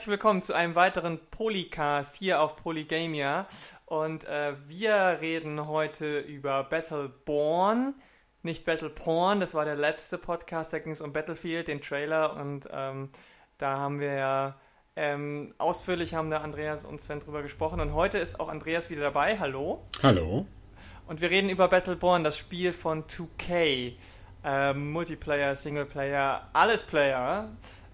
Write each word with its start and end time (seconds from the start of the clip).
herzlich 0.00 0.12
willkommen 0.12 0.40
zu 0.40 0.54
einem 0.54 0.76
weiteren 0.76 1.20
Polycast 1.30 2.16
hier 2.16 2.40
auf 2.40 2.56
Polygamia. 2.56 3.46
Und 3.84 4.24
äh, 4.24 4.54
wir 4.66 5.18
reden 5.20 5.66
heute 5.66 6.20
über 6.20 6.64
Battleborn, 6.64 7.92
nicht 8.42 8.64
Battleporn. 8.64 9.40
Das 9.40 9.52
war 9.52 9.66
der 9.66 9.76
letzte 9.76 10.16
Podcast, 10.16 10.72
da 10.72 10.78
ging 10.78 10.92
es 10.92 11.02
um 11.02 11.12
Battlefield, 11.12 11.68
den 11.68 11.82
Trailer. 11.82 12.34
Und 12.34 12.66
ähm, 12.72 13.10
da 13.58 13.76
haben 13.76 14.00
wir 14.00 14.14
ja 14.14 14.54
ähm, 14.96 15.52
ausführlich 15.58 16.14
haben 16.14 16.30
da 16.30 16.38
Andreas 16.38 16.86
und 16.86 16.98
Sven 16.98 17.20
drüber 17.20 17.42
gesprochen. 17.42 17.78
Und 17.78 17.92
heute 17.92 18.16
ist 18.16 18.40
auch 18.40 18.48
Andreas 18.48 18.88
wieder 18.88 19.02
dabei. 19.02 19.38
Hallo. 19.38 19.84
Hallo. 20.02 20.46
Und 21.08 21.20
wir 21.20 21.28
reden 21.28 21.50
über 21.50 21.68
Battleborn, 21.68 22.24
das 22.24 22.38
Spiel 22.38 22.72
von 22.72 23.04
2K. 23.04 23.96
Ähm, 24.44 24.92
Multiplayer, 24.92 25.54
Singleplayer, 25.54 26.48
alles 26.54 26.84
Player. 26.84 27.50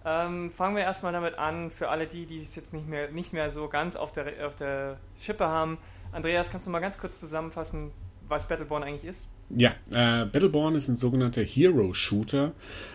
Ähm, 0.08 0.52
fangen 0.52 0.76
wir 0.76 0.84
erstmal 0.84 1.12
damit 1.12 1.36
an, 1.36 1.72
für 1.72 1.88
alle 1.88 2.06
die, 2.06 2.26
die 2.26 2.40
es 2.40 2.54
jetzt 2.54 2.72
nicht 2.72 2.86
mehr, 2.86 3.10
nicht 3.10 3.32
mehr 3.32 3.50
so 3.50 3.68
ganz 3.68 3.96
auf 3.96 4.12
der, 4.12 4.46
auf 4.46 4.54
der 4.54 4.98
Schippe 5.18 5.48
haben. 5.48 5.78
Andreas, 6.12 6.52
kannst 6.52 6.68
du 6.68 6.70
mal 6.70 6.78
ganz 6.78 6.96
kurz 6.96 7.18
zusammenfassen, 7.18 7.90
was 8.28 8.46
Battleborn 8.46 8.84
eigentlich 8.84 9.04
ist? 9.04 9.26
Ja, 9.48 9.70
äh, 9.90 10.26
Battleborn 10.26 10.74
ist 10.74 10.88
ein 10.88 10.96
sogenannter 10.96 11.42
Hero-Shooter, 11.42 12.52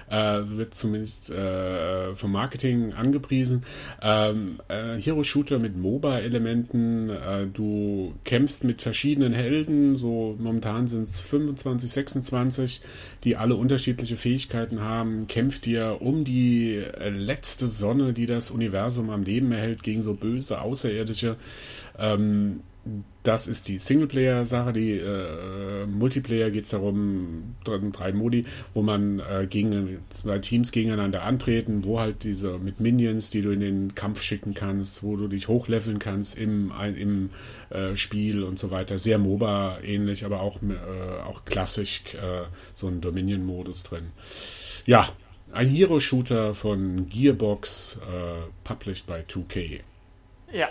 äh, 0.10 0.42
wird 0.44 0.74
zumindest 0.74 1.30
äh, 1.30 2.14
vom 2.14 2.34
Marketing 2.34 2.92
angepriesen. 2.92 3.64
Ähm, 4.02 4.60
äh, 4.68 4.98
Hero-Shooter 4.98 5.60
mit 5.60 5.78
MOBA-Elementen, 5.78 7.10
äh, 7.10 7.48
du 7.48 8.16
kämpfst 8.26 8.66
mit 8.66 8.82
verschiedenen 8.82 9.32
Helden, 9.32 9.96
so 9.96 10.36
momentan 10.38 10.88
sind 10.88 11.08
es 11.08 11.22
25, 11.22 11.90
26, 11.90 12.82
die 13.24 13.38
alle 13.38 13.56
unterschiedliche 13.56 14.18
Fähigkeiten 14.18 14.82
haben, 14.82 15.28
kämpft 15.28 15.66
dir 15.66 16.02
um 16.02 16.26
die 16.26 16.76
äh, 16.76 17.08
letzte 17.08 17.70
Sonne, 17.70 18.12
die 18.12 18.26
das 18.26 18.52
Universum 18.52 19.10
am 19.10 19.24
Leben 19.24 19.54
erhält, 19.54 19.84
gegen 19.84 20.04
so 20.04 20.16
böse 20.16 20.60
Außerirdische. 20.60 21.38
Ähm, 21.98 22.60
das 23.24 23.46
ist 23.46 23.68
die 23.68 23.78
Singleplayer-Sache. 23.78 24.74
Die 24.74 24.98
äh, 24.98 25.86
Multiplayer 25.86 26.50
geht 26.50 26.66
es 26.66 26.72
darum, 26.72 27.56
drei 27.64 28.12
Modi, 28.12 28.46
wo 28.74 28.82
man 28.82 29.20
äh, 29.20 29.46
gegen 29.48 30.00
zwei 30.10 30.40
Teams 30.40 30.72
gegeneinander 30.72 31.22
antreten, 31.22 31.84
wo 31.84 32.00
halt 32.00 32.24
diese 32.24 32.58
mit 32.58 32.80
Minions, 32.80 33.30
die 33.30 33.42
du 33.42 33.52
in 33.52 33.60
den 33.60 33.96
Kampf 33.96 34.24
schicken 34.24 34.56
kannst, 34.56 35.04
wo 35.04 35.16
du 35.16 35.28
dich 35.28 35.48
hochleveln 35.48 36.00
kannst 36.00 36.38
im, 36.38 36.72
im 36.96 37.30
äh, 37.70 37.96
Spiel 37.96 38.44
und 38.44 38.58
so 38.58 38.72
weiter. 38.72 38.98
Sehr 38.98 39.20
MOBA-ähnlich, 39.20 40.26
aber 40.26 40.42
auch, 40.42 40.60
äh, 40.64 41.22
auch 41.22 41.46
klassisch 41.46 42.02
äh, 42.16 42.46
so 42.74 42.88
ein 42.88 43.02
Dominion-Modus 43.02 43.84
drin. 43.84 44.08
Ja, 44.88 45.10
ein 45.52 45.68
Hero-Shooter 45.68 46.56
von 46.56 47.08
Gearbox, 47.10 48.00
äh, 48.02 48.50
published 48.64 49.06
by 49.06 49.24
2K. 49.28 49.82
Ja, 50.52 50.70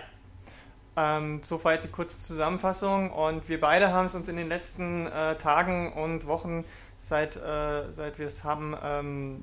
ähm, 1.01 1.41
soweit 1.43 1.85
die 1.85 1.89
kurze 1.89 2.19
Zusammenfassung. 2.19 3.11
Und 3.11 3.49
wir 3.49 3.61
beide 3.61 3.93
haben 3.93 4.07
es 4.07 4.15
uns 4.15 4.29
in 4.29 4.37
den 4.37 4.49
letzten 4.49 5.07
äh, 5.07 5.37
Tagen 5.37 5.93
und 5.93 6.27
Wochen, 6.27 6.65
seit, 6.99 7.37
äh, 7.37 7.91
seit 7.91 8.19
wir 8.19 8.27
es 8.27 8.45
haben, 8.45 8.77
ähm, 8.83 9.43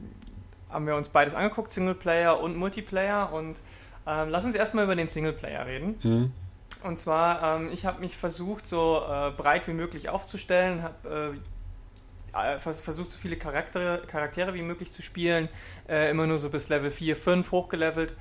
haben 0.70 0.86
wir 0.86 0.96
uns 0.96 1.10
beides 1.10 1.34
angeguckt, 1.34 1.72
Singleplayer 1.72 2.40
und 2.40 2.56
Multiplayer. 2.58 3.32
Und 3.34 3.60
ähm, 4.06 4.30
lass 4.30 4.46
uns 4.46 4.56
erstmal 4.56 4.84
über 4.84 4.96
den 4.96 5.08
Singleplayer 5.08 5.66
reden. 5.66 6.00
Mhm. 6.04 6.32
Und 6.84 7.00
zwar, 7.00 7.58
ähm, 7.58 7.70
ich 7.72 7.86
habe 7.86 8.00
mich 8.02 8.16
versucht, 8.18 8.68
so 8.68 9.02
äh, 9.10 9.32
breit 9.32 9.68
wie 9.68 9.74
möglich 9.74 10.10
aufzustellen, 10.10 10.84
habe 10.84 11.34
äh, 12.34 12.56
äh, 12.56 12.60
versucht, 12.60 13.12
so 13.12 13.18
viele 13.18 13.36
Charaktere, 13.36 14.04
Charaktere 14.06 14.54
wie 14.54 14.62
möglich 14.62 14.92
zu 14.92 15.02
spielen, 15.02 15.50
äh, 15.90 16.12
immer 16.12 16.28
nur 16.28 16.38
so 16.38 16.50
bis 16.50 16.70
Level 16.70 16.92
4, 16.92 17.16
5 17.16 17.52
hochgelevelt 17.52 18.14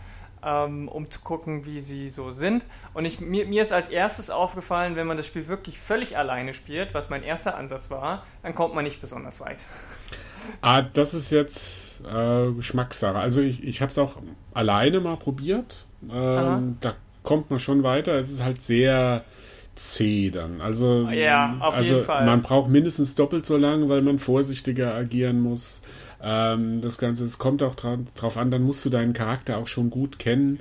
ähm, 0.44 0.88
um 0.88 1.10
zu 1.10 1.20
gucken, 1.20 1.64
wie 1.64 1.80
sie 1.80 2.08
so 2.08 2.30
sind. 2.30 2.66
Und 2.94 3.04
ich, 3.04 3.20
mir, 3.20 3.46
mir 3.46 3.62
ist 3.62 3.72
als 3.72 3.88
erstes 3.88 4.30
aufgefallen, 4.30 4.96
wenn 4.96 5.06
man 5.06 5.16
das 5.16 5.26
Spiel 5.26 5.48
wirklich 5.48 5.78
völlig 5.78 6.16
alleine 6.16 6.54
spielt, 6.54 6.94
was 6.94 7.10
mein 7.10 7.22
erster 7.22 7.56
Ansatz 7.56 7.90
war, 7.90 8.24
dann 8.42 8.54
kommt 8.54 8.74
man 8.74 8.84
nicht 8.84 9.00
besonders 9.00 9.40
weit. 9.40 9.58
Ah, 10.60 10.82
das 10.82 11.14
ist 11.14 11.30
jetzt 11.30 12.00
äh, 12.06 12.52
Geschmackssache. 12.52 13.18
Also 13.18 13.40
ich, 13.40 13.64
ich 13.64 13.80
habe 13.80 13.90
es 13.90 13.98
auch 13.98 14.18
alleine 14.54 15.00
mal 15.00 15.16
probiert. 15.16 15.86
Ähm, 16.10 16.76
da 16.80 16.94
kommt 17.22 17.50
man 17.50 17.58
schon 17.58 17.82
weiter. 17.82 18.14
Es 18.14 18.30
ist 18.30 18.42
halt 18.42 18.62
sehr 18.62 19.24
zäh 19.74 20.30
dann. 20.30 20.60
Also, 20.60 21.08
ja, 21.10 21.56
auf 21.60 21.76
also 21.76 21.94
jeden 21.94 22.06
Fall. 22.06 22.24
man 22.24 22.42
braucht 22.42 22.70
mindestens 22.70 23.14
doppelt 23.14 23.46
so 23.46 23.56
lange, 23.56 23.88
weil 23.88 24.02
man 24.02 24.18
vorsichtiger 24.18 24.94
agieren 24.94 25.40
muss. 25.40 25.82
Ähm, 26.28 26.80
das 26.80 26.98
Ganze, 26.98 27.24
es 27.24 27.38
kommt 27.38 27.62
auch 27.62 27.76
dra 27.76 27.98
drauf 28.16 28.36
an, 28.36 28.50
dann 28.50 28.62
musst 28.62 28.84
du 28.84 28.90
deinen 28.90 29.12
Charakter 29.12 29.58
auch 29.58 29.68
schon 29.68 29.90
gut 29.90 30.18
kennen. 30.18 30.58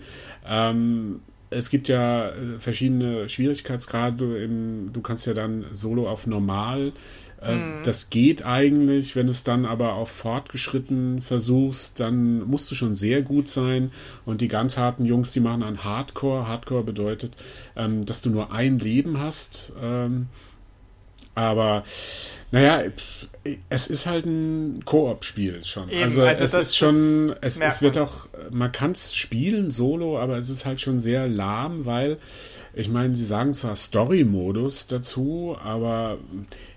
Ähm, 0.47 1.21
es 1.49 1.71
gibt 1.71 1.87
ja 1.87 2.29
äh, 2.29 2.59
verschiedene 2.59 3.27
Schwierigkeitsgrade. 3.27 4.43
Im, 4.43 4.93
du 4.93 5.01
kannst 5.01 5.25
ja 5.25 5.33
dann 5.33 5.65
solo 5.71 6.07
auf 6.07 6.27
normal. 6.27 6.93
Äh, 7.41 7.55
mhm. 7.55 7.83
Das 7.83 8.11
geht 8.11 8.45
eigentlich. 8.45 9.15
Wenn 9.15 9.25
du 9.25 9.31
es 9.31 9.43
dann 9.43 9.65
aber 9.65 9.93
auf 9.93 10.09
fortgeschritten 10.09 11.23
versuchst, 11.23 11.99
dann 11.99 12.43
musst 12.43 12.69
du 12.69 12.75
schon 12.75 12.93
sehr 12.93 13.23
gut 13.23 13.47
sein. 13.47 13.91
Und 14.23 14.41
die 14.41 14.47
ganz 14.47 14.77
harten 14.77 15.03
Jungs, 15.05 15.31
die 15.31 15.39
machen 15.39 15.63
an 15.63 15.83
Hardcore. 15.83 16.47
Hardcore 16.47 16.83
bedeutet, 16.83 17.33
ähm, 17.75 18.05
dass 18.05 18.21
du 18.21 18.29
nur 18.29 18.51
ein 18.51 18.77
Leben 18.77 19.19
hast. 19.19 19.73
Ähm, 19.81 20.27
aber 21.33 21.83
naja, 22.51 22.83
es 23.69 23.87
ist 23.87 24.07
halt 24.07 24.25
ein 24.25 24.83
Koop-Spiel 24.85 25.63
schon. 25.63 25.89
Eben, 25.89 26.03
also, 26.03 26.23
also, 26.23 26.43
es 26.43 26.53
ist 26.53 26.77
schon, 26.77 27.35
es, 27.41 27.59
es 27.59 27.81
wird 27.81 27.97
auch, 27.97 28.27
man 28.49 28.71
kann 28.71 28.91
es 28.91 29.15
spielen 29.15 29.69
solo, 29.69 30.19
aber 30.19 30.37
es 30.37 30.49
ist 30.49 30.65
halt 30.65 30.81
schon 30.81 30.99
sehr 30.99 31.27
lahm, 31.27 31.85
weil 31.85 32.17
ich 32.73 32.89
meine, 32.89 33.15
sie 33.15 33.23
sagen 33.23 33.53
zwar 33.53 33.75
Story-Modus 33.75 34.87
dazu, 34.87 35.55
aber 35.63 36.17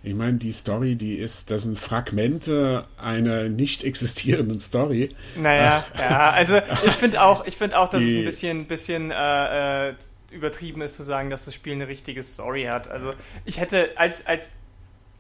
ich 0.03 0.15
meine, 0.15 0.39
die 0.39 0.53
Story, 0.53 0.95
die 0.95 1.17
ist, 1.17 1.51
das 1.51 1.63
sind 1.63 1.79
Fragmente 1.79 2.85
einer 2.99 3.49
nicht 3.49 3.83
existierenden 3.83 4.59
Story. 4.59 5.09
Naja, 5.37 5.85
ja, 5.99 6.31
also 6.31 6.61
ich 6.85 6.93
finde 6.93 7.23
auch, 7.23 7.47
ich 7.47 7.57
finde 7.57 7.79
auch, 7.79 7.89
dass 7.89 8.01
die, 8.01 8.11
es 8.11 8.19
ein 8.19 8.25
bisschen, 8.25 8.67
bisschen 8.67 9.11
äh, 9.11 9.89
äh, 9.89 9.95
übertrieben 10.31 10.83
ist 10.83 10.97
zu 10.97 11.03
sagen, 11.03 11.31
dass 11.31 11.47
das 11.47 11.55
Spiel 11.55 11.73
eine 11.73 11.89
richtige 11.89 12.23
Story 12.23 12.65
hat. 12.65 12.89
Also 12.89 13.15
ich 13.45 13.59
hätte 13.59 13.91
als, 13.97 14.27
als 14.27 14.51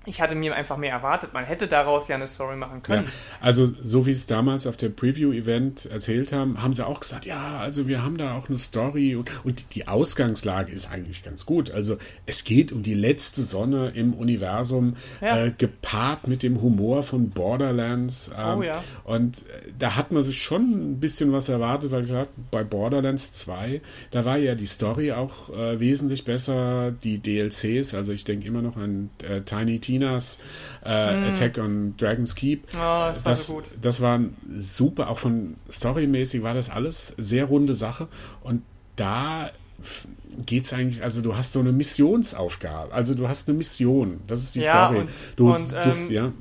ich 0.09 0.21
hatte 0.21 0.35
mir 0.35 0.55
einfach 0.55 0.77
mehr 0.77 0.93
erwartet. 0.93 1.35
Man 1.35 1.45
hätte 1.45 1.69
daraus 1.69 2.09
ja 2.09 2.17
eine 2.17 2.27
Story 2.27 2.57
machen 2.57 2.83
können. 2.83 3.05
Ja, 3.05 3.13
also, 3.41 3.67
so 3.83 4.07
wie 4.07 4.13
es 4.13 4.27
damals 4.27 4.67
auf 4.67 4.77
dem 4.77 4.95
Preview-Event 4.95 5.87
erzählt 5.87 6.33
haben, 6.33 6.63
haben 6.63 6.73
sie 6.75 6.87
auch 6.87 7.01
gesagt, 7.01 7.27
ja, 7.27 7.59
also 7.59 7.89
wir 7.89 8.03
haben 8.03 8.17
da 8.17 8.37
auch 8.37 8.49
eine 8.49 8.59
Story 8.59 9.15
und, 9.15 9.31
und, 9.45 9.65
die 9.75 9.87
Ausgangslage 9.87 10.73
ist 10.73 10.91
eigentlich 10.91 11.23
ganz 11.23 11.45
gut. 11.45 11.71
Also, 11.71 11.99
es 12.27 12.45
geht 12.45 12.73
um 12.73 12.83
die 12.83 12.95
letzte 12.95 13.43
Sonne 13.43 13.93
im 13.95 14.15
Universum, 14.15 14.97
ja. 15.21 15.45
äh, 15.45 15.53
gepaart 15.57 16.27
mit 16.27 16.43
dem 16.43 16.63
Humor 16.63 17.03
von 17.03 17.31
Borderlands. 17.31 18.31
Ähm, 18.37 18.59
oh 18.59 18.63
ja. 18.63 18.83
Und 19.05 19.41
äh, 19.41 19.73
da 19.79 19.97
hat 19.97 20.11
man 20.11 20.23
sich 20.23 20.43
schon 20.43 20.93
ein 20.93 21.01
bisschen 21.01 21.33
was 21.33 21.49
erwartet, 21.49 21.91
weil 21.91 22.03
gesagt, 22.03 22.31
bei 22.51 22.65
Borderlands 22.65 23.35
2, 23.35 23.83
da 24.11 24.25
war 24.25 24.39
ja 24.39 24.55
die 24.55 24.67
Story 24.67 25.13
auch 25.13 25.51
äh, 25.51 25.79
wesentlich 25.79 26.25
besser, 26.25 26.93
die 26.93 27.19
DLCs, 27.19 27.95
also 27.95 28.13
ich 28.13 28.25
denke 28.25 28.47
immer 28.47 28.63
noch 28.63 28.77
an 28.77 29.11
äh, 29.23 29.43
Tiny 29.43 29.79
Teen 29.79 29.98
Chinas 29.99 30.39
äh, 30.85 31.17
mm. 31.17 31.33
Attack 31.33 31.59
on 31.59 31.95
Dragon's 31.97 32.35
Keep. 32.35 32.65
Oh, 32.75 32.77
das 32.77 33.25
war 33.25 33.33
das, 33.33 33.47
so 33.47 33.55
gut. 33.55 33.65
Das 33.81 34.01
war 34.01 34.21
super, 34.57 35.09
auch 35.09 35.19
von 35.19 35.57
storymäßig 35.71 36.43
war 36.43 36.55
das 36.55 36.71
alles 36.71 37.15
sehr 37.19 37.45
runde 37.45 37.75
Sache 37.75 38.09
und 38.43 38.63
da 38.97 39.51
geht 40.45 40.65
es 40.65 40.73
eigentlich, 40.73 41.03
also 41.05 41.23
du 41.23 41.37
hast 41.37 41.53
so 41.53 41.61
eine 41.61 41.73
Missionsaufgabe, 41.73 42.93
also 42.93 43.15
du 43.15 43.29
hast 43.29 43.49
eine 43.49 43.59
Mission, 43.59 44.21
das 44.27 44.43
ist 44.43 44.55
die 44.57 44.61
ja, 44.61 44.89
Story. 44.89 45.01
Und, 45.01 45.11
du 45.37 45.51
und, 45.51 45.57
suchst, 45.57 46.11
ähm, 46.11 46.15
ja. 46.15 46.33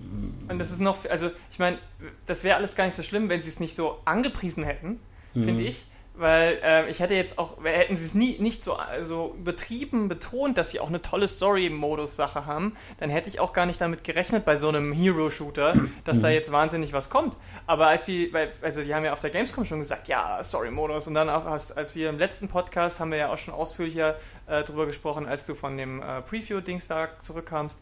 Und 0.49 0.59
das 0.59 0.71
ist 0.71 0.81
noch, 0.81 1.05
also 1.07 1.29
ich 1.51 1.59
meine, 1.59 1.77
das 2.25 2.43
wäre 2.43 2.55
alles 2.55 2.75
gar 2.75 2.85
nicht 2.85 2.95
so 2.95 3.03
schlimm, 3.03 3.29
wenn 3.29 3.41
sie 3.41 3.49
es 3.49 3.59
nicht 3.59 3.75
so 3.75 3.99
angepriesen 4.05 4.63
hätten, 4.63 4.99
mhm. 5.35 5.43
finde 5.43 5.63
ich 5.63 5.85
weil 6.17 6.59
äh, 6.63 6.89
ich 6.89 6.99
hätte 6.99 7.13
jetzt 7.13 7.37
auch, 7.37 7.63
hätten 7.63 7.95
sie 7.95 8.05
es 8.05 8.13
nie 8.13 8.37
nicht 8.39 8.63
so 8.63 8.73
also 8.73 9.35
übertrieben 9.37 10.07
betont, 10.07 10.57
dass 10.57 10.71
sie 10.71 10.79
auch 10.79 10.87
eine 10.87 11.01
tolle 11.01 11.27
Story-Modus-Sache 11.27 12.45
haben, 12.45 12.75
dann 12.99 13.09
hätte 13.09 13.29
ich 13.29 13.39
auch 13.39 13.53
gar 13.53 13.65
nicht 13.65 13.79
damit 13.79 14.03
gerechnet 14.03 14.45
bei 14.45 14.57
so 14.57 14.69
einem 14.69 14.91
Hero-Shooter, 14.91 15.75
dass 16.05 16.19
da 16.19 16.27
mhm. 16.27 16.33
jetzt 16.33 16.51
wahnsinnig 16.51 16.93
was 16.93 17.09
kommt. 17.09 17.37
Aber 17.65 17.87
als 17.87 18.05
sie, 18.05 18.33
weil, 18.33 18.51
also 18.61 18.81
die 18.81 18.93
haben 18.93 19.05
ja 19.05 19.13
auf 19.13 19.19
der 19.19 19.29
Gamescom 19.29 19.65
schon 19.65 19.79
gesagt, 19.79 20.07
ja, 20.07 20.43
Story-Modus 20.43 21.07
und 21.07 21.13
dann 21.13 21.29
auch, 21.29 21.45
als 21.45 21.95
wir 21.95 22.09
im 22.09 22.17
letzten 22.17 22.47
Podcast 22.47 22.99
haben 22.99 23.11
wir 23.11 23.17
ja 23.17 23.31
auch 23.31 23.37
schon 23.37 23.53
ausführlicher 23.53 24.15
äh, 24.47 24.63
drüber 24.63 24.85
gesprochen, 24.85 25.25
als 25.25 25.45
du 25.45 25.55
von 25.55 25.77
dem 25.77 26.01
äh, 26.01 26.21
Preview-Dings 26.21 26.87
da 26.87 27.09
zurückkamst 27.21 27.79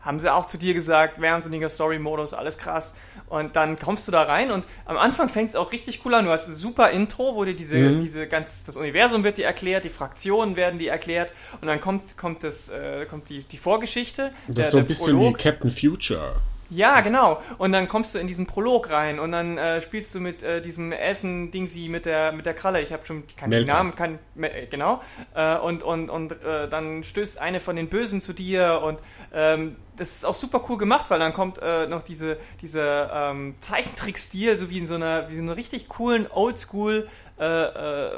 haben 0.00 0.18
sie 0.18 0.32
auch 0.32 0.46
zu 0.46 0.58
dir 0.58 0.74
gesagt, 0.74 1.20
wahnsinniger 1.20 1.68
Story-Modus, 1.68 2.32
alles 2.32 2.58
krass. 2.58 2.94
Und 3.28 3.56
dann 3.56 3.78
kommst 3.78 4.08
du 4.08 4.12
da 4.12 4.22
rein 4.22 4.50
und 4.50 4.64
am 4.86 4.96
Anfang 4.96 5.28
fängt 5.28 5.50
es 5.50 5.56
auch 5.56 5.72
richtig 5.72 6.00
cool 6.04 6.14
an. 6.14 6.24
Du 6.24 6.30
hast 6.30 6.48
ein 6.48 6.54
super 6.54 6.90
Intro, 6.90 7.36
wo 7.36 7.44
dir 7.44 7.54
diese, 7.54 7.76
mhm. 7.76 8.00
diese 8.00 8.26
ganz, 8.26 8.64
das 8.64 8.76
Universum 8.76 9.24
wird 9.24 9.38
dir 9.38 9.44
erklärt, 9.44 9.84
die 9.84 9.90
Fraktionen 9.90 10.56
werden 10.56 10.78
dir 10.78 10.90
erklärt 10.90 11.32
und 11.60 11.68
dann 11.68 11.80
kommt, 11.80 12.16
kommt 12.16 12.44
das, 12.44 12.70
äh, 12.70 13.06
kommt 13.06 13.28
die, 13.28 13.44
die 13.44 13.58
Vorgeschichte. 13.58 14.30
Das 14.48 14.66
ist 14.66 14.72
so 14.72 14.78
ein 14.78 14.86
bisschen 14.86 15.16
Prolog. 15.16 15.38
wie 15.38 15.42
Captain 15.42 15.70
Future. 15.70 16.36
Ja, 16.70 17.00
genau. 17.00 17.42
Und 17.58 17.72
dann 17.72 17.88
kommst 17.88 18.14
du 18.14 18.18
in 18.18 18.28
diesen 18.28 18.46
Prolog 18.46 18.90
rein 18.90 19.18
und 19.18 19.32
dann 19.32 19.58
äh, 19.58 19.80
spielst 19.80 20.14
du 20.14 20.20
mit 20.20 20.44
äh, 20.44 20.62
diesem 20.62 20.92
Elfen-Dingsi 20.92 21.88
mit 21.88 22.06
der 22.06 22.30
mit 22.32 22.46
der 22.46 22.54
Kralle. 22.54 22.80
Ich 22.80 22.92
habe 22.92 23.04
schon 23.04 23.24
keinen 23.36 23.50
Melka. 23.50 23.72
Namen, 23.72 23.96
kann 23.96 24.20
äh, 24.40 24.66
genau. 24.66 25.02
Äh, 25.34 25.58
und 25.58 25.82
und 25.82 26.10
und 26.10 26.32
äh, 26.32 26.68
dann 26.68 27.02
stößt 27.02 27.40
eine 27.40 27.58
von 27.58 27.74
den 27.76 27.88
Bösen 27.88 28.20
zu 28.20 28.32
dir 28.32 28.82
und 28.84 29.00
ähm, 29.34 29.74
das 29.96 30.14
ist 30.14 30.24
auch 30.24 30.34
super 30.34 30.64
cool 30.68 30.78
gemacht, 30.78 31.10
weil 31.10 31.18
dann 31.18 31.32
kommt 31.32 31.58
äh, 31.60 31.88
noch 31.88 32.02
diese 32.02 32.38
diese 32.62 33.10
ähm, 33.12 33.56
Zeichentrick-Stil, 33.60 34.56
so 34.56 34.70
wie 34.70 34.78
in 34.78 34.86
so 34.86 34.94
einer 34.94 35.28
wie 35.28 35.34
so 35.36 35.42
einer 35.42 35.56
richtig 35.56 35.88
coolen 35.88 36.28
Oldschool 36.30 37.08
äh, 37.38 37.44
äh, 37.44 38.12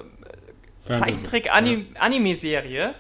Zeichentrick-Anime-Serie. 0.85 2.95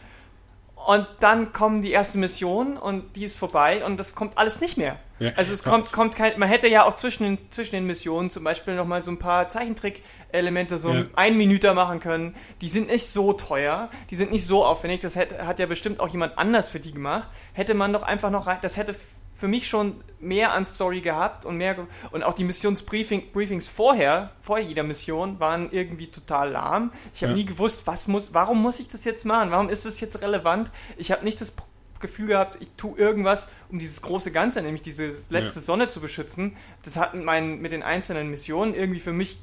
Und 0.86 1.06
dann 1.20 1.52
kommen 1.52 1.80
die 1.82 1.92
erste 1.92 2.18
Mission 2.18 2.76
und 2.76 3.14
die 3.16 3.24
ist 3.24 3.36
vorbei 3.38 3.84
und 3.84 3.98
das 3.98 4.14
kommt 4.14 4.36
alles 4.38 4.60
nicht 4.60 4.76
mehr. 4.76 4.98
Ja. 5.20 5.30
Also 5.36 5.52
es 5.52 5.62
kommt, 5.62 5.92
kommt 5.92 6.16
kein, 6.16 6.36
man 6.38 6.48
hätte 6.48 6.66
ja 6.68 6.84
auch 6.84 6.94
zwischen 6.96 7.22
den, 7.22 7.50
zwischen 7.50 7.76
den 7.76 7.86
Missionen 7.86 8.30
zum 8.30 8.42
Beispiel 8.42 8.74
nochmal 8.74 9.02
so 9.02 9.12
ein 9.12 9.18
paar 9.18 9.48
Zeichentrick-Elemente, 9.48 10.78
so 10.78 10.92
Ja. 10.92 11.04
ein 11.14 11.36
Minüter 11.36 11.74
machen 11.74 12.00
können. 12.00 12.34
Die 12.60 12.68
sind 12.68 12.88
nicht 12.88 13.06
so 13.06 13.32
teuer, 13.32 13.90
die 14.10 14.16
sind 14.16 14.32
nicht 14.32 14.44
so 14.46 14.64
aufwendig, 14.64 15.00
das 15.00 15.14
hätte, 15.14 15.46
hat 15.46 15.58
ja 15.60 15.66
bestimmt 15.66 16.00
auch 16.00 16.08
jemand 16.08 16.38
anders 16.38 16.68
für 16.68 16.80
die 16.80 16.92
gemacht. 16.92 17.28
Hätte 17.52 17.74
man 17.74 17.92
doch 17.92 18.02
einfach 18.02 18.30
noch 18.30 18.46
rein, 18.48 18.58
das 18.62 18.76
hätte 18.76 18.96
für 19.42 19.48
mich 19.48 19.66
schon 19.66 19.96
mehr 20.20 20.52
an 20.52 20.64
Story 20.64 21.00
gehabt 21.00 21.44
und 21.46 21.56
mehr, 21.56 21.74
und 22.12 22.22
auch 22.22 22.32
die 22.32 22.44
Missionsbriefings 22.44 23.32
Briefings 23.32 23.66
vorher, 23.66 24.30
vor 24.40 24.60
jeder 24.60 24.84
Mission, 24.84 25.40
waren 25.40 25.68
irgendwie 25.72 26.06
total 26.06 26.52
lahm. 26.52 26.92
Ich 27.12 27.24
habe 27.24 27.32
Ja. 27.32 27.38
nie 27.38 27.44
gewusst, 27.44 27.88
was 27.88 28.06
muss, 28.06 28.32
warum 28.32 28.62
muss 28.62 28.78
ich 28.78 28.86
das 28.88 29.02
jetzt 29.04 29.24
machen? 29.24 29.50
Warum 29.50 29.68
ist 29.68 29.84
das 29.84 29.98
jetzt 29.98 30.22
relevant? 30.22 30.70
Ich 30.96 31.10
habe 31.10 31.24
nicht 31.24 31.40
das 31.40 31.54
Gefühl 31.98 32.28
gehabt, 32.28 32.56
ich 32.60 32.70
tue 32.76 32.96
irgendwas, 32.96 33.48
um 33.68 33.80
dieses 33.80 34.00
große 34.00 34.30
Ganze, 34.30 34.62
nämlich 34.62 34.82
diese 34.82 35.06
letzte 35.30 35.58
Ja. 35.58 35.64
Sonne 35.66 35.88
zu 35.88 36.00
beschützen. 36.00 36.56
Das 36.84 36.96
hat 36.96 37.14
mit, 37.14 37.24
meinen, 37.24 37.60
mit 37.60 37.72
den 37.72 37.82
einzelnen 37.82 38.30
Missionen 38.30 38.74
irgendwie 38.74 39.00
für 39.00 39.12
mich 39.12 39.40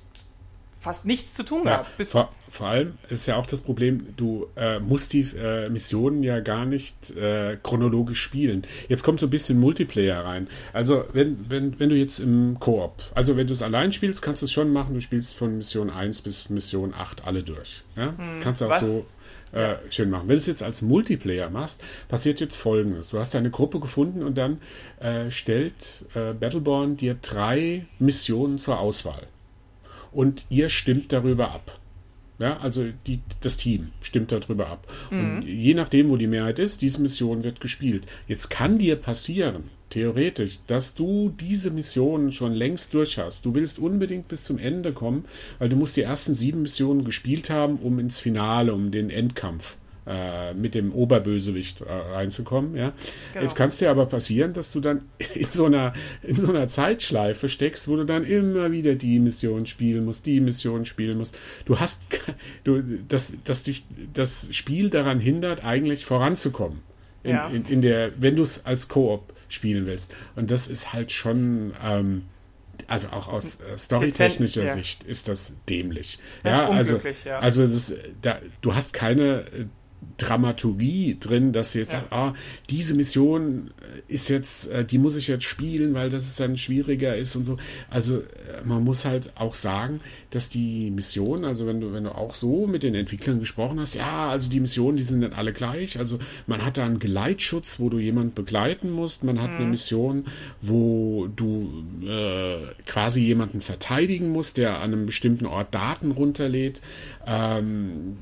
fast 0.80 1.06
nichts 1.06 1.34
zu 1.34 1.44
tun 1.44 1.64
Ja, 1.66 1.72
gehabt. 1.72 1.98
Bis, 1.98 2.12
vor, 2.12 2.30
vor 2.50 2.68
allem 2.68 2.98
ist 3.10 3.28
ja 3.28 3.36
auch 3.36 3.46
das 3.46 3.62
Problem, 3.62 4.14
du 4.16 4.48
äh, 4.56 4.80
musst 4.80 5.12
die 5.12 5.22
äh, 5.22 5.70
Missionen 5.70 6.24
ja 6.24 6.40
gar 6.40 6.66
nicht 6.66 7.16
äh, 7.16 7.58
chronologisch 7.62 8.22
spielen. 8.22 8.64
Jetzt 8.88 9.04
kommt 9.04 9.20
so 9.20 9.28
ein 9.28 9.30
bisschen 9.30 9.60
Multiplayer 9.60 10.24
rein. 10.24 10.48
Also 10.72 11.04
wenn, 11.12 11.50
wenn, 11.50 11.80
wenn 11.80 11.90
du 11.90 11.96
jetzt 11.96 12.20
im 12.20 12.58
Koop, 12.60 13.04
also 13.14 13.36
wenn 13.36 13.48
du 13.48 13.54
es 13.54 13.62
allein 13.62 13.92
spielst, 13.92 14.22
kannst 14.22 14.42
du 14.42 14.46
es 14.46 14.54
schon 14.54 14.72
machen, 14.72 14.94
du 14.94 15.02
spielst 15.02 15.36
von 15.36 15.58
Mission 15.58 15.90
1 15.90 16.22
bis 16.22 16.50
Mission 16.50 16.94
8 16.94 17.28
alle 17.28 17.44
durch. 17.44 17.84
Ja? 17.96 18.14
kannst 18.42 18.62
du 18.62 18.66
auch 18.66 18.70
was? 18.70 18.80
so 18.80 19.06
äh, 19.52 19.76
schön 19.90 20.10
machen. 20.10 20.30
Wenn 20.30 20.36
du 20.36 20.40
es 20.40 20.48
jetzt 20.48 20.64
als 20.64 20.82
Multiplayer 20.82 21.50
machst, 21.50 21.84
passiert 22.08 22.40
jetzt 22.40 22.56
folgendes. 22.56 23.10
Du 23.10 23.20
hast 23.20 23.36
eine 23.36 23.50
Gruppe 23.50 23.82
gefunden 23.82 24.24
und 24.24 24.38
dann 24.38 24.62
äh, 25.00 25.30
stellt 25.30 26.06
äh, 26.14 26.34
Battleborn 26.34 26.96
dir 26.96 27.16
drei 27.16 27.86
Missionen 28.00 28.58
zur 28.58 28.80
Auswahl 28.80 29.28
und 30.12 30.46
ihr 30.50 30.70
stimmt 30.70 31.14
darüber 31.14 31.52
ab. 31.52 31.80
Ja, 32.40 32.58
also 32.60 32.86
die, 33.06 33.20
das 33.42 33.58
Team 33.58 33.90
stimmt 34.02 34.32
darüber 34.32 34.68
ab. 34.68 34.88
Und 35.12 35.42
je 35.42 35.74
nachdem, 35.74 36.10
wo 36.10 36.16
die 36.16 36.28
Mehrheit 36.28 36.58
ist, 36.58 36.82
diese 36.82 37.02
Mission 37.02 37.44
wird 37.44 37.60
gespielt. 37.60 38.08
Jetzt 38.28 38.50
kann 38.50 38.78
dir 38.78 38.96
passieren, 38.96 39.66
theoretisch, 39.90 40.60
dass 40.66 40.96
du 40.96 41.34
diese 41.38 41.70
Mission 41.70 42.32
schon 42.32 42.54
längst 42.54 42.94
durch 42.94 43.18
hast. 43.18 43.46
Du 43.46 43.56
willst 43.56 43.78
unbedingt 43.78 44.30
bis 44.30 44.46
zum 44.46 44.58
Ende 44.58 44.94
kommen, 44.94 45.26
weil 45.58 45.68
du 45.68 45.76
musst 45.76 45.98
die 45.98 46.04
ersten 46.04 46.34
sieben 46.34 46.62
Missionen 46.62 47.04
gespielt 47.04 47.50
haben, 47.50 47.78
um 47.78 48.00
ins 48.00 48.20
Finale, 48.20 48.74
um 48.74 48.92
den 48.92 49.10
Endkampf 49.10 49.76
äh, 50.10 50.56
mit 50.56 50.74
dem 50.74 50.92
Oberbösewicht 50.92 51.82
äh, 51.82 51.92
reinzukommen. 51.92 52.76
Ja? 52.76 52.94
Genau. 53.34 53.44
Jetzt 53.44 53.56
kann 53.56 53.68
es 53.70 53.78
dir 53.78 53.92
aber 53.92 54.08
passieren, 54.08 54.54
dass 54.54 54.72
du 54.72 54.80
dann 54.80 55.04
in 55.36 55.48
so, 55.52 55.66
einer, 55.66 55.94
in 56.24 56.36
so 56.36 56.50
einer 56.50 56.68
Zeitschleife 56.68 57.48
steckst, 57.48 57.88
wo 57.88 57.96
du 57.96 58.06
dann 58.06 58.26
immer 58.26 58.72
wieder 58.72 58.96
die 58.96 59.20
Mission 59.20 59.68
spielen 59.68 60.06
musst, 60.06 60.26
die 60.26 60.40
Mission 60.40 60.86
spielen 60.86 61.20
musst. 61.20 61.38
Du 61.66 61.80
hast, 61.80 62.02
du, 62.64 62.82
dass, 63.08 63.34
dass 63.44 63.62
dich 63.64 63.86
das 64.14 64.48
Spiel 64.52 64.90
daran 64.90 65.20
hindert, 65.20 65.64
eigentlich 65.64 66.06
voranzukommen. 66.06 66.80
In, 67.22 67.32
Ja. 67.32 67.50
in, 67.50 67.66
in 67.66 67.82
der, 67.82 68.12
wenn 68.18 68.36
du 68.36 68.44
es 68.44 68.66
als 68.66 68.88
Koop 68.88 69.34
spielen 69.50 69.86
willst. 69.86 70.16
Und 70.36 70.50
das 70.50 70.68
ist 70.68 70.94
halt 70.94 71.12
schon, 71.12 71.74
ähm, 71.84 72.24
also 72.88 73.10
auch 73.10 73.28
aus 73.28 73.60
äh, 73.60 73.78
storytechnischer 73.78 74.64
ja. 74.64 74.74
Sicht 74.74 75.04
ist 75.04 75.28
das 75.28 75.54
dämlich. 75.68 76.18
Das 76.44 76.56
ist 76.56 76.62
ja, 76.62 76.70
also, 76.70 77.00
ja. 77.26 77.40
also 77.40 77.68
das, 77.68 77.94
da, 78.22 78.40
du 78.62 78.74
hast 78.74 78.94
keine 78.94 79.42
äh, 79.42 79.66
Dramaturgie 80.18 81.18
drin, 81.20 81.52
dass 81.54 81.74
du 81.74 81.80
jetzt 81.80 81.94
Ja. 81.94 82.00
sagst, 82.00 82.14
ah, 82.14 82.34
diese 82.70 82.94
Mission 82.94 83.72
äh, 84.08 84.14
ist 84.14 84.30
jetzt, 84.30 84.70
äh, 84.70 84.84
die 84.84 84.98
muss 84.98 85.16
ich 85.16 85.28
jetzt 85.28 85.46
spielen, 85.46 85.94
weil 85.94 86.10
das 86.10 86.36
dann 86.36 86.58
schwieriger 86.58 87.16
ist 87.16 87.36
und 87.36 87.46
so. 87.46 87.58
Also 87.90 88.18
äh, 88.18 88.24
man 88.66 88.84
muss 88.84 89.06
halt 89.06 89.32
auch 89.36 89.54
sagen, 89.54 90.02
dass 90.32 90.50
die 90.50 90.92
Mission, 90.92 91.46
also 91.46 91.66
wenn 91.68 91.80
du, 91.80 91.94
wenn 91.94 92.04
du 92.04 92.14
auch 92.16 92.34
so 92.34 92.68
mit 92.68 92.84
den 92.84 92.96
Entwicklern 92.96 93.40
gesprochen 93.40 93.80
hast, 93.80 93.96
ja, 93.96 94.30
also 94.30 94.50
die 94.50 94.60
Missionen, 94.60 94.98
die 94.98 95.04
sind 95.04 95.20
nicht 95.20 95.34
alle 95.38 95.54
gleich. 95.54 95.98
Also 96.00 96.20
man 96.48 96.66
hat 96.66 96.78
da 96.78 96.86
einen 96.86 97.00
Geleitschutz, 97.00 97.80
wo 97.80 97.90
du 97.90 98.00
jemanden 98.00 98.34
begleiten 98.34 98.92
musst. 98.92 99.24
Man 99.24 99.42
hat 99.42 99.52
eine 99.52 99.66
Mission, 99.68 100.26
wo 100.62 101.28
du 101.34 101.84
äh, 102.06 102.58
quasi 102.86 103.22
jemanden 103.22 103.62
verteidigen 103.62 104.30
musst, 104.32 104.58
der 104.58 104.78
an 104.78 104.94
einem 104.94 105.06
bestimmten 105.06 105.46
Ort 105.46 105.74
Daten 105.74 106.12
runterlädt. 106.12 106.82
Ähm, 107.26 108.18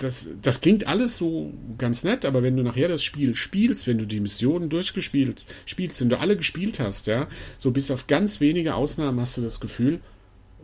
das, 0.00 0.26
das 0.42 0.60
klingt 0.60 0.86
alles 0.86 1.16
so 1.16 1.52
ganz 1.78 2.02
nett, 2.04 2.24
aber 2.24 2.42
wenn 2.42 2.56
du 2.56 2.62
nachher 2.62 2.88
das 2.88 3.02
Spiel 3.04 3.34
spielst, 3.34 3.86
wenn 3.86 3.98
du 3.98 4.06
die 4.06 4.18
Missionen 4.20 4.68
durchgespielt 4.68 5.46
spielst, 5.66 6.00
wenn 6.00 6.08
du 6.08 6.18
alle 6.18 6.36
gespielt 6.36 6.80
hast, 6.80 7.06
ja, 7.06 7.28
so 7.58 7.70
bis 7.70 7.90
auf 7.90 8.06
ganz 8.08 8.40
wenige 8.40 8.74
Ausnahmen 8.74 9.20
hast 9.20 9.36
du 9.36 9.42
das 9.42 9.60
Gefühl, 9.60 10.00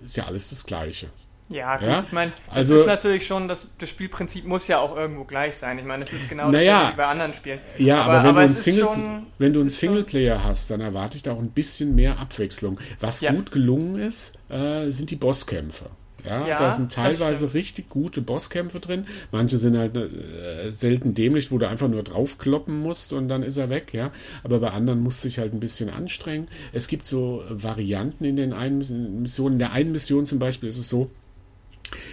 ist 0.04 0.16
ja 0.16 0.24
alles 0.26 0.48
das 0.50 0.66
Gleiche. 0.66 1.06
Ja, 1.48 1.76
gut, 1.76 1.86
Ja, 1.86 2.02
ich 2.02 2.10
meine, 2.10 2.32
das 2.48 2.56
also- 2.56 2.74
ist 2.74 2.86
natürlich 2.86 3.24
schon, 3.24 3.46
das, 3.46 3.68
das 3.78 3.88
Spielprinzip 3.90 4.44
muss 4.46 4.66
ja 4.66 4.78
auch 4.78 4.96
irgendwo 4.96 5.22
gleich 5.22 5.54
sein. 5.54 5.78
Ich 5.78 5.84
meine, 5.84 6.02
das 6.02 6.12
ist 6.12 6.28
genau 6.28 6.50
Naja. 6.50 6.72
dasselbe 6.72 6.92
wie 6.94 6.96
bei 6.96 7.06
anderen 7.06 7.32
Spielen. 7.34 7.60
Ja, 7.78 8.02
aber, 8.02 8.14
wenn, 8.26 8.34
du, 8.34 8.40
einen 8.40 8.50
es 8.50 8.56
ist 8.58 8.64
Single, 8.64 8.80
schon, 8.84 9.26
wenn 9.38 9.52
du 9.52 9.58
es 9.58 9.60
einen 9.60 9.66
ist 9.68 9.78
schon- 9.78 9.88
Singleplayer 9.90 10.42
hast, 10.42 10.70
dann 10.70 10.80
erwarte 10.80 11.16
ich 11.16 11.22
da 11.22 11.32
auch 11.34 11.38
ein 11.38 11.50
bisschen 11.50 11.94
mehr 11.94 12.18
Abwechslung. 12.18 12.80
Was 12.98 13.20
Ja. 13.20 13.30
gut 13.32 13.52
gelungen 13.52 13.96
ist, 14.00 14.32
äh, 14.48 14.90
sind 14.90 15.10
die 15.12 15.16
Bosskämpfe. 15.16 15.84
Ja, 16.26 16.46
Ja, 16.46 16.58
da 16.58 16.70
sind 16.70 16.92
teilweise 16.92 17.54
richtig 17.54 17.88
gute 17.88 18.20
Bosskämpfe 18.20 18.80
drin. 18.80 19.06
Manche 19.32 19.58
sind 19.58 19.76
halt 19.76 19.96
äh, 19.96 20.70
selten 20.70 21.14
dämlich, 21.14 21.50
wo 21.50 21.58
du 21.58 21.68
einfach 21.68 21.88
nur 21.88 22.02
draufkloppen 22.02 22.78
musst 22.78 23.12
und 23.12 23.28
dann 23.28 23.42
ist 23.42 23.56
er 23.56 23.70
weg, 23.70 23.94
ja. 23.94 24.08
Aber 24.42 24.58
bei 24.60 24.70
anderen 24.70 25.02
musst 25.02 25.24
du 25.24 25.28
dich 25.28 25.38
halt 25.38 25.52
ein 25.52 25.60
bisschen 25.60 25.90
anstrengen. 25.90 26.48
Es 26.72 26.88
gibt 26.88 27.06
so 27.06 27.42
Varianten 27.48 28.24
in 28.24 28.36
den 28.36 28.52
einen 28.52 29.22
Missionen. 29.22 29.54
In 29.54 29.58
der 29.60 29.72
einen 29.72 29.92
Mission 29.92 30.26
zum 30.26 30.38
Beispiel 30.38 30.68
ist 30.68 30.78
es 30.78 30.88
so, 30.88 31.10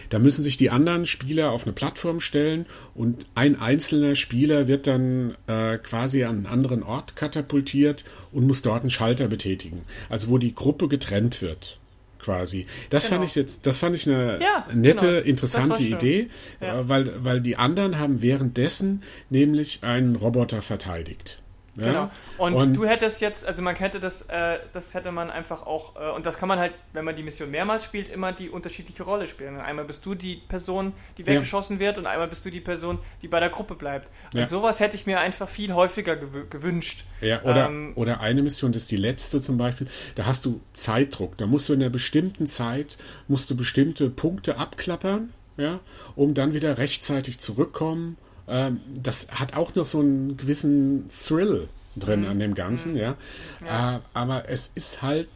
da 0.10 0.20
müssen 0.20 0.44
sich 0.44 0.58
die 0.58 0.70
anderen 0.70 1.06
Spieler 1.06 1.52
auf 1.52 1.64
eine 1.64 1.74
Plattform 1.74 2.20
stellen 2.20 2.66
und 2.94 3.26
ein 3.36 3.60
einzelner 3.60 4.16
Spieler 4.16 4.68
wird 4.68 4.88
dann 4.88 5.36
äh, 5.48 5.78
quasi 5.78 6.24
an 6.24 6.38
einen 6.38 6.46
anderen 6.48 6.84
Ort 6.84 7.16
katapultiert 7.16 8.04
und 8.32 8.48
muss 8.48 8.62
dort 8.62 8.82
einen 8.82 8.90
Schalter 8.90 9.28
betätigen. 9.28 9.82
Also 10.10 10.30
wo 10.30 10.38
die 10.38 10.54
Gruppe 10.54 10.88
getrennt 10.88 11.42
wird. 11.42 11.80
Quasi. 12.24 12.66
Das 12.90 13.04
Genau. 13.06 13.18
fand 13.18 13.30
ich 13.30 13.36
jetzt, 13.36 13.68
das 13.68 13.78
fand 13.78 13.96
ich 13.96 14.08
eine 14.10 14.40
Ja, 14.42 14.66
nette, 14.74 15.08
genau. 15.08 15.20
Interessante. 15.28 15.84
Idee, 15.84 16.30
Ja. 16.62 16.80
äh, 16.80 16.90
weil, 16.90 17.12
weil 17.24 17.42
die 17.42 17.58
anderen 17.58 18.00
haben 18.00 18.22
währenddessen 18.22 19.04
nämlich 19.30 19.80
einen 19.84 20.16
Roboter 20.16 20.62
verteidigt. 20.62 21.43
Ja? 21.76 21.84
Genau. 21.86 22.10
Und, 22.38 22.54
Und- 22.54 22.74
du 22.78 22.86
hättest 22.86 23.20
jetzt, 23.22 23.46
also 23.48 23.62
man 23.64 23.76
hätte 23.76 24.00
das, 24.00 24.22
äh, 24.24 24.60
das 24.74 24.94
hätte 24.94 25.12
man 25.12 25.32
einfach 25.32 25.64
auch, 25.66 25.96
äh, 25.96 26.12
und 26.16 26.26
das 26.26 26.38
kann 26.38 26.48
man 26.48 26.60
halt, 26.60 26.74
wenn 26.94 27.04
man 27.04 27.16
die 27.16 27.24
Mission 27.24 27.50
mehrmals 27.50 27.84
spielt, 27.84 28.10
immer 28.10 28.32
die 28.32 28.50
unterschiedliche 28.50 29.02
Rolle 29.04 29.28
spielen. 29.28 29.60
Einmal 29.60 29.86
bist 29.86 30.06
du 30.06 30.14
die 30.14 30.36
Person, 30.36 30.94
die 31.18 31.24
Ja. 31.24 31.30
weggeschossen 31.30 31.80
wird, 31.80 31.98
und 31.98 32.06
einmal 32.06 32.28
bist 32.28 32.46
du 32.46 32.52
die 32.52 32.62
Person, 32.62 33.00
die 33.24 33.28
bei 33.28 33.40
der 33.40 33.50
Gruppe 33.50 33.74
bleibt. 33.76 34.12
Und 34.34 34.42
Ja. 34.42 34.48
sowas 34.48 34.80
hätte 34.80 34.96
ich 34.96 35.08
mir 35.08 35.20
einfach 35.20 35.50
viel 35.50 35.74
häufiger 35.74 36.14
gewü- 36.14 36.48
gewünscht. 36.48 37.06
Ja, 37.22 37.42
oder, 37.42 37.66
Ähm, 37.70 37.94
oder 37.96 38.20
eine 38.20 38.44
Mission, 38.44 38.72
das 38.72 38.84
ist 38.84 38.92
die 38.92 38.98
letzte 38.98 39.42
zum 39.42 39.58
Beispiel, 39.58 39.88
da 40.16 40.26
hast 40.28 40.46
du 40.46 40.62
Zeitdruck. 40.74 41.38
Da 41.38 41.48
musst 41.48 41.70
du 41.70 41.74
in 41.74 41.82
einer 41.82 41.90
bestimmten 41.90 42.46
Zeit, 42.46 42.98
musst 43.28 43.50
du 43.50 43.56
bestimmte 43.58 44.12
Punkte 44.12 44.58
abklappern, 44.58 45.34
ja, 45.58 45.80
um 46.16 46.36
dann 46.36 46.54
wieder 46.54 46.78
rechtzeitig 46.78 47.40
zurückkommen. 47.40 48.18
Ähm, 48.48 48.82
das 49.02 49.28
hat 49.32 49.56
auch 49.56 49.76
noch 49.76 49.86
so 49.86 50.00
einen 50.00 50.38
gewissen 50.38 51.06
Thrill 51.08 51.70
drin 51.96 52.26
an 52.26 52.40
dem 52.40 52.56
Ganzen, 52.56 52.96
ja. 52.96 53.16
Ja. 53.64 53.98
Äh, 53.98 54.00
aber 54.14 54.50
es 54.50 54.72
ist 54.76 55.02
halt 55.02 55.30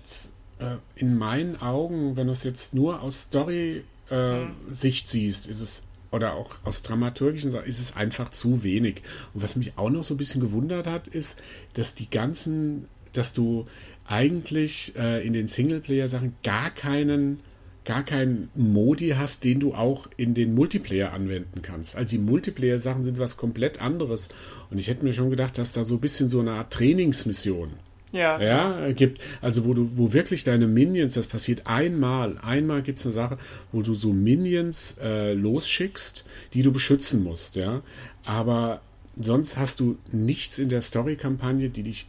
äh, 0.60 0.76
in 0.96 1.18
meinen 1.18 1.62
Augen, 1.62 2.18
wenn 2.18 2.28
du 2.28 2.34
es 2.34 2.44
jetzt 2.44 2.74
nur 2.74 3.02
aus 3.02 3.22
Story-Sicht 3.24 5.10
siehst, 5.10 5.48
ist 5.48 5.62
es 5.62 5.84
oder 6.12 6.34
auch 6.34 6.56
aus 6.64 6.84
dramaturgischen 6.84 7.52
Sachen 7.52 7.66
ist 7.66 7.80
es 7.80 7.96
einfach 7.96 8.30
zu 8.30 8.64
wenig. 8.64 9.02
Und 9.34 9.44
was 9.44 9.56
mich 9.56 9.78
auch 9.78 9.90
noch 9.90 10.04
so 10.04 10.14
ein 10.14 10.18
bisschen 10.18 10.42
gewundert 10.42 10.88
hat, 10.88 11.08
ist, 11.08 11.38
dass 11.74 11.96
die 11.96 12.10
ganzen, 12.10 12.88
dass 13.12 13.34
du 13.34 13.66
eigentlich 14.08 14.96
äh, 14.96 15.26
in 15.26 15.34
den 15.34 15.48
Singleplayer-Sachen 15.48 16.36
gar 16.44 16.70
keinen 16.70 17.42
gar 17.88 18.04
keinen 18.04 18.50
Modi 18.54 19.12
hast, 19.18 19.46
den 19.46 19.62
du 19.62 19.74
auch 19.74 20.10
in 20.18 20.34
den 20.34 20.54
Multiplayer 20.54 21.14
anwenden 21.14 21.62
kannst. 21.62 21.96
Also 21.96 22.18
die 22.18 22.22
Multiplayer-Sachen 22.22 23.06
sind 23.06 23.18
was 23.18 23.38
komplett 23.38 23.82
anderes. 23.82 24.28
Und 24.70 24.78
ich 24.78 24.90
hätte 24.90 25.06
mir 25.06 25.14
schon 25.14 25.30
gedacht, 25.30 25.58
dass 25.58 25.72
da 25.72 25.86
so 25.86 25.96
ein 25.96 26.02
bisschen 26.02 26.28
so 26.28 26.42
eine 26.42 26.52
Art 26.52 26.74
Trainingsmission 26.74 27.70
Ja. 28.12 28.42
Ja, 28.42 28.92
gibt, 28.92 29.22
also 29.42 29.64
wo 29.64 29.74
du, 29.74 29.90
wo 29.96 30.12
wirklich 30.12 30.44
deine 30.44 30.68
Minions, 30.68 31.14
das 31.14 31.28
passiert 31.28 31.66
einmal, 31.66 32.38
einmal 32.40 32.82
gibt 32.82 33.00
es 33.00 33.06
eine 33.06 33.14
Sache, 33.14 33.38
wo 33.72 33.82
du 33.82 33.94
so 33.94 34.12
Minions 34.12 34.98
äh, 35.02 35.32
losschickst, 35.32 36.26
die 36.54 36.64
du 36.64 36.74
beschützen 36.74 37.24
musst, 37.24 37.56
ja. 37.56 37.84
Aber 38.26 38.82
sonst 39.16 39.56
hast 39.56 39.80
du 39.80 39.98
nichts 40.12 40.60
in 40.60 40.68
der 40.68 40.82
Story-Kampagne, 40.82 41.70
die 41.70 41.84
dich 41.84 42.08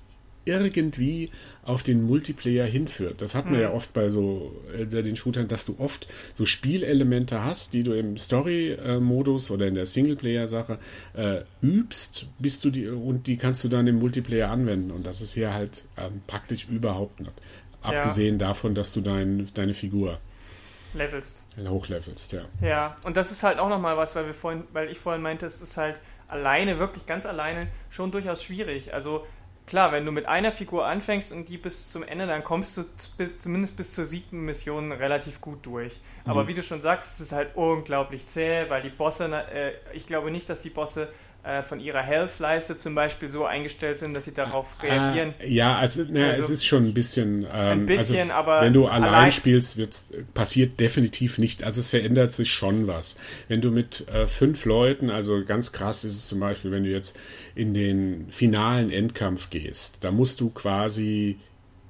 irgendwie 0.49 1.31
auf 1.62 1.83
den 1.83 2.02
Multiplayer 2.02 2.67
hinführt. 2.67 3.21
Das 3.23 3.35
hat 3.35 3.45
man 3.45 3.57
mhm. 3.57 3.61
ja 3.61 3.73
oft 3.73 3.93
bei 3.93 4.09
so 4.09 4.61
äh, 4.76 4.87
den 4.87 5.17
Shootern, 5.17 5.47
dass 5.47 5.67
du 5.67 5.76
oft 5.78 6.09
so 6.35 6.47
Spielelemente 6.47 7.45
hast, 7.45 7.75
die 7.75 7.83
du 7.83 7.93
im 7.93 8.17
Story-Modus 8.17 9.50
oder 9.50 9.67
in 9.67 9.75
der 9.75 9.87
Singleplayer-Sache 9.87 10.78
äh, 11.14 11.43
übst, 11.62 12.26
bist 12.38 12.64
du 12.64 12.71
die 12.71 12.88
und 12.88 13.26
die 13.26 13.37
kannst 13.37 13.62
du 13.62 13.69
dann 13.69 13.87
im 13.87 13.99
Multiplayer 13.99 14.50
anwenden. 14.50 14.90
Und 14.90 15.07
das 15.07 15.21
ist 15.21 15.35
hier 15.35 15.52
halt 15.52 15.85
ähm, 15.97 16.23
praktisch 16.26 16.67
überhaupt 16.69 17.21
nicht. 17.21 17.33
Abgesehen 17.83 18.40
ja. 18.40 18.49
davon, 18.49 18.75
dass 18.75 18.93
du 18.93 19.00
dein, 19.00 19.49
deine 19.55 19.75
Figur 19.75 20.19
levelst. 20.95 21.45
Hochlevelst, 21.59 22.33
ja. 22.33 22.43
Ja, 22.61 22.97
und 23.02 23.17
das 23.17 23.31
ist 23.31 23.43
halt 23.43 23.59
auch 23.59 23.69
nochmal 23.69 23.97
was, 23.97 24.17
weil 24.17 24.26
wir 24.26 24.35
vorhin, 24.35 24.64
weil 24.73 24.90
ich 24.90 24.99
vorhin 24.99 25.23
meinte, 25.23 25.47
es 25.47 25.61
ist 25.61 25.76
halt 25.76 26.00
alleine, 26.28 26.78
wirklich 26.78 27.07
ganz 27.07 27.26
alleine, 27.26 27.69
schon 27.90 28.11
durchaus 28.11 28.43
schwierig. 28.43 28.95
Also 28.95 29.26
klar, 29.68 29.92
wenn 29.92 30.04
du 30.04 30.10
mit 30.10 30.26
einer 30.26 30.50
Figur 30.50 30.87
anfängst 30.87 31.30
und 31.30 31.48
die 31.48 31.58
bis 31.58 31.90
zum 31.90 32.02
Ende, 32.02 32.26
dann 32.26 32.42
kommst 32.42 32.76
du 32.78 32.84
zumindest 33.38 33.76
bis 33.76 33.90
zur 33.92 34.04
siebten 34.04 34.40
Mission 34.44 34.90
relativ 34.90 35.40
gut 35.40 35.64
durch. 35.66 36.00
Aber 36.25 36.42
mhm. 36.42 36.48
wie 36.48 36.54
du 36.54 36.62
schon 36.62 36.80
sagst, 36.80 37.14
es 37.14 37.20
ist 37.20 37.32
halt 37.32 37.54
unglaublich 37.54 38.26
zäh, 38.26 38.64
weil 38.68 38.82
die 38.82 38.88
Bosse, 38.88 39.26
äh, 39.52 39.72
ich 39.92 40.06
glaube 40.06 40.30
nicht, 40.30 40.48
dass 40.48 40.62
die 40.62 40.70
Bosse 40.70 41.08
äh, 41.49 41.62
von 41.62 41.81
ihrer 41.81 42.02
Health-Leiste 42.02 42.76
zum 42.76 42.95
Beispiel 42.95 43.31
so 43.31 43.45
eingestellt 43.45 43.97
sind, 43.97 44.12
dass 44.12 44.26
sie 44.26 44.35
darauf 44.35 44.76
ah, 44.81 44.83
reagieren. 44.83 45.35
Äh, 45.38 45.49
ja, 45.50 45.76
also, 45.78 46.05
ne, 46.05 46.33
also, 46.33 46.43
es 46.43 46.50
ist 46.50 46.67
schon 46.67 46.88
ein 46.88 46.95
bisschen. 46.95 47.45
Ähm, 47.45 47.49
ein 47.50 47.87
bisschen, 47.87 48.31
also, 48.31 48.50
aber. 48.50 48.62
Wenn 48.62 48.75
du 48.75 48.87
allein, 48.87 49.09
allein 49.09 49.33
spielst, 49.33 49.78
wird's, 49.78 50.09
passiert 50.35 50.78
definitiv 50.78 51.38
nicht. 51.38 51.64
Also 51.64 51.81
es 51.81 51.88
verändert 51.88 52.33
sich 52.33 52.50
schon 52.50 52.87
was. 52.87 53.17
Wenn 53.49 53.62
du 53.62 53.71
mit 53.71 54.07
äh, 54.09 54.26
fünf 54.26 54.67
Leuten, 54.67 55.09
also 55.09 55.43
ganz 55.45 55.73
krass 55.73 56.05
ist 56.05 56.12
es 56.12 56.28
zum 56.28 56.40
Beispiel, 56.40 56.71
wenn 56.71 56.85
du 56.85 56.90
jetzt 56.90 57.19
in 57.55 57.73
den 57.73 58.26
finalen 58.31 58.90
Endkampf 58.90 59.49
gehst, 59.49 60.05
da 60.05 60.11
musst 60.11 60.40
du 60.40 60.50
quasi 60.50 61.38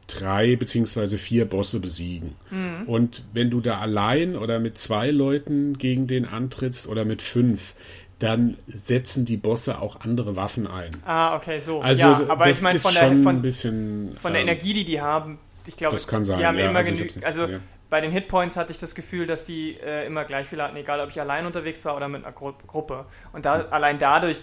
drei 0.07 0.57
beziehungsweise 0.57 1.19
vier 1.19 1.45
Bosse 1.45 1.81
besiegen. 1.81 2.37
Mhm. 2.51 2.89
Und 2.89 3.25
wenn 3.33 3.51
du 3.51 3.61
da 3.61 3.79
allein 3.79 4.37
oder 4.37 4.59
mit 4.61 4.79
zwei 4.79 5.11
Leuten 5.11 5.77
gegen 5.79 6.07
den 6.07 6.25
antrittst 6.25 6.89
oder 6.89 7.05
mit 7.05 7.23
fünf, 7.23 7.75
dann 8.19 8.59
setzen 8.67 9.25
die 9.25 9.37
Bosse 9.37 9.81
auch 9.81 10.01
andere 10.01 10.37
Waffen 10.37 10.67
ein. 10.67 10.91
Ah, 11.05 11.37
okay, 11.37 11.61
so. 11.61 11.81
Also 11.81 12.03
ja, 12.03 12.23
aber 12.29 12.51
ich 12.51 12.61
meine 12.63 12.79
von 12.79 12.95
der 12.95 13.17
von, 13.19 13.43
bisschen, 13.43 14.15
von 14.17 14.33
der 14.33 14.43
ähm, 14.43 14.49
Energie, 14.49 14.75
die 14.75 14.85
die 14.85 15.01
haben, 15.01 15.39
ich 15.67 15.77
glaube, 15.77 15.97
das 15.97 16.07
kann 16.07 16.25
sein, 16.25 16.39
die 16.39 16.47
haben 16.47 16.59
ja, 16.59 16.69
immer 16.69 16.81
also 16.81 16.91
genügend. 16.91 17.25
Also 17.25 17.47
ja. 17.47 17.59
bei 17.91 18.01
den 18.01 18.11
Hitpoints 18.11 18.57
hatte 18.57 18.73
ich 18.73 18.79
das 18.79 18.95
Gefühl, 18.95 19.27
dass 19.27 19.45
die 19.45 19.79
äh, 19.79 20.07
immer 20.07 20.25
gleich 20.25 20.49
viel 20.49 20.61
hatten, 20.61 20.77
egal 20.77 21.01
ob 21.01 21.11
ich 21.11 21.21
allein 21.21 21.47
unterwegs 21.47 21.85
war 21.85 21.97
oder 21.97 22.09
mit 22.09 22.25
einer 22.25 22.33
Gru 22.33 22.55
Gruppe. 22.67 23.07
Und 23.33 23.45
da 23.45 23.67
allein 23.71 23.99
dadurch 23.99 24.43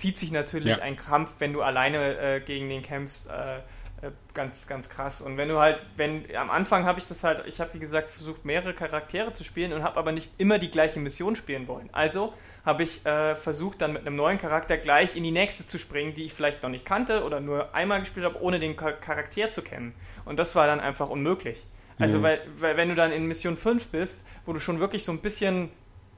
zieht 0.00 0.18
sich 0.18 0.32
natürlich 0.32 0.78
ja. 0.78 0.82
ein 0.82 0.96
Kampf, 0.96 1.34
wenn 1.38 1.52
du 1.52 1.60
alleine 1.62 2.18
äh, 2.18 2.40
gegen 2.40 2.68
den 2.68 2.82
kämpfst. 2.82 3.28
Äh, 3.28 3.60
äh, 4.02 4.12
ganz, 4.32 4.66
ganz 4.66 4.88
krass. 4.88 5.20
Und 5.20 5.36
wenn 5.36 5.50
du 5.50 5.58
halt, 5.58 5.78
wenn 5.96 6.24
am 6.34 6.48
Anfang 6.48 6.86
habe 6.86 6.98
ich 6.98 7.04
das 7.04 7.22
halt, 7.22 7.46
ich 7.46 7.60
habe 7.60 7.74
wie 7.74 7.78
gesagt 7.78 8.08
versucht, 8.08 8.46
mehrere 8.46 8.72
Charaktere 8.72 9.34
zu 9.34 9.44
spielen 9.44 9.74
und 9.74 9.82
habe 9.82 9.98
aber 9.98 10.10
nicht 10.10 10.30
immer 10.38 10.58
die 10.58 10.70
gleiche 10.70 11.00
Mission 11.00 11.36
spielen 11.36 11.68
wollen. 11.68 11.90
Also 11.92 12.32
habe 12.64 12.82
ich 12.82 13.04
äh, 13.04 13.34
versucht, 13.34 13.82
dann 13.82 13.92
mit 13.92 14.06
einem 14.06 14.16
neuen 14.16 14.38
Charakter 14.38 14.78
gleich 14.78 15.16
in 15.16 15.22
die 15.22 15.32
nächste 15.32 15.66
zu 15.66 15.76
springen, 15.76 16.14
die 16.14 16.24
ich 16.24 16.32
vielleicht 16.32 16.62
noch 16.62 16.70
nicht 16.70 16.86
kannte 16.86 17.24
oder 17.24 17.40
nur 17.40 17.74
einmal 17.74 18.00
gespielt 18.00 18.24
habe, 18.24 18.40
ohne 18.40 18.58
den 18.58 18.74
Charakter 18.74 19.50
zu 19.50 19.60
kennen. 19.60 19.94
Und 20.24 20.38
das 20.38 20.54
war 20.54 20.66
dann 20.66 20.80
einfach 20.80 21.10
unmöglich. 21.10 21.66
Also, 21.98 22.20
mhm. 22.20 22.22
weil, 22.22 22.40
weil, 22.56 22.76
wenn 22.78 22.88
du 22.88 22.94
dann 22.94 23.12
in 23.12 23.26
Mission 23.26 23.58
5 23.58 23.88
bist, 23.88 24.22
wo 24.46 24.54
du 24.54 24.60
schon 24.60 24.80
wirklich 24.80 25.04
so 25.04 25.12
ein 25.12 25.20
bisschen 25.20 25.70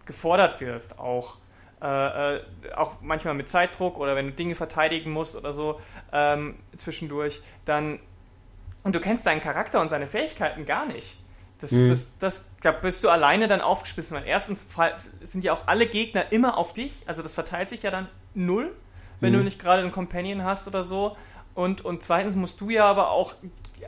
gefordert 0.07 0.61
wirst, 0.61 1.01
auch 1.01 1.39
äh, 1.83 2.37
äh, 2.37 2.43
auch 2.77 3.01
manchmal 3.01 3.35
mit 3.35 3.49
Zeitdruck 3.49 3.99
oder 3.99 4.15
wenn 4.15 4.27
du 4.27 4.33
Dinge 4.33 4.55
verteidigen 4.55 5.11
musst 5.11 5.35
oder 5.35 5.53
so 5.53 5.81
ähm, 6.13 6.57
zwischendurch, 6.77 7.43
dann 7.65 7.99
und 8.85 8.95
du 8.95 9.01
kennst 9.01 9.27
deinen 9.27 9.41
Charakter 9.41 9.81
und 9.81 9.89
seine 9.89 10.07
Fähigkeiten 10.07 10.65
gar 10.65 10.87
nicht. 10.87 11.19
Das, 11.59 11.71
mhm. 11.71 11.89
das, 11.89 12.09
das, 12.19 12.47
da 12.61 12.73
bist 12.73 13.05
du 13.05 13.09
alleine 13.09 13.47
dann 13.47 13.61
aufgespissen, 13.61 14.17
weil 14.17 14.27
erstens 14.27 14.67
sind 15.21 15.45
ja 15.45 15.53
auch 15.53 15.67
alle 15.67 15.87
Gegner 15.87 16.33
immer 16.33 16.59
auf 16.59 16.73
dich, 16.73 17.03
also 17.07 17.23
das 17.23 17.33
verteilt 17.33 17.69
sich 17.69 17.83
ja 17.83 17.91
dann 17.91 18.09
null, 18.35 18.75
wenn 19.21 19.33
mhm. 19.33 19.39
du 19.39 19.45
nicht 19.45 19.61
gerade 19.61 19.83
einen 19.83 19.93
Companion 19.93 20.45
hast 20.45 20.67
oder 20.67 20.83
so. 20.83 21.17
Und, 21.55 21.85
und 21.85 22.03
zweitens 22.03 22.35
musst 22.35 22.61
du 22.61 22.71
ja 22.71 22.87
aber 22.87 23.11
auch 23.11 23.35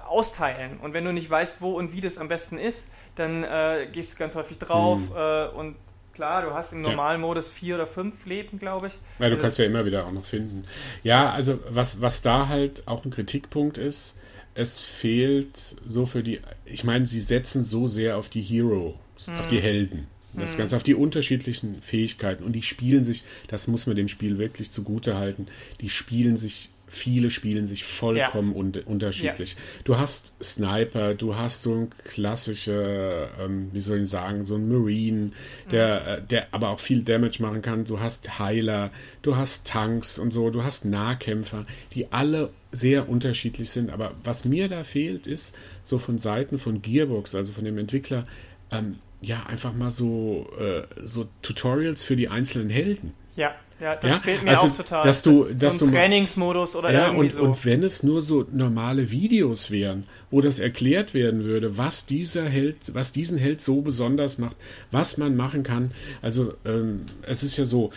austeilen. 0.07 0.79
Und 0.81 0.93
wenn 0.93 1.05
du 1.05 1.13
nicht 1.13 1.31
weißt, 1.31 1.63
wo 1.63 1.73
und 1.73 1.93
wie 1.93 2.01
das 2.01 2.19
am 2.19 2.29
besten 2.29 2.59
ist, 2.59 2.91
dann 3.15 3.43
äh, 3.43 3.89
gehst 3.91 4.15
du 4.15 4.19
ganz 4.19 4.35
häufig 4.35 4.59
drauf 4.59 5.11
mhm. 5.11 5.17
äh, 5.17 5.47
und 5.47 5.77
Klar, 6.15 6.43
du 6.43 6.55
hast 6.55 6.73
im 6.73 6.81
normalen 6.81 7.21
ja. 7.21 7.27
Modus 7.27 7.49
vier 7.49 7.75
oder 7.75 7.87
fünf 7.87 8.25
Leben, 8.25 8.59
glaube 8.59 8.87
ich. 8.87 8.99
Ja, 9.19 9.29
du 9.29 9.35
das 9.35 9.43
kannst 9.43 9.59
ja 9.59 9.65
immer 9.65 9.85
wieder 9.85 10.07
auch 10.07 10.13
noch 10.13 10.25
finden. 10.25 10.65
Ja, 11.03 11.33
also 11.33 11.59
was, 11.69 12.01
was 12.01 12.23
da 12.23 12.49
halt 12.49 12.87
auch 12.87 13.05
ein 13.05 13.11
Kritikpunkt 13.11 13.79
ist, 13.79 14.17
es 14.55 14.81
fehlt 14.81 15.77
so 15.85 16.07
für 16.07 16.23
die, 16.23 16.41
ich 16.65 16.85
meine, 16.85 17.07
sie 17.07 17.21
setzen 17.21 17.65
so 17.65 17.89
sehr 17.89 18.17
auf 18.17 18.29
die 18.29 18.43
Heroes, 18.43 18.95
hm. 19.27 19.39
auf 19.39 19.49
die 19.49 19.61
Helden. 19.61 20.07
Das 20.37 20.55
mhm. 20.55 20.59
Ganze 20.59 20.77
auf 20.77 20.83
die 20.83 20.95
unterschiedlichen 20.95 21.81
Fähigkeiten 21.81 22.43
und 22.43 22.53
die 22.53 22.63
spielen 22.63 23.05
sich, 23.05 23.25
das 23.47 23.69
muss 23.69 23.87
man 23.87 23.95
dem 23.95 24.09
Spiel 24.09 24.39
wirklich 24.39 24.71
zugute 24.71 25.17
halten, 25.17 25.47
die 25.81 25.89
spielen 25.89 26.37
sich 26.37 26.71
viele 26.87 27.31
spielen 27.31 27.67
sich 27.67 27.85
vollkommen 27.85 28.53
ja. 28.53 28.59
un 28.59 28.73
unterschiedlich. 28.85 29.53
Ja. 29.53 29.59
Du 29.85 29.99
hast 29.99 30.43
Sniper, 30.43 31.15
du 31.15 31.37
hast 31.37 31.63
so 31.63 31.75
ein 31.75 31.91
klassischer, 32.05 33.29
ähm, 33.41 33.71
wie 33.73 33.81
soll 33.81 34.03
ich 34.03 34.11
sagen, 34.11 34.45
so 34.45 34.57
ein 34.57 34.69
Marine, 34.69 35.33
der, 35.71 36.01
mhm. 36.01 36.09
äh, 36.09 36.27
der 36.27 36.47
aber 36.53 36.71
auch 36.71 36.81
viel 36.81 37.03
Damage 37.03 37.41
machen 37.41 37.63
kann. 37.63 37.85
Du 37.85 38.01
hast 38.01 38.39
Heiler, 38.39 38.91
du 39.23 39.37
hast 39.37 39.67
Tanks 39.67 40.19
und 40.19 40.33
so, 40.33 40.51
du 40.51 40.63
hast 40.63 40.85
Nahkämpfer, 40.85 41.65
die 41.93 42.13
alle 42.13 42.51
sehr 42.71 43.09
unterschiedlich 43.09 43.71
sind. 43.71 43.91
Aber 43.91 44.15
was 44.23 44.45
mir 44.45 44.69
da 44.69 44.85
fehlt, 44.85 45.27
ist 45.27 45.57
so 45.83 45.99
von 45.99 46.19
Seiten 46.19 46.59
von 46.59 46.83
Gearbox, 46.83 47.35
also 47.35 47.53
von 47.53 47.65
dem 47.65 47.79
Entwickler, 47.79 48.25
ähm, 48.71 48.99
ja, 49.21 49.47
einfach 49.47 49.73
mal 49.73 49.91
so, 49.91 50.51
äh, 50.59 50.83
so 51.03 51.27
Tutorials 51.41 52.03
für 52.03 52.17
die 52.17 52.29
einzelnen 52.29 52.69
Helden. 52.69 53.15
Ja. 53.37 53.55
Ja, 53.85 53.97
das 53.97 54.11
ja? 54.11 54.19
fehlt 54.19 54.43
mir 54.43 54.53
also, 54.53 54.69
auch 54.69 54.75
total. 54.75 55.05
Dass 55.05 55.21
du, 55.21 55.45
das 55.45 55.59
dass 55.59 55.79
so 55.79 55.85
ein 55.85 55.91
du, 55.91 55.97
Trainingsmodus 55.99 56.75
oder 56.75 56.91
ja, 56.91 57.09
irgendwie 57.09 57.27
und, 57.27 57.33
so. 57.33 57.43
Und 57.43 57.65
wenn 57.67 57.83
es 57.83 58.03
nur 58.03 58.23
so 58.23 58.47
normale 58.51 59.11
Videos 59.11 59.71
wären, 59.71 60.05
wo 60.31 60.41
das 60.41 60.59
erklärt 60.59 61.13
werden 61.13 61.45
würde, 61.45 61.77
was 61.77 62.07
dieser 62.07 62.49
Held, 62.49 62.95
was 62.95 63.13
diesen 63.13 63.37
Held 63.37 63.61
so 63.61 63.83
besonders 63.83 64.39
macht, 64.39 64.57
was 64.91 65.19
man 65.19 65.37
machen 65.37 65.65
kann. 65.65 65.91
Also 66.23 66.55
ähm, 66.65 67.03
es 67.27 67.43
ist 67.43 67.59
ja 67.59 67.67
so, 67.67 67.91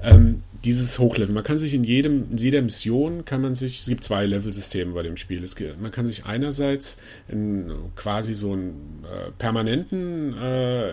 ähm, 0.00 0.44
dieses 0.64 0.98
Hochlevel. 0.98 1.34
Man 1.34 1.42
kann 1.42 1.58
sich 1.58 1.74
in 1.74 1.82
jedem, 1.82 2.30
in 2.30 2.36
jeder 2.36 2.62
Mission 2.62 3.24
kann 3.24 3.40
man 3.40 3.54
sich, 3.54 3.80
es 3.80 3.86
gibt 3.86 4.04
zwei 4.04 4.26
Level-Systeme 4.26 4.92
bei 4.92 5.02
dem 5.02 5.16
Spiel. 5.16 5.42
Es 5.42 5.56
man 5.80 5.90
kann 5.90 6.06
sich 6.06 6.24
einerseits 6.24 6.98
in, 7.28 7.72
quasi 7.96 8.34
so 8.34 8.52
einen 8.52 9.04
äh, 9.04 9.30
permanenten 9.32 10.36
äh, 10.38 10.90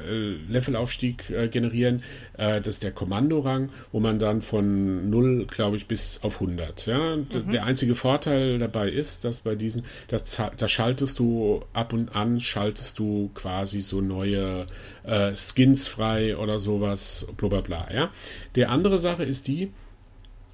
Levelaufstieg 0.50 1.30
äh, 1.30 1.48
generieren. 1.50 2.02
Äh, 2.38 2.62
das 2.62 2.76
ist 2.76 2.84
der 2.84 2.92
Kommandorang, 2.92 3.70
wo 3.92 4.00
man 4.00 4.18
dann 4.18 4.42
von 4.42 5.10
0, 5.10 5.46
glaube 5.46 5.78
ich, 5.78 5.86
bis 5.86 6.20
auf 6.24 6.42
100. 6.42 6.88
Ja? 6.88 7.18
Mhm. 7.18 7.52
Der 7.52 7.66
einzige 7.66 7.94
Vorteil 7.94 8.58
dabei 8.58 8.90
ist, 8.90 9.24
dass 9.24 9.42
bei 9.42 9.54
diesen, 9.54 9.84
das, 10.08 10.42
da 10.58 10.68
schaltest 10.68 11.20
du 11.20 11.64
ab 11.74 11.94
und 11.94 12.16
an, 12.16 12.40
schaltest 12.40 12.98
du 12.98 13.30
quasi 13.36 13.82
so 13.82 14.02
neue 14.02 14.66
äh, 15.04 15.34
Skins 15.36 15.88
frei 15.88 16.38
oder 16.38 16.58
sowas, 16.58 17.28
bla 17.38 17.50
bla 17.50 17.62
bla. 17.62 17.88
Ja? 17.94 18.10
Der 18.56 18.72
andere 18.72 18.98
Sache 18.98 19.24
ist 19.24 19.48
die, 19.48 19.59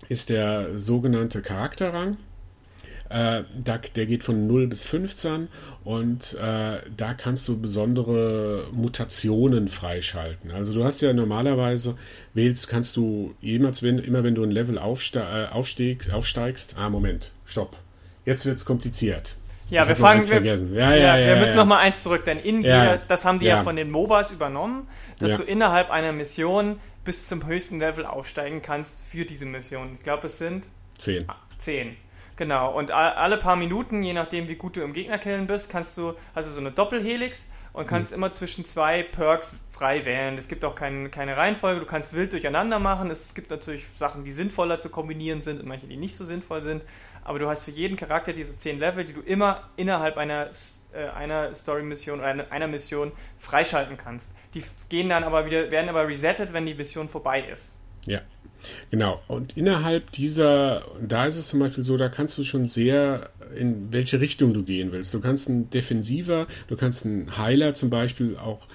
ist 0.09 0.29
der 0.29 0.77
sogenannte 0.77 1.41
Charakterrang. 1.41 2.17
Äh, 3.07 3.43
da, 3.63 3.77
der 3.77 4.07
geht 4.07 4.23
von 4.23 4.47
0 4.47 4.67
bis 4.67 4.83
15 4.85 5.47
und 5.83 6.33
äh, 6.33 6.79
da 6.97 7.13
kannst 7.15 7.47
du 7.47 7.61
besondere 7.61 8.67
Mutationen 8.71 9.67
freischalten. 9.67 10.49
Also 10.49 10.73
du 10.73 10.83
hast 10.83 11.01
ja 11.01 11.13
normalerweise, 11.13 11.97
wählst, 12.33 12.67
kannst 12.67 12.97
du 12.97 13.35
jemals, 13.41 13.83
wenn, 13.83 13.99
immer 13.99 14.23
wenn 14.23 14.33
du 14.33 14.43
ein 14.43 14.49
Level 14.49 14.79
aufste 14.79 15.19
äh, 15.19 15.53
aufsteig, 15.53 16.11
aufsteigst, 16.11 16.77
ah 16.79 16.89
Moment, 16.89 17.29
stopp, 17.45 17.77
jetzt 18.25 18.47
wird 18.47 18.57
es 18.57 18.65
kompliziert. 18.65 19.35
Ja, 19.69 19.87
wir 19.87 19.95
fangen, 19.95 20.27
wir, 20.27 20.41
ja, 20.41 20.95
ja, 20.95 21.17
ja, 21.17 21.27
wir 21.27 21.35
müssen 21.37 21.55
noch 21.55 21.65
mal 21.65 21.79
eins 21.79 22.03
zurück, 22.03 22.23
denn 22.23 22.39
in 22.39 22.63
das 22.63 23.25
haben 23.25 23.39
die 23.39 23.47
ja. 23.47 23.63
von 23.63 23.75
den 23.75 23.89
MOBAs 23.89 24.31
übernommen, 24.31 24.87
dass 25.19 25.37
du 25.37 25.43
innerhalb 25.43 25.89
einer 25.89 26.11
Mission 26.11 26.79
bis 27.05 27.27
zum 27.27 27.45
höchsten 27.45 27.79
Level 27.79 28.05
aufsteigen 28.05 28.61
kannst 28.61 28.99
für 28.99 29.25
diese 29.25 29.45
Mission. 29.45 29.93
Ich 29.93 30.03
glaube, 30.03 30.27
es 30.27 30.37
sind 30.37 30.67
zehn. 30.97 31.25
Zehn. 31.57 31.95
Genau. 32.35 32.75
Und 32.75 32.91
alle 32.91 33.37
paar 33.37 33.55
Minuten, 33.55 34.03
je 34.03 34.13
nachdem, 34.13 34.49
wie 34.49 34.55
gut 34.55 34.75
du 34.75 34.81
im 34.81 34.91
Gegnerkillen 34.91 35.47
bist, 35.47 35.69
kannst 35.69 35.97
du, 35.97 36.15
also 36.33 36.51
so 36.51 36.59
eine 36.59 36.71
Doppelhelix 36.71 37.47
und 37.71 37.87
kannst 37.87 38.11
mhm. 38.11 38.17
immer 38.17 38.31
zwischen 38.33 38.65
zwei 38.65 39.03
Perks 39.03 39.53
frei 39.71 40.03
wählen. 40.03 40.37
Es 40.37 40.47
gibt 40.47 40.65
auch 40.65 40.75
kein, 40.75 41.11
keine 41.11 41.37
Reihenfolge, 41.37 41.79
du 41.79 41.85
kannst 41.85 42.13
wild 42.13 42.33
durcheinander 42.33 42.79
machen. 42.79 43.09
Es 43.09 43.33
gibt 43.35 43.51
natürlich 43.51 43.85
Sachen, 43.95 44.25
die 44.25 44.31
sinnvoller 44.31 44.81
zu 44.81 44.89
kombinieren 44.89 45.41
sind 45.41 45.61
und 45.61 45.67
manche, 45.67 45.87
die 45.87 45.97
nicht 45.97 46.15
so 46.15 46.25
sinnvoll 46.25 46.61
sind. 46.61 46.83
aber 47.23 47.39
du 47.39 47.47
hast 47.47 47.63
für 47.63 47.71
jeden 47.71 47.95
Charakter 47.95 48.33
diese 48.33 48.57
10 48.57 48.79
Level, 48.79 49.05
die 49.05 49.13
du 49.13 49.21
immer 49.21 49.69
innerhalb 49.77 50.17
einer, 50.17 50.49
äh, 50.95 51.09
einer 51.15 51.53
Story-Mission 51.53 52.19
oder 52.19 52.27
einer, 52.27 52.51
einer 52.51 52.67
Mission 52.67 53.11
freischalten 53.37 53.97
kannst. 53.97 54.31
Die 54.53 54.63
gehen 54.89 55.09
dann 55.09 55.23
aber 55.23 55.45
wieder, 55.45 55.71
werden 55.71 55.89
aber 55.89 56.07
resettet, 56.07 56.53
wenn 56.53 56.65
die 56.65 56.73
Mission 56.73 57.09
vorbei 57.09 57.41
ist. 57.41 57.77
Ja. 58.05 58.21
Genau. 58.89 59.21
Und 59.27 59.57
innerhalb 59.57 60.11
dieser, 60.11 60.85
da 60.99 61.25
ist 61.25 61.37
es 61.37 61.49
zum 61.49 61.59
Beispiel 61.59 61.83
so, 61.83 61.97
da 61.97 62.09
kannst 62.09 62.37
du 62.37 62.43
schon 62.43 62.65
sehr 62.65 63.29
in 63.55 63.91
welche 63.91 64.19
Richtung 64.19 64.53
du 64.53 64.63
gehen 64.63 64.91
willst. 64.91 65.13
Du 65.13 65.19
kannst 65.19 65.49
einen 65.49 65.69
Defensiver, 65.69 66.47
du 66.67 66.75
kannst 66.75 67.05
einen 67.05 67.37
Heiler 67.37 67.73
zum 67.73 67.89
Beispiel 67.89 68.37
auch, 68.37 68.67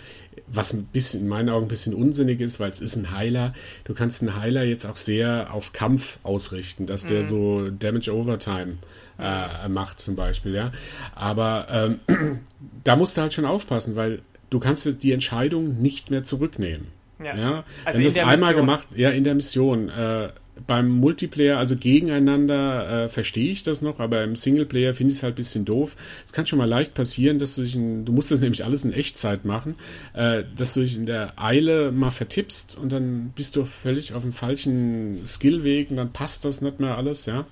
was 0.47 0.73
ein 0.73 0.85
bisschen 0.85 1.23
in 1.23 1.29
meinen 1.29 1.49
Augen 1.49 1.67
ein 1.67 1.69
bisschen 1.69 1.95
unsinnig 1.95 2.41
ist, 2.41 2.61
weil 2.61 2.71
es 2.71 2.81
ist 2.81 2.97
ein 2.97 3.11
Heiler. 3.11 3.55
Du 3.85 3.95
kannst 3.95 4.23
einen 4.23 4.37
Heiler 4.37 4.65
jetzt 4.65 4.85
auch 4.85 4.97
sehr 4.97 5.53
auf 5.53 5.73
Kampf 5.73 6.19
ausrichten, 6.23 6.87
dass 6.87 7.05
der 7.05 7.23
mhm. 7.23 7.27
so 7.27 7.71
Damage 7.71 8.15
Overtime 8.15 8.79
äh, 9.21 9.69
macht 9.69 10.01
zum 10.01 10.17
Beispiel, 10.17 10.55
ja. 10.55 10.73
Aber 11.15 11.67
ähm, 12.09 12.41
da 12.85 12.97
musst 12.97 13.17
du 13.17 13.23
halt 13.23 13.35
schon 13.35 13.45
aufpassen, 13.45 13.97
weil 13.97 14.23
du 14.51 14.59
kannst 14.59 15.03
die 15.03 15.13
Entscheidung 15.13 15.81
nicht 15.81 16.11
mehr 16.11 16.25
zurücknehmen. 16.25 16.89
Ja. 17.23 17.37
ja? 17.37 17.65
Also 17.85 17.99
Wenn 17.99 18.05
du 18.05 18.09
es 18.09 18.19
einmal 18.19 18.55
gemacht, 18.55 18.89
ja, 18.95 19.11
in 19.11 19.25
der 19.25 19.35
Mission. 19.35 19.89
Äh, 19.89 20.31
beim 20.67 20.89
Multiplayer, 20.89 21.59
also 21.59 21.77
gegeneinander, 21.77 23.05
äh, 23.05 23.09
verstehe 23.09 23.51
ich 23.51 23.63
das 23.63 23.83
noch, 23.83 24.01
aber 24.01 24.23
im 24.25 24.37
Singleplayer 24.37 24.95
finde 24.95 25.13
ich 25.13 25.19
es 25.19 25.23
halt 25.23 25.35
ein 25.35 25.37
bisschen 25.37 25.65
doof. 25.65 25.97
Es 26.27 26.33
kann 26.33 26.47
schon 26.47 26.59
mal 26.59 26.69
leicht 26.69 26.95
passieren, 26.95 27.39
dass 27.39 27.55
du 27.55 27.63
dich, 27.63 27.77
in, 27.77 28.05
du 28.05 28.13
musst 28.13 28.31
das 28.31 28.41
nämlich 28.41 28.65
alles 28.65 28.85
in 28.85 28.93
Echtzeit 28.93 29.45
machen, 29.45 29.77
äh, 30.13 30.45
dass 30.57 30.75
du 30.75 30.81
dich 30.81 30.97
in 30.97 31.07
der 31.07 31.33
Eile 31.37 31.93
mal 31.93 32.11
vertippst 32.11 32.77
und 32.77 32.93
dann 32.93 33.33
bist 33.35 33.57
du 33.57 33.65
völlig 33.65 34.13
auf 34.15 34.23
dem 34.23 34.33
falschen 34.33 35.27
Skillweg 35.27 35.91
und 35.91 35.97
dann 35.97 36.13
passt 36.13 36.45
das 36.45 36.61
nicht 36.61 36.81
mehr 36.81 36.97
alles, 36.97 37.27
ja. 37.27 37.47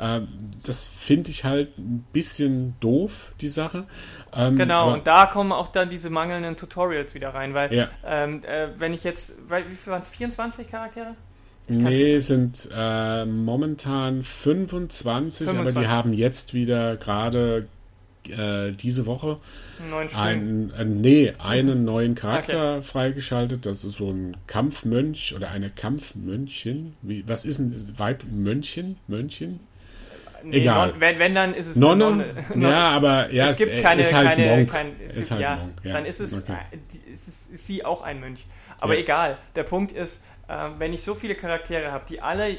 Ähm, 0.00 0.28
das 0.64 0.84
finde 0.86 1.30
ich 1.30 1.44
halt 1.44 1.78
ein 1.78 2.04
bisschen 2.12 2.74
doof, 2.80 3.32
die 3.40 3.48
Sache. 3.48 3.84
Ähm, 4.34 4.56
genau, 4.56 4.92
und 4.94 5.06
da 5.06 5.26
kommen 5.26 5.52
auch 5.52 5.68
dann 5.68 5.90
diese 5.90 6.10
mangelnden 6.10 6.56
Tutorials 6.56 7.14
wieder 7.14 7.34
rein, 7.34 7.54
weil 7.54 7.72
ja. 7.72 7.88
ähm, 8.04 8.42
äh, 8.44 8.68
wenn 8.76 8.92
ich 8.92 9.04
jetzt, 9.04 9.34
weil, 9.48 9.68
wie 9.70 9.74
viel 9.76 9.92
waren 9.92 10.02
es, 10.02 10.08
24 10.08 10.68
Charaktere? 10.68 11.14
Nee, 11.66 12.18
sind 12.18 12.68
äh, 12.74 13.24
momentan 13.24 14.22
25, 14.22 15.46
25, 15.46 15.48
aber 15.48 15.80
die 15.80 15.88
haben 15.88 16.12
jetzt 16.12 16.52
wieder 16.52 16.96
gerade 16.96 17.68
äh, 18.28 18.72
diese 18.72 19.06
Woche 19.06 19.38
ein, 20.16 20.72
äh, 20.76 20.84
nee, 20.84 21.32
einen 21.38 21.84
neuen 21.84 22.14
Charakter 22.14 22.76
okay. 22.76 22.82
freigeschaltet. 22.82 23.66
Das 23.66 23.84
ist 23.84 23.96
so 23.96 24.10
ein 24.10 24.36
Kampfmönch 24.46 25.34
oder 25.34 25.50
eine 25.50 25.70
Kampfmönchin. 25.70 26.94
Wie, 27.02 27.26
was 27.26 27.44
ist 27.44 27.58
ein 27.58 27.98
Weib? 27.98 28.24
Mönchen? 28.30 28.96
Mönchen? 29.08 29.60
Nee, 30.44 30.58
Egal. 30.58 30.88
Non, 30.88 31.00
wenn, 31.00 31.18
wenn, 31.18 31.34
dann 31.34 31.54
ist 31.54 31.68
es 31.68 31.76
Nonne. 31.76 32.04
Nonne. 32.04 32.34
Nonne. 32.54 32.70
Ja, 32.70 32.90
aber 32.90 33.32
ja, 33.32 33.46
es 33.46 33.56
gibt 33.56 33.80
keine, 33.80 34.02
halt 34.02 34.28
keine, 34.28 34.46
Monk. 34.46 34.70
Kein, 34.70 34.92
es 35.02 35.16
ist 35.16 35.16
gibt, 35.16 35.30
halt 35.30 35.40
ja, 35.40 35.56
Monk, 35.56 35.72
ja, 35.82 35.92
dann 35.92 36.04
ist 36.04 36.20
es, 36.20 36.42
okay. 36.42 36.58
ist, 37.10 37.28
es 37.28 37.48
ist 37.48 37.66
sie 37.66 37.84
auch 37.84 38.02
ein 38.02 38.20
Mönch. 38.20 38.46
Aber 38.78 38.94
ja. 38.94 39.00
egal. 39.00 39.38
Der 39.56 39.62
Punkt 39.62 39.92
ist, 39.92 40.22
äh, 40.48 40.68
wenn 40.78 40.92
ich 40.92 41.02
so 41.02 41.14
viele 41.14 41.34
Charaktere 41.34 41.92
habe, 41.92 42.04
die 42.08 42.20
alle 42.20 42.50
äh, 42.50 42.56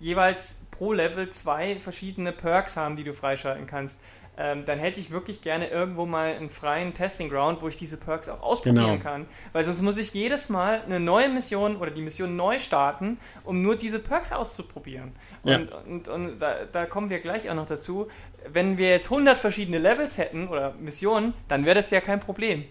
jeweils 0.00 0.56
pro 0.70 0.92
Level 0.92 1.30
zwei 1.30 1.78
verschiedene 1.78 2.32
Perks 2.32 2.76
haben, 2.76 2.96
die 2.96 3.04
du 3.04 3.14
freischalten 3.14 3.66
kannst, 3.66 3.96
ähm, 4.38 4.64
dann 4.64 4.78
hätte 4.78 4.98
ich 4.98 5.10
wirklich 5.10 5.42
gerne 5.42 5.68
irgendwo 5.68 6.06
mal 6.06 6.34
einen 6.34 6.48
freien 6.48 6.94
Testing 6.94 7.28
Ground, 7.28 7.60
wo 7.60 7.68
ich 7.68 7.76
diese 7.76 7.98
Perks 7.98 8.30
auch 8.30 8.42
ausprobieren 8.42 8.92
genau. 8.92 9.02
kann. 9.02 9.26
Weil 9.52 9.64
sonst 9.64 9.82
muss 9.82 9.98
ich 9.98 10.14
jedes 10.14 10.48
Mal 10.48 10.80
eine 10.82 11.00
neue 11.00 11.28
Mission 11.28 11.76
oder 11.76 11.90
die 11.90 12.00
Mission 12.00 12.34
neu 12.34 12.58
starten, 12.58 13.18
um 13.44 13.60
nur 13.60 13.76
diese 13.76 13.98
Perks 13.98 14.32
auszuprobieren. 14.32 15.12
Ja. 15.44 15.56
Und, 15.56 15.72
und, 15.72 16.08
und 16.08 16.38
da, 16.38 16.64
da, 16.70 16.86
kommen 16.86 17.10
wir 17.10 17.20
gleich 17.20 17.50
auch 17.50 17.54
noch 17.54 17.66
dazu. 17.66 18.08
Wenn 18.50 18.78
wir 18.78 18.88
jetzt 18.88 19.10
100 19.10 19.36
verschiedene 19.36 19.78
Levels 19.78 20.16
hätten 20.16 20.48
oder 20.48 20.72
Missionen, 20.80 21.34
dann 21.48 21.66
wäre 21.66 21.74
das 21.74 21.90
ja 21.90 22.00
kein 22.00 22.20
Problem. 22.20 22.64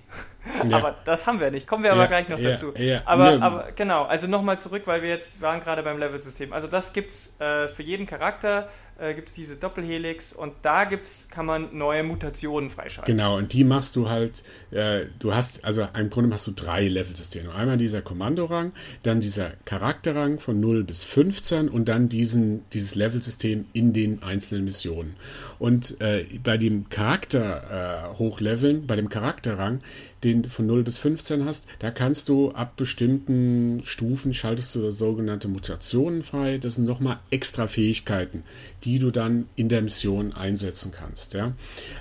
Ja. 0.68 0.78
aber 0.78 0.96
das 1.06 1.28
haben 1.28 1.40
wir 1.40 1.52
nicht. 1.52 1.68
Kommen 1.68 1.84
wir 1.84 1.92
aber 1.92 2.02
ja, 2.02 2.08
gleich 2.08 2.30
noch 2.30 2.40
dazu. 2.40 2.74
Aber, 3.06 3.42
aber 3.42 3.72
genau, 3.76 4.04
also 4.04 4.28
nochmal 4.28 4.60
zurück, 4.60 4.84
weil 4.86 5.02
wir 5.02 5.10
jetzt 5.10 5.42
waren 5.42 5.60
gerade 5.60 5.84
beim 5.84 5.98
Level-System. 6.00 6.54
Also 6.54 6.68
das 6.68 6.94
gibt's 6.94 7.36
äh, 7.40 7.68
für 7.68 7.84
jeden 7.84 8.06
Charakter 8.06 8.70
äh, 9.02 9.14
gibt 9.14 9.30
es 9.30 9.34
diese 9.34 9.56
Doppelhelix 9.56 10.32
und 10.32 10.54
da 10.62 10.86
gibt's, 10.86 11.28
kann 11.30 11.46
man 11.46 11.76
neue 11.76 12.04
Mutationen 12.04 12.70
freischalten. 12.70 13.16
Genau, 13.16 13.38
und 13.38 13.52
die 13.52 13.64
machst 13.64 13.96
du 13.96 14.10
halt, 14.10 14.44
äh, 14.70 15.06
du 15.20 15.34
hast, 15.34 15.66
also 15.66 15.88
im 15.98 16.10
Grunde 16.10 16.32
hast 16.32 16.48
du 16.48 16.52
drei 16.52 16.88
Level-Systeme. 16.88 17.54
Einmal 17.54 17.78
dieser 17.78 18.02
Kommandorang, 18.02 18.74
dann 19.04 19.20
dieser 19.20 19.54
Charakterrang 19.66 20.40
von 20.40 20.60
0 20.60 20.84
bis 20.84 21.04
15 21.04 21.68
und 21.68 21.86
dann 21.90 22.10
diesen, 22.10 22.70
dieses 22.70 22.96
Level-System 22.96 23.66
in 23.74 23.94
den 23.94 24.22
einzelnen 24.22 24.66
Missionen. 24.66 25.16
Und 25.58 26.00
äh, 26.00 26.26
bei 26.44 26.58
dem 26.58 26.90
Charakter 26.90 28.12
äh, 28.14 28.18
hochleveln, 28.18 28.86
bei 28.86 28.96
dem 28.96 29.10
Charakterrang, 29.10 29.82
den 30.24 30.44
du 30.44 30.50
von 30.50 30.66
0 30.66 30.84
bis 30.84 30.98
15 30.98 31.46
hast, 31.46 31.68
da 31.80 31.92
kannst 31.92 32.30
du 32.30 32.52
ab 32.52 32.76
bestimmten 32.76 33.82
Stufen 33.84 34.34
schaltest 34.34 34.76
du 34.76 34.92
sogenannte 34.92 35.48
Mutationen 35.48 36.24
frei. 36.24 36.58
Das 36.58 36.76
sind 36.76 36.86
nochmal 36.86 37.20
extra 37.30 37.68
Fähigkeiten, 37.68 38.44
die 38.84 39.00
du 39.00 39.12
dann 39.12 39.48
in 39.56 39.70
der 39.70 39.82
Mission 39.82 40.34
einsetzen 40.34 40.92
kannst. 40.92 41.34
Ja? 41.34 41.54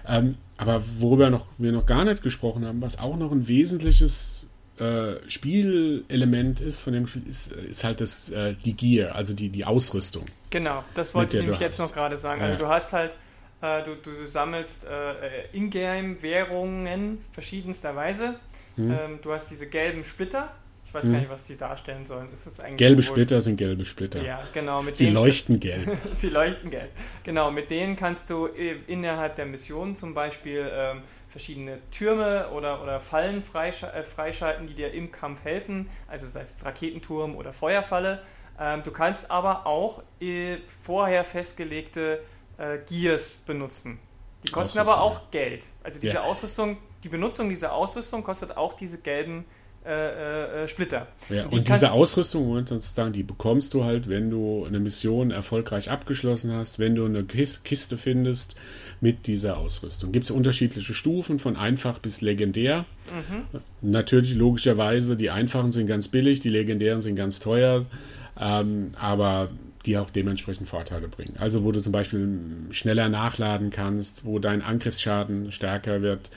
Ähm, 0.06 0.37
aber 0.56 0.83
worüber 0.98 1.30
noch, 1.30 1.46
wir 1.59 1.72
noch 1.72 1.87
gar 1.87 2.04
nicht 2.04 2.22
gesprochen 2.22 2.66
haben, 2.66 2.83
was 2.83 2.98
auch 2.98 3.16
noch 3.16 3.33
ein 3.33 3.48
wesentliches 3.48 4.48
äh, 4.78 5.16
Spielelement 5.28 6.61
ist, 6.61 6.83
von 6.83 6.92
dem 6.92 7.06
Spiel 7.06 7.22
ist, 7.28 7.52
ist 7.52 7.85
halt 7.85 8.00
das, 8.00 8.30
äh, 8.30 8.54
die 8.64 8.74
Gear, 8.74 9.14
also 9.14 9.35
die, 9.35 9.48
die 9.48 9.64
Ausrüstung. 9.64 10.24
Genau, 10.50 10.85
das 10.94 11.14
wollte 11.14 11.37
ich 11.37 11.42
nämlich 11.42 11.61
jetzt 11.61 11.78
noch 11.78 11.92
gerade 11.92 12.16
sagen. 12.16 12.42
Also 12.42 12.54
ja. 12.54 12.59
du 12.59 12.68
hast 12.68 12.92
halt 12.92 13.16
äh, 13.61 13.83
du, 13.85 13.94
du, 13.96 14.27
sammelst 14.27 14.87
äh, 14.87 15.57
Ingame-Währungen 15.57 17.25
verschiedenster 17.33 17.94
Weise. 17.94 18.37
Hm. 18.77 18.90
Ähm, 18.90 19.18
du 19.23 19.33
hast 19.33 19.51
diese 19.51 19.66
gelben 19.66 20.05
Splitter. 20.05 20.51
Ich 20.85 20.94
weiß 20.94 21.05
hm. 21.05 21.12
gar 21.12 21.20
nicht, 21.20 21.31
was 21.31 21.44
die 21.44 21.57
darstellen 21.57 22.05
sollen. 22.07 22.29
Das 22.31 22.46
ist 22.46 22.61
eigentlich 22.61 22.79
gelbe 22.79 23.03
Splitter 23.03 23.40
sind 23.40 23.57
gelbe 23.57 23.85
Splitter. 23.85 24.23
Ja, 24.23 24.42
genau. 24.53 24.83
Mit 24.83 24.96
Sie 24.96 25.11
leuchten 25.11 25.61
gelb. 25.61 25.88
Sie 26.12 26.31
leuchten 26.31 26.70
gelb. 26.70 26.90
Genau, 27.23 27.51
mit 27.51 27.70
denen 27.70 27.96
kannst 27.96 28.29
du 28.31 28.46
innerhalb 28.87 29.37
der 29.37 29.46
Mission 29.46 29.94
zum 29.94 30.14
Beispiel 30.14 30.68
ähm, 30.73 31.03
verschiedene 31.29 31.79
Türme 31.90 32.49
oder, 32.51 32.83
oder 32.83 32.99
Fallen 32.99 33.42
freisch 33.42 33.85
äh, 33.85 34.03
freischalten, 34.03 34.66
die 34.66 34.75
dir 34.75 34.92
im 34.92 35.12
Kampf 35.12 35.44
helfen. 35.44 35.88
Also 36.09 36.27
sei 36.27 36.42
es 36.42 36.64
Raketenturm 36.64 37.37
oder 37.37 37.53
Feuerfalle. 37.53 38.23
Ähm, 38.59 38.83
du 38.83 38.90
kannst 38.90 39.31
aber 39.31 39.66
auch 39.66 40.03
äh, 40.20 40.59
vorher 40.83 41.25
festgelegte 41.25 42.20
äh, 42.61 42.79
Gears 42.88 43.42
benutzen. 43.46 43.99
Die 44.44 44.51
kosten 44.51 44.79
aber 44.79 45.01
auch 45.01 45.31
Geld. 45.31 45.66
Also 45.83 46.01
diese 46.01 46.14
ja. 46.14 46.23
Ausrüstung, 46.23 46.79
die 47.05 47.09
Benutzung 47.09 47.49
dieser 47.49 47.73
Ausrüstung 47.73 48.23
kostet 48.23 48.57
auch 48.57 48.75
diese 48.75 48.99
gelben 48.99 49.44
äh, 49.85 50.64
äh, 50.64 50.68
Splitter. 50.68 51.07
Ja, 51.31 51.44
und, 51.44 51.53
die 51.53 51.59
und 51.59 51.68
diese 51.68 51.92
Ausrüstung, 51.92 52.46
Moment, 52.46 52.68
sozusagen, 52.68 53.12
die 53.12 53.23
bekommst 53.23 53.73
du 53.73 53.85
halt, 53.85 54.09
wenn 54.11 54.31
du 54.31 54.64
eine 54.66 54.79
Mission 54.79 55.31
erfolgreich 55.31 55.90
abgeschlossen 55.90 56.55
hast, 56.55 56.79
wenn 56.79 56.94
du 56.94 57.07
eine 57.07 57.25
Kiste 57.25 57.96
findest 57.96 58.57
mit 59.01 59.27
dieser 59.27 59.57
Ausrüstung. 59.57 60.12
Gibt 60.12 60.25
es 60.27 60.31
unterschiedliche 60.31 60.92
Stufen 60.92 61.38
von 61.38 61.57
einfach 61.57 61.99
bis 61.99 62.20
legendär. 62.20 62.85
Mhm. 63.11 63.61
Natürlich, 63.81 64.35
logischerweise, 64.35 65.16
die 65.16 65.31
einfachen 65.31 65.73
sind 65.73 65.87
ganz 65.87 66.09
billig, 66.09 66.40
die 66.40 66.51
legendären 66.51 67.01
sind 67.01 67.16
ganz 67.16 67.40
teuer. 67.40 67.87
Ähm, 68.38 68.92
aber 68.99 69.49
die 69.86 69.96
auch 69.96 70.10
dementsprechend 70.10 70.68
Vorteile 70.68 71.08
bringen. 71.08 71.36
Also 71.38 71.64
wo 71.64 71.72
du 71.72 71.80
zum 71.80 71.92
Beispiel 71.92 72.38
schneller 72.70 73.08
nachladen 73.08 73.70
kannst, 73.70 74.24
wo 74.24 74.38
dein 74.38 74.62
Angriffsschaden 74.62 75.52
stärker 75.52 76.02
wird, 76.02 76.30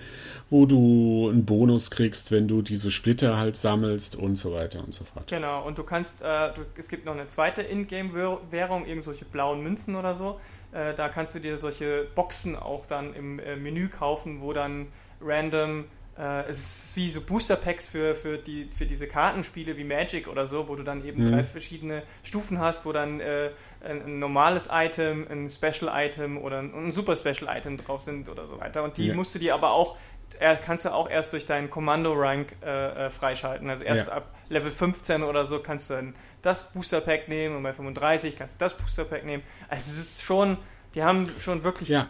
wo 0.50 0.66
du 0.66 1.30
einen 1.30 1.46
Bonus 1.46 1.92
kriegst, 1.92 2.32
wenn 2.32 2.48
du 2.48 2.62
diese 2.62 2.92
Splitter 2.92 3.38
halt 3.38 3.58
sammelst 3.58 4.16
und 4.16 4.38
so 4.38 4.54
weiter 4.54 4.84
und 4.84 4.94
so 4.94 5.04
fort. 5.04 5.28
Genau, 5.28 5.66
und 5.66 5.78
du 5.78 5.84
kannst, 5.84 6.22
äh, 6.22 6.54
du, 6.56 6.62
es 6.78 6.88
gibt 6.88 7.06
noch 7.06 7.14
eine 7.14 7.28
zweite 7.28 7.62
Ingame-Währung, 7.62 8.86
irgendwelche 8.86 9.26
blauen 9.26 9.62
Münzen 9.62 9.96
oder 9.96 10.14
so. 10.14 10.40
Äh, 10.72 10.94
da 10.94 11.10
kannst 11.10 11.36
du 11.36 11.40
dir 11.40 11.58
solche 11.58 12.08
Boxen 12.16 12.56
auch 12.56 12.86
dann 12.86 13.14
im 13.14 13.40
äh, 13.40 13.56
Menü 13.56 13.90
kaufen, 13.90 14.42
wo 14.42 14.54
dann 14.54 14.88
random 15.22 15.86
äh, 16.18 16.48
es 16.48 16.90
ist 16.90 16.96
wie 16.96 17.10
so 17.10 17.22
Booster 17.22 17.56
Packs 17.56 17.88
für, 17.88 18.14
für, 18.14 18.38
die, 18.38 18.70
für 18.72 18.86
diese 18.86 19.08
Kartenspiele 19.08 19.78
wie 19.78 19.84
Magic 19.84 20.28
oder 20.28 20.46
so, 20.46 20.68
wo 20.68 20.76
du 20.76 20.84
dann 20.84 21.04
eben 21.06 21.24
mhm. 21.24 21.32
drei 21.32 21.44
verschiedene 21.44 22.04
Stufen 22.24 22.60
hast, 22.60 22.86
wo 22.86 22.92
dann 22.92 23.20
äh, 23.20 23.50
ein, 23.84 24.04
ein, 24.04 24.20
normales 24.20 24.70
Item, 24.72 25.26
ein 25.30 25.50
Special 25.50 25.92
Item 25.92 26.38
oder 26.38 26.60
ein, 26.60 26.74
ein, 26.74 26.92
Super 26.92 27.16
Special 27.16 27.48
Item 27.50 27.78
drauf 27.78 28.04
sind 28.04 28.30
oder 28.30 28.46
so 28.46 28.60
weiter. 28.60 28.84
Und 28.84 28.98
die 28.98 29.08
ja. 29.08 29.16
musst 29.16 29.34
du 29.34 29.40
dir 29.40 29.56
aber 29.56 29.72
auch, 29.72 29.98
er, 30.40 30.56
kannst 30.56 30.86
du 30.86 30.94
auch 30.94 31.10
erst 31.10 31.34
durch 31.34 31.46
deinen 31.46 31.70
Kommando-Rank 31.70 32.58
äh, 32.64 33.06
äh, 33.06 33.10
freischalten. 33.10 33.70
Also 33.70 33.84
erst 33.84 34.08
ja. 34.08 34.14
ab 34.14 34.36
Level 34.50 34.72
15 34.72 35.24
oder 35.24 35.46
so 35.46 35.60
kannst 35.60 35.90
du 35.90 35.96
dann 35.96 36.16
das 36.44 36.72
Booster 36.72 37.02
Pack 37.02 37.28
nehmen 37.28 37.56
und 37.56 37.64
bei 37.64 37.74
35 37.74 38.36
kannst 38.36 38.56
du 38.56 38.60
das 38.60 38.78
Booster 38.78 39.06
Pack 39.06 39.26
nehmen. 39.26 39.42
Also 39.68 39.92
es 39.92 40.00
ist 40.00 40.24
schon, 40.24 40.58
die 40.94 41.04
haben 41.04 41.32
schon 41.40 41.64
wirklich 41.64 41.90
ja 41.90 42.10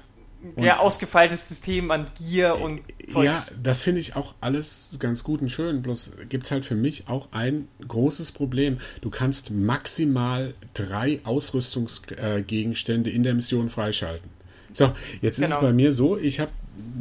sehr 0.58 0.82
ausgefeiltes 0.82 1.48
System 1.48 1.92
an 1.92 2.06
Gier 2.18 2.60
und 2.60 2.82
Zeugs. 3.10 3.50
Ja, 3.50 3.56
das 3.64 3.84
finde 3.84 4.02
ich 4.02 4.16
auch 4.16 4.36
alles 4.42 4.98
ganz 5.00 5.24
gut 5.24 5.42
und 5.42 5.50
schön. 5.50 5.82
Bloß 5.82 6.12
gibt 6.30 6.46
es 6.46 6.52
halt 6.52 6.66
für 6.66 6.76
mich 6.76 7.08
auch 7.08 7.28
ein 7.32 7.68
großes 7.88 8.32
Problem. 8.32 8.80
Du 9.02 9.10
kannst 9.10 9.52
maximal 9.52 10.54
drei 10.74 11.20
Ausrüstungsgegenstände 11.24 13.10
in 13.10 13.24
der 13.24 13.34
Mission 13.34 13.70
freischalten. 13.70 14.30
So, 14.74 14.86
jetzt 14.86 14.96
genau. 15.22 15.26
ist 15.26 15.38
es 15.38 15.46
genau. 15.48 15.62
bei 15.62 15.74
mir 15.74 15.92
so, 15.92 16.18
ich 16.18 16.40
habe 16.40 16.52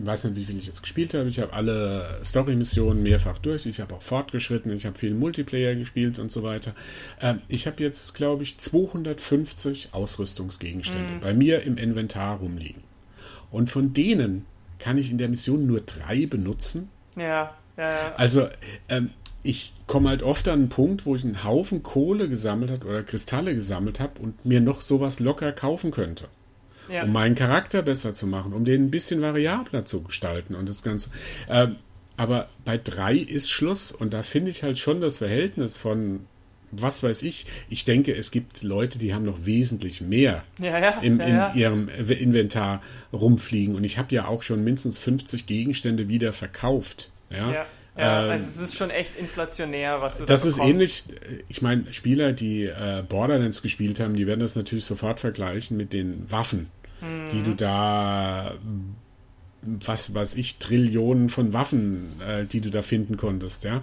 weiß 0.04 0.24
nicht, 0.24 0.36
wie 0.36 0.44
viel 0.44 0.58
ich 0.58 0.66
jetzt 0.66 0.82
gespielt 0.82 1.14
habe. 1.14 1.28
Ich 1.28 1.38
habe 1.38 1.52
alle 1.52 2.20
Story-Missionen 2.24 3.02
mehrfach 3.02 3.38
durch. 3.38 3.66
Ich 3.66 3.80
habe 3.80 3.94
auch 3.94 4.02
fortgeschritten. 4.02 4.72
Ich 4.72 4.86
habe 4.86 4.98
viel 4.98 5.14
Multiplayer 5.14 5.74
gespielt 5.74 6.18
und 6.18 6.30
so 6.30 6.42
weiter. 6.42 6.74
Ähm, 7.20 7.40
ich 7.48 7.66
habe 7.66 7.82
jetzt, 7.82 8.14
glaube 8.14 8.42
ich, 8.42 8.58
250 8.58 9.90
Ausrüstungsgegenstände 9.92 11.14
mm. 11.14 11.20
bei 11.20 11.32
mir 11.32 11.62
im 11.62 11.78
Inventar 11.78 12.38
rumliegen. 12.38 12.82
Und 13.52 13.70
von 13.70 13.94
denen 13.94 14.46
kann 14.78 14.98
ich 14.98 15.10
in 15.10 15.18
der 15.18 15.28
Mission 15.28 15.66
nur 15.66 15.80
drei 15.80 16.26
benutzen. 16.26 16.88
Ja, 17.16 17.54
ja. 17.76 17.90
ja. 17.90 18.14
Also, 18.16 18.48
ähm, 18.88 19.10
ich 19.44 19.72
komme 19.86 20.08
halt 20.08 20.22
oft 20.22 20.48
an 20.48 20.60
einen 20.60 20.68
Punkt, 20.68 21.06
wo 21.06 21.14
ich 21.14 21.24
einen 21.24 21.44
Haufen 21.44 21.82
Kohle 21.82 22.28
gesammelt 22.28 22.70
habe 22.70 22.86
oder 22.86 23.02
Kristalle 23.02 23.54
gesammelt 23.54 24.00
habe 24.00 24.20
und 24.20 24.44
mir 24.44 24.60
noch 24.60 24.80
sowas 24.80 25.20
locker 25.20 25.52
kaufen 25.52 25.90
könnte 25.90 26.28
ja. 26.88 27.04
um 27.04 27.12
meinen 27.12 27.34
Charakter 27.34 27.82
besser 27.82 28.14
zu 28.14 28.26
machen, 28.26 28.52
um 28.52 28.64
den 28.64 28.84
ein 28.84 28.90
bisschen 28.90 29.20
variabler 29.22 29.84
zu 29.84 30.02
gestalten 30.02 30.54
und 30.54 30.68
das 30.68 30.82
Ganze. 30.82 31.10
Ähm, 31.48 31.76
aber 32.16 32.48
bei 32.64 32.78
drei 32.78 33.16
ist 33.16 33.50
Schluss 33.50 33.92
und 33.92 34.12
da 34.12 34.22
finde 34.22 34.50
ich 34.50 34.62
halt 34.62 34.78
schon 34.78 35.00
das 35.00 35.18
Verhältnis 35.18 35.76
von 35.76 36.26
was 36.72 37.02
weiß 37.02 37.22
ich. 37.22 37.46
Ich 37.68 37.84
denke, 37.84 38.14
es 38.14 38.30
gibt 38.30 38.62
Leute, 38.62 38.98
die 38.98 39.14
haben 39.14 39.24
noch 39.24 39.44
wesentlich 39.44 40.00
mehr 40.00 40.44
ja, 40.60 40.78
ja, 40.78 40.90
im, 41.00 41.20
ja, 41.20 41.48
in 41.48 41.58
ihrem 41.58 41.88
Inventar 41.88 42.82
rumfliegen. 43.12 43.76
Und 43.76 43.84
ich 43.84 43.98
habe 43.98 44.14
ja 44.14 44.26
auch 44.26 44.42
schon 44.42 44.64
mindestens 44.64 44.98
50 44.98 45.46
Gegenstände 45.46 46.08
wieder 46.08 46.32
verkauft. 46.32 47.10
Ja. 47.30 47.66
Ja, 47.94 48.24
ähm, 48.24 48.30
also 48.30 48.46
es 48.46 48.58
ist 48.58 48.76
schon 48.76 48.88
echt 48.88 49.16
inflationär, 49.16 50.00
was 50.00 50.16
du 50.16 50.24
das 50.24 50.40
da 50.40 50.46
Das 50.48 50.56
ist 50.56 50.58
ähnlich, 50.58 51.04
ich 51.48 51.60
meine, 51.60 51.92
Spieler, 51.92 52.32
die 52.32 52.64
äh, 52.64 53.04
Borderlands 53.06 53.60
gespielt 53.60 54.00
haben, 54.00 54.14
die 54.14 54.26
werden 54.26 54.40
das 54.40 54.56
natürlich 54.56 54.86
sofort 54.86 55.20
vergleichen 55.20 55.76
mit 55.76 55.92
den 55.92 56.30
Waffen 56.30 56.70
mhm. 57.02 57.28
die 57.32 57.42
du 57.42 57.54
da, 57.54 58.54
was 59.62 60.14
weiß 60.14 60.36
ich, 60.36 60.58
Trillionen 60.58 61.28
von 61.28 61.52
Waffen, 61.52 62.20
äh, 62.20 62.44
die 62.46 62.60
du 62.60 62.70
da 62.70 62.82
finden 62.82 63.16
konntest, 63.16 63.64
ja. 63.64 63.82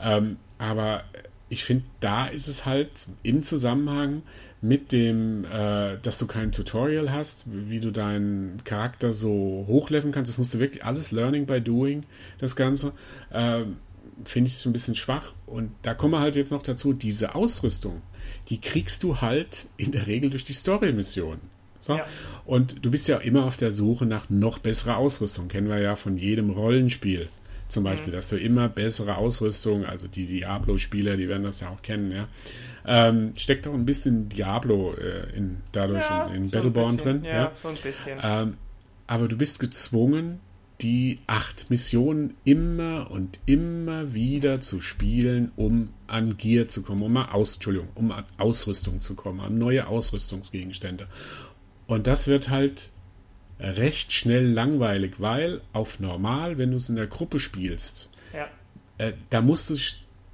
Ähm, 0.00 0.36
aber 0.58 1.04
ich 1.48 1.64
finde, 1.64 1.84
da 2.00 2.26
ist 2.26 2.48
es 2.48 2.66
halt 2.66 3.06
im 3.22 3.42
Zusammenhang 3.42 4.22
mit 4.60 4.92
dem, 4.92 5.44
äh, 5.44 5.98
dass 6.00 6.18
du 6.18 6.26
kein 6.26 6.52
Tutorial 6.52 7.12
hast, 7.12 7.44
wie 7.46 7.80
du 7.80 7.90
deinen 7.90 8.62
Charakter 8.64 9.12
so 9.12 9.64
hochleveln 9.66 10.12
kannst. 10.12 10.30
Das 10.30 10.38
musst 10.38 10.54
du 10.54 10.58
wirklich 10.58 10.84
alles 10.84 11.12
Learning 11.12 11.46
by 11.46 11.60
Doing, 11.60 12.04
das 12.38 12.56
Ganze. 12.56 12.92
Äh, 13.30 13.64
finde 14.24 14.48
ich 14.48 14.56
so 14.56 14.70
ein 14.70 14.72
bisschen 14.72 14.94
schwach. 14.94 15.34
Und 15.46 15.72
da 15.82 15.92
kommen 15.92 16.14
wir 16.14 16.20
halt 16.20 16.36
jetzt 16.36 16.50
noch 16.50 16.62
dazu, 16.62 16.92
diese 16.92 17.34
Ausrüstung, 17.34 18.00
die 18.48 18.60
kriegst 18.60 19.02
du 19.02 19.20
halt 19.20 19.66
in 19.76 19.92
der 19.92 20.06
Regel 20.06 20.30
durch 20.30 20.44
die 20.44 20.52
Story-Mission. 20.52 21.38
So. 21.80 21.96
Ja. 21.96 22.06
Und 22.46 22.84
du 22.84 22.90
bist 22.90 23.08
ja 23.08 23.18
immer 23.18 23.44
auf 23.44 23.58
der 23.58 23.70
Suche 23.70 24.06
nach 24.06 24.30
noch 24.30 24.58
besserer 24.58 24.96
Ausrüstung. 24.96 25.48
Kennen 25.48 25.68
wir 25.68 25.80
ja 25.80 25.96
von 25.96 26.16
jedem 26.16 26.48
Rollenspiel 26.48 27.28
zum 27.74 27.84
Beispiel, 27.84 28.12
mhm. 28.12 28.16
dass 28.16 28.30
du 28.30 28.36
immer 28.36 28.68
bessere 28.68 29.16
Ausrüstung, 29.16 29.84
also 29.84 30.08
die 30.08 30.26
Diablo-Spieler, 30.26 31.16
die 31.16 31.28
werden 31.28 31.42
das 31.42 31.60
ja 31.60 31.68
auch 31.68 31.82
kennen, 31.82 32.10
ja. 32.10 32.28
Ähm, 32.86 33.32
steckt 33.36 33.66
auch 33.66 33.74
ein 33.74 33.86
bisschen 33.86 34.28
Diablo 34.28 34.94
äh, 34.94 35.36
in, 35.36 35.58
dadurch 35.72 36.04
ja, 36.04 36.26
in, 36.26 36.34
in 36.34 36.46
so 36.46 36.56
Battleborn 36.56 36.96
drin. 36.96 37.24
Ja, 37.24 37.32
ja, 37.32 37.52
so 37.62 37.68
ein 37.68 37.76
bisschen. 37.76 38.18
Ähm, 38.22 38.54
aber 39.06 39.28
du 39.28 39.36
bist 39.36 39.58
gezwungen, 39.58 40.40
die 40.80 41.20
acht 41.26 41.70
Missionen 41.70 42.34
immer 42.44 43.10
und 43.10 43.38
immer 43.46 44.12
wieder 44.12 44.60
zu 44.60 44.80
spielen, 44.80 45.52
um 45.56 45.90
an 46.06 46.36
Gear 46.36 46.68
zu 46.68 46.82
kommen, 46.82 47.02
um 47.02 47.16
Aus, 47.16 47.54
Entschuldigung, 47.54 47.88
um 47.94 48.10
an 48.10 48.24
Ausrüstung 48.38 49.00
zu 49.00 49.14
kommen, 49.14 49.40
an 49.40 49.56
neue 49.56 49.86
Ausrüstungsgegenstände. 49.86 51.06
Und 51.86 52.06
das 52.06 52.26
wird 52.26 52.50
halt 52.50 52.90
recht 53.58 54.12
schnell 54.12 54.46
langweilig, 54.46 55.14
weil 55.18 55.60
auf 55.72 56.00
normal, 56.00 56.58
wenn 56.58 56.70
du 56.70 56.76
es 56.76 56.88
in 56.88 56.96
der 56.96 57.06
Gruppe 57.06 57.38
spielst, 57.38 58.10
ja. 58.32 58.48
äh, 58.98 59.12
da 59.30 59.40
musst 59.40 59.70
du 59.70 59.76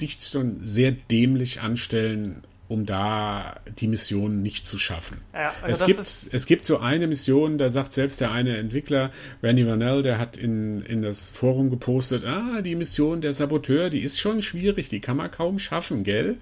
dich 0.01 0.19
schon 0.21 0.61
sehr 0.65 0.93
dämlich 0.93 1.61
anstellen, 1.61 2.43
um 2.71 2.87
da 2.87 3.59
die 3.81 3.89
Mission 3.89 4.43
nicht 4.43 4.65
zu 4.65 4.79
schaffen. 4.79 5.19
Ja, 5.35 5.53
also 5.61 5.85
es, 5.85 5.89
gibt, 5.89 6.35
es 6.35 6.47
gibt 6.47 6.67
so 6.67 6.79
eine 6.79 7.09
Mission, 7.09 7.59
da 7.59 7.69
sagt 7.69 7.93
selbst 7.93 8.21
der 8.21 8.31
eine 8.31 8.59
Entwickler, 8.59 9.11
Randy 9.43 9.67
Vanell, 9.67 10.03
der 10.03 10.19
hat 10.19 10.37
in, 10.37 10.83
in 10.83 11.03
das 11.03 11.31
Forum 11.31 11.71
gepostet, 11.71 12.25
ah, 12.25 12.63
die 12.63 12.77
Mission 12.77 13.23
der 13.23 13.33
Saboteur, 13.33 13.91
die 13.91 13.99
ist 14.03 14.21
schon 14.21 14.41
schwierig, 14.41 14.89
die 14.89 15.01
kann 15.01 15.17
man 15.17 15.33
kaum 15.33 15.59
schaffen, 15.59 16.05
gell? 16.05 16.37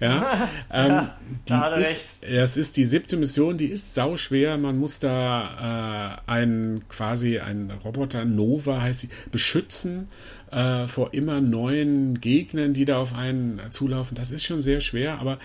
Ja, 0.00 0.48
ähm, 0.72 0.90
ja 0.90 1.18
da 1.44 1.74
ist, 1.76 2.16
das 2.22 2.56
ist 2.56 2.78
die 2.78 2.86
siebte 2.86 3.18
Mission, 3.18 3.58
die 3.58 3.66
ist 3.66 3.94
sau 3.94 4.16
schwer. 4.16 4.56
Man 4.56 4.78
muss 4.78 5.00
da 5.00 6.18
äh, 6.26 6.30
einen 6.30 6.88
quasi 6.88 7.40
einen 7.40 7.70
Roboter 7.70 8.24
Nova 8.24 8.80
heißt 8.80 9.00
sie 9.00 9.08
beschützen 9.30 10.08
äh, 10.54 10.86
vor 10.86 11.12
immer 11.12 11.40
neuen 11.40 12.20
Gegnern, 12.20 12.74
die 12.74 12.84
da 12.84 12.98
auf 12.98 13.14
einen 13.14 13.60
zulaufen. 13.70 14.16
Das 14.16 14.30
ist 14.30 14.44
schon 14.44 14.62
sehr 14.62 14.80
schwer, 14.80 15.18
aber 15.18 15.38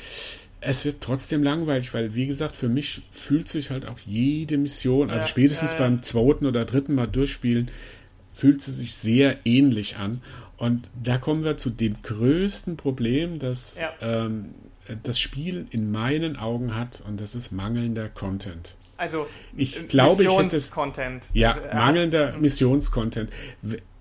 es 0.62 0.86
wird 0.86 1.02
trotzdem 1.02 1.42
langweilig, 1.42 1.94
weil, 1.94 2.14
wie 2.14 2.28
gesagt, 2.28 2.56
für 2.56 2.70
mich 2.70 3.02
fühlt 3.10 3.48
sich 3.48 3.72
halt 3.72 3.88
auch 3.88 4.00
jede 4.06 4.58
Mission, 4.58 5.10
also 5.10 5.24
ja, 5.24 5.28
spätestens 5.28 5.72
ja, 5.72 5.80
ja. 5.80 5.86
beim 5.86 6.04
zweiten 6.04 6.46
oder 6.46 6.66
dritten 6.66 6.96
Mal 6.96 7.08
durchspielen, 7.08 7.72
fühlt 8.34 8.62
sie 8.62 8.72
sich 8.72 8.94
sehr 8.94 9.38
ähnlich 9.46 9.98
an. 9.98 10.22
Und 10.58 10.90
da 11.02 11.18
kommen 11.18 11.44
wir 11.46 11.56
zu 11.56 11.70
dem 11.70 12.02
größten 12.04 12.76
Problem, 12.76 13.40
das 13.40 13.80
ähm, 14.02 14.50
das 15.04 15.20
Spiel 15.20 15.68
in 15.70 15.92
meinen 15.92 16.36
Augen 16.36 16.76
hat, 16.76 17.02
und 17.08 17.22
das 17.22 17.36
ist 17.36 17.52
mangelnder 17.52 18.10
Content. 18.10 18.76
Also 19.00 19.28
ich 19.56 19.88
glaube, 19.88 20.24
Missionscontent. 20.24 21.30
Ja, 21.34 21.54
also, 21.54 21.76
mangelnder 21.76 22.38
Missionscontent 22.38 23.32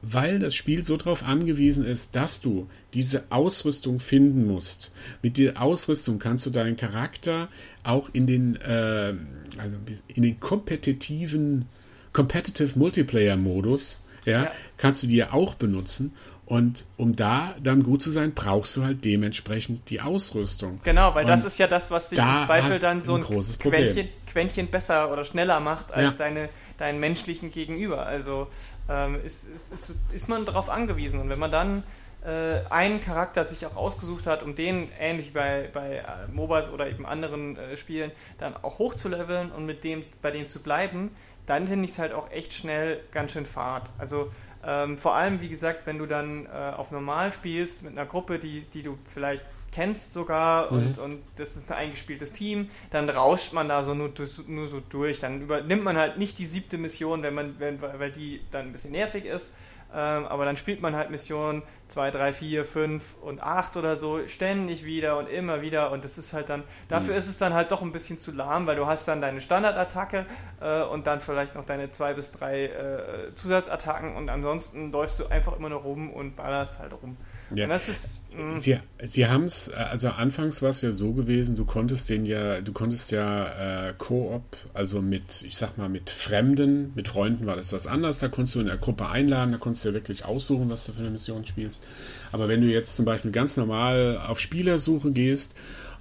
weil 0.02 0.38
das 0.38 0.54
Spiel 0.54 0.84
so 0.84 0.96
darauf 0.96 1.22
angewiesen 1.24 1.84
ist, 1.84 2.14
dass 2.14 2.40
du 2.40 2.68
diese 2.94 3.24
Ausrüstung 3.30 4.00
finden 4.00 4.46
musst. 4.46 4.92
Mit 5.22 5.38
der 5.38 5.60
Ausrüstung 5.60 6.18
kannst 6.18 6.46
du 6.46 6.50
deinen 6.50 6.76
Charakter 6.76 7.48
auch 7.82 8.08
in 8.12 8.26
den, 8.26 8.56
äh, 8.56 9.14
also 9.56 9.76
in 10.08 10.22
den 10.22 10.38
kompetitiven, 10.38 11.66
competitive 12.12 12.78
Multiplayer-Modus, 12.78 14.00
ja, 14.24 14.44
ja, 14.44 14.52
kannst 14.76 15.02
du 15.02 15.06
die 15.06 15.16
ja 15.16 15.32
auch 15.32 15.54
benutzen. 15.54 16.14
Und 16.48 16.86
um 16.96 17.14
da 17.14 17.54
dann 17.62 17.82
gut 17.82 18.02
zu 18.02 18.10
sein, 18.10 18.32
brauchst 18.32 18.74
du 18.74 18.82
halt 18.82 19.04
dementsprechend 19.04 19.90
die 19.90 20.00
Ausrüstung. 20.00 20.80
Genau, 20.82 21.14
weil 21.14 21.26
und 21.26 21.30
das 21.30 21.44
ist 21.44 21.58
ja 21.58 21.66
das, 21.66 21.90
was 21.90 22.08
dich 22.08 22.18
da 22.18 22.40
im 22.40 22.46
Zweifel 22.46 22.78
dann 22.78 23.02
so 23.02 23.16
ein, 23.16 23.22
ein 23.22 23.58
Quäntchen, 23.58 24.08
Quäntchen, 24.26 24.68
besser 24.68 25.12
oder 25.12 25.24
schneller 25.24 25.60
macht 25.60 25.92
als 25.92 26.12
ja. 26.12 26.16
deine, 26.16 26.48
deinen 26.78 27.00
menschlichen 27.00 27.50
Gegenüber. 27.50 28.06
Also 28.06 28.46
ähm, 28.88 29.18
ist, 29.22 29.46
ist, 29.54 29.72
ist, 29.74 29.94
ist, 30.10 30.28
man 30.30 30.46
darauf 30.46 30.70
angewiesen. 30.70 31.20
Und 31.20 31.28
wenn 31.28 31.38
man 31.38 31.50
dann 31.50 31.82
äh, 32.24 32.60
einen 32.70 33.00
Charakter 33.00 33.44
sich 33.44 33.64
auch 33.66 33.76
ausgesucht 33.76 34.26
hat, 34.26 34.42
um 34.42 34.54
den 34.54 34.90
ähnlich 34.98 35.32
bei, 35.32 35.68
bei 35.72 35.96
äh, 35.96 36.02
MOBAs 36.32 36.70
oder 36.70 36.88
eben 36.88 37.06
anderen 37.06 37.56
äh, 37.56 37.76
Spielen 37.76 38.10
dann 38.38 38.56
auch 38.56 38.78
hochzuleveln 38.78 39.52
und 39.52 39.66
mit 39.66 39.84
dem 39.84 40.04
bei 40.20 40.30
dem 40.30 40.48
zu 40.48 40.60
bleiben, 40.60 41.10
dann 41.46 41.66
finde 41.66 41.86
ich 41.86 41.92
es 41.92 41.98
halt 41.98 42.12
auch 42.12 42.30
echt 42.30 42.52
schnell 42.52 43.00
ganz 43.10 43.32
schön 43.32 43.46
fad. 43.46 43.90
Also 43.98 44.30
ähm, 44.66 44.98
vor 44.98 45.14
allem, 45.14 45.40
wie 45.40 45.48
gesagt, 45.48 45.86
wenn 45.86 45.98
du 45.98 46.06
dann 46.06 46.46
äh, 46.46 46.48
auf 46.76 46.90
normal 46.90 47.32
spielst 47.32 47.82
mit 47.82 47.92
einer 47.92 48.06
Gruppe, 48.06 48.38
die, 48.38 48.60
die 48.60 48.82
du 48.82 48.98
vielleicht 49.08 49.44
kennst 49.70 50.12
sogar 50.12 50.72
mhm. 50.72 50.78
und, 50.78 50.98
und 50.98 51.22
das 51.36 51.56
ist 51.56 51.70
ein 51.70 51.76
eingespieltes 51.76 52.32
Team, 52.32 52.68
dann 52.90 53.08
rauscht 53.08 53.52
man 53.52 53.68
da 53.68 53.82
so 53.82 53.94
nur, 53.94 54.12
nur 54.46 54.66
so 54.66 54.80
durch. 54.80 55.20
Dann 55.20 55.42
übernimmt 55.42 55.84
man 55.84 55.96
halt 55.96 56.18
nicht 56.18 56.38
die 56.38 56.46
siebte 56.46 56.78
Mission, 56.78 57.22
wenn 57.22 57.34
man, 57.34 57.58
wenn, 57.58 57.80
weil 57.80 58.10
die 58.10 58.40
dann 58.50 58.66
ein 58.66 58.72
bisschen 58.72 58.92
nervig 58.92 59.24
ist. 59.24 59.52
Ähm, 59.94 60.26
aber 60.26 60.44
dann 60.44 60.56
spielt 60.56 60.82
man 60.82 60.94
halt 60.94 61.10
Missionen 61.10 61.62
2, 61.88 62.10
3, 62.10 62.32
4, 62.34 62.64
5 62.66 63.16
und 63.22 63.42
8 63.42 63.76
oder 63.78 63.96
so 63.96 64.26
ständig 64.28 64.84
wieder 64.84 65.18
und 65.18 65.28
immer 65.28 65.62
wieder 65.62 65.92
und 65.92 66.04
das 66.04 66.18
ist 66.18 66.34
halt 66.34 66.50
dann, 66.50 66.62
dafür 66.88 67.14
mhm. 67.14 67.18
ist 67.18 67.28
es 67.28 67.38
dann 67.38 67.54
halt 67.54 67.72
doch 67.72 67.80
ein 67.80 67.92
bisschen 67.92 68.18
zu 68.18 68.30
lahm, 68.30 68.66
weil 68.66 68.76
du 68.76 68.86
hast 68.86 69.08
dann 69.08 69.22
deine 69.22 69.40
Standardattacke 69.40 70.26
äh, 70.60 70.82
und 70.82 71.06
dann 71.06 71.20
vielleicht 71.20 71.54
noch 71.54 71.64
deine 71.64 71.88
2 71.88 72.14
bis 72.14 72.32
3 72.32 72.64
äh, 72.64 73.34
Zusatzattacken 73.34 74.14
und 74.14 74.28
ansonsten 74.28 74.92
läufst 74.92 75.18
du 75.20 75.26
einfach 75.28 75.56
immer 75.56 75.70
nur 75.70 75.80
rum 75.80 76.10
und 76.10 76.36
ballerst 76.36 76.78
halt 76.78 76.92
rum. 76.92 77.16
Ja. 77.54 77.64
Und 77.64 77.70
das 77.70 77.88
ist. 77.88 78.20
Mh. 78.36 78.60
Sie, 78.60 78.78
sie 79.06 79.26
haben 79.26 79.44
es, 79.44 79.70
also 79.70 80.10
anfangs 80.10 80.60
war 80.60 80.68
es 80.68 80.82
ja 80.82 80.92
so 80.92 81.12
gewesen, 81.12 81.56
du 81.56 81.64
konntest 81.64 82.10
den 82.10 82.26
ja, 82.26 82.60
du 82.60 82.72
konntest 82.72 83.10
ja 83.10 83.88
äh, 83.88 83.94
Koop, 83.96 84.42
also 84.74 85.00
mit, 85.00 85.42
ich 85.42 85.56
sag 85.56 85.78
mal, 85.78 85.88
mit 85.88 86.10
Fremden, 86.10 86.92
mit 86.94 87.08
Freunden 87.08 87.46
war 87.46 87.56
das 87.56 87.70
das 87.70 87.86
anders, 87.86 88.18
da 88.18 88.28
konntest 88.28 88.56
du 88.56 88.60
in 88.60 88.66
der 88.66 88.76
Gruppe 88.76 89.08
einladen, 89.08 89.52
da 89.52 89.58
konntest 89.58 89.78
konntest 89.78 89.84
ja 89.84 89.92
wirklich 89.92 90.24
aussuchen, 90.24 90.70
was 90.70 90.86
du 90.86 90.92
für 90.92 91.00
eine 91.00 91.10
Mission 91.10 91.44
spielst. 91.44 91.84
Aber 92.32 92.48
wenn 92.48 92.60
du 92.60 92.66
jetzt 92.68 92.96
zum 92.96 93.04
Beispiel 93.04 93.30
ganz 93.30 93.56
normal 93.56 94.18
auf 94.26 94.40
Spielersuche 94.40 95.12
gehst, 95.12 95.54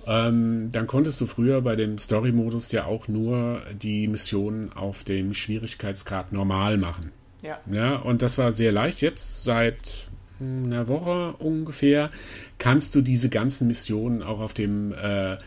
ähm, 0.06 0.70
dann 0.72 0.88
konntest 0.88 1.20
du 1.22 1.26
früher 1.26 1.62
bei 1.62 1.76
dem 1.76 1.98
Story-Modus 1.98 2.72
ja 2.72 2.86
auch 2.86 3.08
nur 3.08 3.62
die 3.74 4.08
Missionen 4.08 4.72
auf 4.74 5.04
dem 5.04 5.34
Schwierigkeitsgrad 5.34 6.32
normal 6.32 6.78
machen. 6.78 7.12
Ja. 7.42 7.60
ja. 7.72 7.98
Und 7.98 8.22
das 8.22 8.38
war 8.38 8.52
sehr 8.52 8.72
leicht. 8.72 9.02
Jetzt 9.02 9.44
seit 9.44 10.07
einer 10.40 10.88
Woche 10.88 11.34
ungefähr 11.40 12.10
kannst 12.58 12.96
du 12.96 13.02
diese 13.02 13.30
ganzen 13.30 13.68
Missionen 13.68 14.22
auch 14.22 14.40
auf 14.40 14.54
dem 14.54 14.94
äh, 14.94 15.38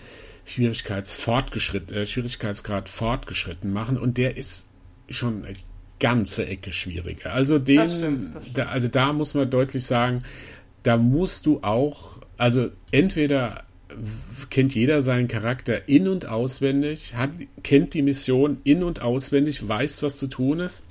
Schwierigkeitsfortgeschritt, 0.45 1.91
äh, 1.91 2.07
Schwierigkeitsgrad 2.07 2.89
fortgeschritten 2.89 3.73
machen 3.73 3.99
und 3.99 4.19
der 4.19 4.37
ist 4.37 4.69
schon 5.09 5.45
eine 5.45 5.57
ganze 5.99 6.47
Ecke 6.47 6.73
schwieriger. 6.73 7.33
Also 7.33 7.59
den, 7.59 7.77
das 7.77 7.97
stimmt, 7.97 8.35
das 8.35 8.43
stimmt. 8.45 8.59
Da, 8.59 8.67
also 8.67 8.89
da 8.89 9.13
muss 9.13 9.35
man 9.35 9.51
deutlich 9.51 9.85
sagen, 9.85 10.23
da 10.83 10.97
musst 10.97 11.47
du 11.47 11.61
auch, 11.63 12.21
also 12.37 12.71
entweder 12.91 13.65
kennt 14.51 14.75
jeder 14.75 15.03
seinen 15.03 15.29
Charakter 15.29 15.89
in 15.89 16.09
und 16.09 16.27
auswendig, 16.27 17.15
hat, 17.15 17.31
kennt 17.63 17.95
die 17.95 18.03
Mission 18.03 18.59
in 18.65 18.83
und 18.83 19.03
auswendig, 19.03 19.67
weiß, 19.69 20.03
was 20.03 20.17
zu 20.17 20.29
tun 20.29 20.61
ist 20.61 20.85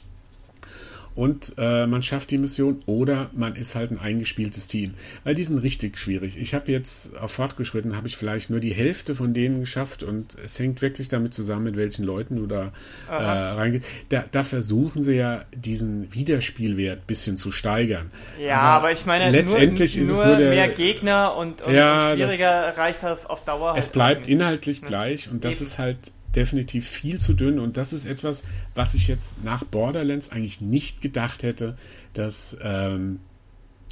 und 1.19 1.51
äh, 1.57 1.85
man 1.85 2.01
schafft 2.01 2.31
die 2.31 2.37
Mission 2.37 2.81
oder 2.85 3.29
man 3.33 3.57
ist 3.57 3.75
halt 3.75 3.91
ein 3.91 3.99
eingespieltes 3.99 4.67
Team. 4.67 4.93
Weil 5.25 5.35
die 5.35 5.43
sind 5.43 5.57
richtig 5.57 5.99
schwierig. 5.99 6.37
Ich 6.37 6.53
habe 6.53 6.71
jetzt 6.71 7.13
auf 7.17 7.33
fortgeschritten, 7.33 7.97
habe 7.97 8.07
ich 8.07 8.15
vielleicht 8.15 8.49
nur 8.49 8.61
die 8.61 8.73
Hälfte 8.73 9.15
von 9.15 9.33
denen 9.33 9.59
geschafft 9.59 10.01
und 10.01 10.37
es 10.45 10.57
hängt 10.57 10.81
wirklich 10.81 11.09
damit 11.09 11.33
zusammen, 11.33 11.65
mit 11.65 11.75
welchen 11.75 12.05
Leuten 12.05 12.37
du 12.37 12.45
da 12.45 12.71
äh, 13.09 13.15
reingehst. 13.15 13.85
Da, 14.07 14.23
da, 14.31 14.43
versuchen 14.43 15.01
sie 15.01 15.15
ja 15.15 15.43
diesen 15.53 16.13
Wiederspielwert 16.13 16.99
ein 16.99 17.05
bisschen 17.05 17.35
zu 17.35 17.51
steigern. 17.51 18.11
Ja, 18.41 18.59
aber, 18.59 18.85
aber 18.85 18.91
ich 18.93 19.05
meine, 19.05 19.29
letztendlich 19.29 19.97
nur, 19.97 20.03
ist 20.03 20.09
es 20.11 20.23
nur 20.23 20.37
der, 20.37 20.51
mehr 20.51 20.69
Gegner 20.69 21.35
und, 21.35 21.61
und 21.63 21.73
ja, 21.73 22.13
schwieriger 22.13 22.67
das, 22.69 22.77
reicht 22.77 23.03
auf, 23.03 23.25
auf 23.25 23.43
Dauer. 23.43 23.75
Es 23.77 23.87
halt 23.87 23.91
bleibt 23.91 24.27
inhaltlich 24.29 24.83
gleich 24.83 25.29
und 25.29 25.43
das 25.43 25.55
Eben. 25.55 25.63
ist 25.65 25.79
halt 25.79 25.97
definitiv 26.35 26.87
viel 26.87 27.19
zu 27.19 27.33
dünn 27.33 27.59
und 27.59 27.77
das 27.77 27.93
ist 27.93 28.05
etwas, 28.05 28.43
was 28.75 28.93
ich 28.93 29.07
jetzt 29.07 29.43
nach 29.43 29.63
Borderlands 29.63 30.31
eigentlich 30.31 30.61
nicht 30.61 31.01
gedacht 31.01 31.43
hätte, 31.43 31.77
dass 32.13 32.57
ähm, 32.61 33.19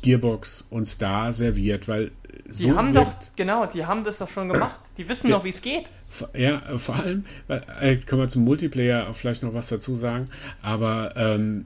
Gearbox 0.02 0.66
uns 0.70 0.98
da 0.98 1.34
serviert, 1.34 1.88
weil 1.88 2.12
so 2.50 2.68
die 2.68 2.74
haben 2.74 2.94
doch 2.94 3.14
genau, 3.36 3.66
die 3.66 3.86
haben 3.86 4.04
das 4.04 4.20
doch 4.20 4.30
schon 4.30 4.50
gemacht. 4.54 4.80
Die 4.98 5.10
wissen 5.10 5.30
doch, 5.30 5.44
wie 5.44 5.50
es 5.50 5.62
geht. 5.62 5.92
Ja, 6.36 6.78
vor 6.78 6.96
allem, 6.96 7.26
äh, 7.48 7.98
können 7.98 8.22
wir 8.22 8.28
zum 8.28 8.44
Multiplayer 8.44 9.14
vielleicht 9.14 9.44
noch 9.44 9.54
was 9.54 9.68
dazu 9.68 9.96
sagen, 9.96 10.30
aber 10.62 11.16
ähm, 11.16 11.66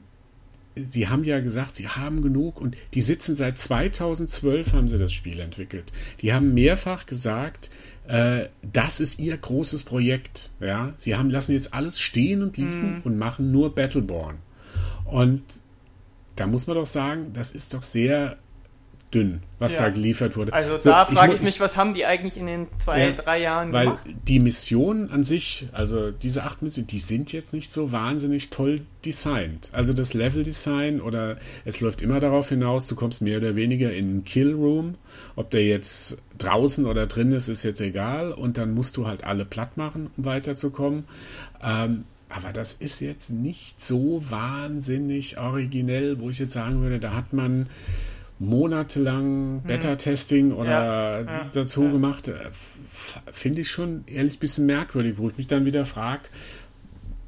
sie 0.76 1.08
haben 1.08 1.24
ja 1.24 1.40
gesagt, 1.40 1.76
sie 1.76 1.88
haben 1.88 2.22
genug 2.22 2.60
und 2.60 2.76
die 2.94 3.02
sitzen 3.02 3.36
seit 3.36 3.58
2012 3.58 4.74
haben 4.74 4.88
sie 4.88 4.98
das 4.98 5.14
Spiel 5.14 5.40
entwickelt. 5.40 5.92
Die 6.22 6.34
haben 6.34 6.54
mehrfach 6.54 7.06
gesagt, 7.06 7.70
äh, 8.08 8.48
das 8.62 9.00
ist 9.00 9.20
ihr 9.20 9.38
großes 9.38 9.84
Projekt. 9.84 10.52
Ja, 10.60 10.94
sie 10.98 11.16
haben 11.16 11.30
lassen 11.30 11.54
jetzt 11.54 11.74
alles 11.74 12.00
stehen 12.00 12.42
und 12.42 12.58
liegen 12.58 13.00
mm. 13.00 13.02
und 13.04 13.18
machen 13.18 13.52
nur 13.52 13.76
Battleborn. 13.76 14.38
Und 15.06 15.44
da 16.36 16.48
muss 16.48 16.68
man 16.68 16.76
doch 16.76 16.86
sagen, 16.86 17.34
das 17.34 17.52
ist 17.52 17.74
doch 17.74 17.84
sehr 17.84 18.38
dünn, 19.14 19.44
was 19.60 19.74
ja. 19.74 19.82
da 19.82 19.90
geliefert 19.90 20.38
wurde. 20.38 20.54
Also 20.54 20.78
da 20.78 21.06
so, 21.06 21.16
frage 21.16 21.34
ich, 21.34 21.40
ich, 21.40 21.46
mich, 21.46 21.60
was 21.60 21.78
haben 21.78 21.94
die 21.94 22.06
eigentlich 22.06 22.38
in 22.38 22.48
den 22.48 22.68
zwei, 22.80 23.08
ja, 23.08 23.12
drei 23.12 23.42
Jahren 23.42 23.74
weil 23.74 23.86
gemacht? 23.86 24.06
Weil 24.06 24.16
die 24.28 24.40
Missionen 24.40 25.10
an 25.10 25.24
sich, 25.24 25.68
also 25.74 26.12
diese 26.12 26.44
acht 26.44 26.62
Missionen, 26.62 26.88
die 26.88 27.00
sind 27.00 27.34
jetzt 27.34 27.54
nicht 27.54 27.72
so 27.72 27.92
wahnsinnig 27.92 28.50
toll 28.50 28.82
designt. 29.06 29.70
Also 29.74 29.94
das 29.94 30.14
Level-Design 30.14 31.02
oder 31.02 31.38
es 31.66 31.82
läuft 31.82 32.02
immer 32.02 32.20
darauf 32.20 32.50
hinaus, 32.50 32.88
du 32.88 32.96
kommst 32.96 33.22
mehr 33.22 33.38
oder 33.38 33.56
weniger 33.56 33.94
in 33.94 34.06
einen 34.06 34.24
Kill-Room. 34.24 34.96
Ob 35.36 35.52
der 35.52 35.66
jetzt 35.66 36.24
draußen 36.38 36.86
oder 36.86 37.08
drin 37.08 37.32
ist, 37.32 37.48
ist 37.48 37.64
jetzt 37.64 37.82
egal. 37.82 38.32
Und 38.32 38.58
dann 38.58 38.74
musst 38.74 38.98
du 38.98 39.08
halt 39.08 39.24
alle 39.24 39.46
platt 39.46 39.78
machen, 39.78 40.10
um 40.18 40.26
weiterzukommen. 40.26 41.06
Ähm, 41.62 42.06
aber 42.30 42.54
das 42.54 42.74
ist 42.74 43.02
jetzt 43.02 43.30
nicht 43.30 43.82
so 43.82 44.24
wahnsinnig 44.30 45.38
originell, 45.38 46.20
wo 46.20 46.30
ich 46.30 46.40
jetzt 46.40 46.54
sagen 46.54 46.82
würde, 46.82 47.00
da 47.00 47.14
hat 47.14 47.34
man 47.34 47.68
monatelang 48.42 49.62
hm. 49.62 49.64
Beta-Testing 49.64 50.52
oder 50.52 50.70
ja, 50.70 51.20
ja, 51.20 51.50
dazu 51.54 51.84
ja. 51.84 51.92
gemacht, 51.92 52.28
äh, 52.28 52.34
finde 53.32 53.62
ich 53.62 53.70
schon 53.70 54.04
ehrlich 54.08 54.38
ein 54.38 54.40
bisschen 54.40 54.66
merkwürdig, 54.66 55.18
wo 55.18 55.30
ich 55.30 55.38
mich 55.38 55.48
dann 55.48 55.64
wieder 55.66 55.86
frage, 55.86 56.24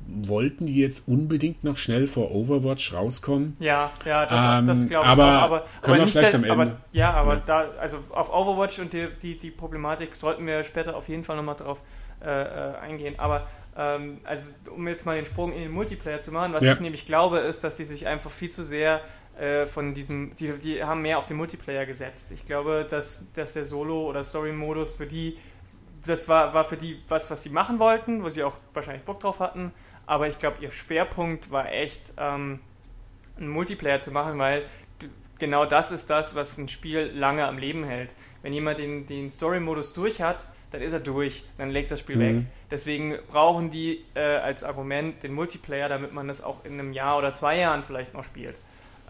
wollten 0.07 0.65
die 0.65 0.77
jetzt 0.77 1.07
unbedingt 1.07 1.63
noch 1.63 1.77
schnell 1.77 2.07
vor 2.07 2.31
Overwatch 2.31 2.93
rauskommen? 2.93 3.55
Ja, 3.59 3.91
ja, 4.05 4.25
das, 4.25 4.59
ähm, 4.59 4.65
das 4.65 4.89
glaube 4.89 5.05
ich 5.05 5.11
aber 5.11 5.25
auch. 5.25 5.41
Aber, 5.43 5.65
aber 5.81 5.97
nicht 5.99 6.11
vielleicht 6.13 6.35
am 6.35 6.43
Ende. 6.43 6.53
Aber, 6.53 6.77
ja, 6.91 7.13
aber 7.13 7.35
da, 7.37 7.69
also 7.79 7.99
auf 8.09 8.33
Overwatch 8.33 8.79
und 8.79 8.91
die, 8.91 9.07
die, 9.21 9.37
die 9.37 9.51
Problematik 9.51 10.15
sollten 10.15 10.45
wir 10.45 10.63
später 10.63 10.95
auf 10.95 11.07
jeden 11.09 11.23
Fall 11.23 11.37
nochmal 11.37 11.55
drauf 11.55 11.83
äh, 12.23 12.27
äh, 12.27 12.75
eingehen. 12.77 13.15
Aber 13.17 13.47
ähm, 13.77 14.19
also 14.23 14.51
um 14.75 14.87
jetzt 14.87 15.05
mal 15.05 15.15
den 15.15 15.25
Sprung 15.25 15.53
in 15.53 15.61
den 15.61 15.71
Multiplayer 15.71 16.19
zu 16.21 16.31
machen, 16.31 16.53
was 16.53 16.63
ich 16.63 16.79
nämlich 16.79 17.05
glaube, 17.05 17.37
ist, 17.39 17.63
dass 17.63 17.75
die 17.75 17.85
sich 17.85 18.07
einfach 18.07 18.31
viel 18.31 18.49
zu 18.49 18.63
sehr 18.63 19.01
äh, 19.37 19.65
von 19.65 19.93
diesem, 19.93 20.35
die, 20.35 20.51
die 20.59 20.83
haben 20.83 21.01
mehr 21.01 21.17
auf 21.17 21.25
den 21.25 21.37
Multiplayer 21.37 21.85
gesetzt. 21.85 22.31
Ich 22.31 22.45
glaube, 22.45 22.85
dass, 22.89 23.25
dass 23.33 23.53
der 23.53 23.65
Solo- 23.65 24.07
oder 24.07 24.23
Story-Modus 24.23 24.93
für 24.93 25.07
die, 25.07 25.37
das 26.05 26.27
war, 26.27 26.53
war 26.53 26.63
für 26.63 26.77
die 26.77 27.01
was, 27.07 27.31
was 27.31 27.43
sie 27.43 27.49
machen 27.49 27.79
wollten, 27.79 28.23
wo 28.23 28.29
sie 28.29 28.43
auch 28.43 28.55
wahrscheinlich 28.73 29.03
Bock 29.03 29.19
drauf 29.19 29.39
hatten. 29.39 29.71
Aber 30.05 30.27
ich 30.27 30.37
glaube, 30.37 30.57
ihr 30.61 30.71
Schwerpunkt 30.71 31.49
war 31.51 31.71
echt, 31.71 32.13
ähm, 32.17 32.59
einen 33.37 33.49
Multiplayer 33.49 33.99
zu 33.99 34.11
machen, 34.11 34.37
weil 34.37 34.65
genau 35.39 35.65
das 35.65 35.91
ist 35.91 36.09
das, 36.09 36.35
was 36.35 36.57
ein 36.57 36.67
Spiel 36.67 37.11
lange 37.13 37.47
am 37.47 37.57
Leben 37.57 37.83
hält. 37.83 38.13
Wenn 38.41 38.53
jemand 38.53 38.77
den, 38.77 39.05
den 39.05 39.31
Story-Modus 39.31 39.93
durch 39.93 40.21
hat, 40.21 40.45
dann 40.71 40.81
ist 40.81 40.93
er 40.93 40.99
durch, 40.99 41.45
dann 41.57 41.69
legt 41.69 41.91
das 41.91 41.99
Spiel 41.99 42.15
mhm. 42.15 42.19
weg. 42.19 42.45
Deswegen 42.71 43.17
brauchen 43.27 43.69
die 43.69 44.05
äh, 44.15 44.21
als 44.21 44.63
Argument 44.63 45.21
den 45.23 45.33
Multiplayer, 45.33 45.89
damit 45.89 46.13
man 46.13 46.27
das 46.27 46.41
auch 46.41 46.63
in 46.65 46.73
einem 46.73 46.91
Jahr 46.91 47.17
oder 47.17 47.33
zwei 47.33 47.57
Jahren 47.57 47.83
vielleicht 47.83 48.13
noch 48.13 48.23
spielt. 48.23 48.59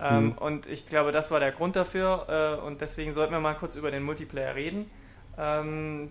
Ähm, 0.01 0.25
mhm. 0.25 0.31
Und 0.33 0.67
ich 0.67 0.85
glaube, 0.85 1.11
das 1.11 1.31
war 1.31 1.39
der 1.39 1.51
Grund 1.51 1.75
dafür. 1.75 2.59
Äh, 2.61 2.65
und 2.65 2.81
deswegen 2.81 3.11
sollten 3.11 3.33
wir 3.33 3.39
mal 3.39 3.55
kurz 3.55 3.75
über 3.75 3.91
den 3.91 4.03
Multiplayer 4.03 4.55
reden. 4.55 4.89
Ähm, 5.37 6.07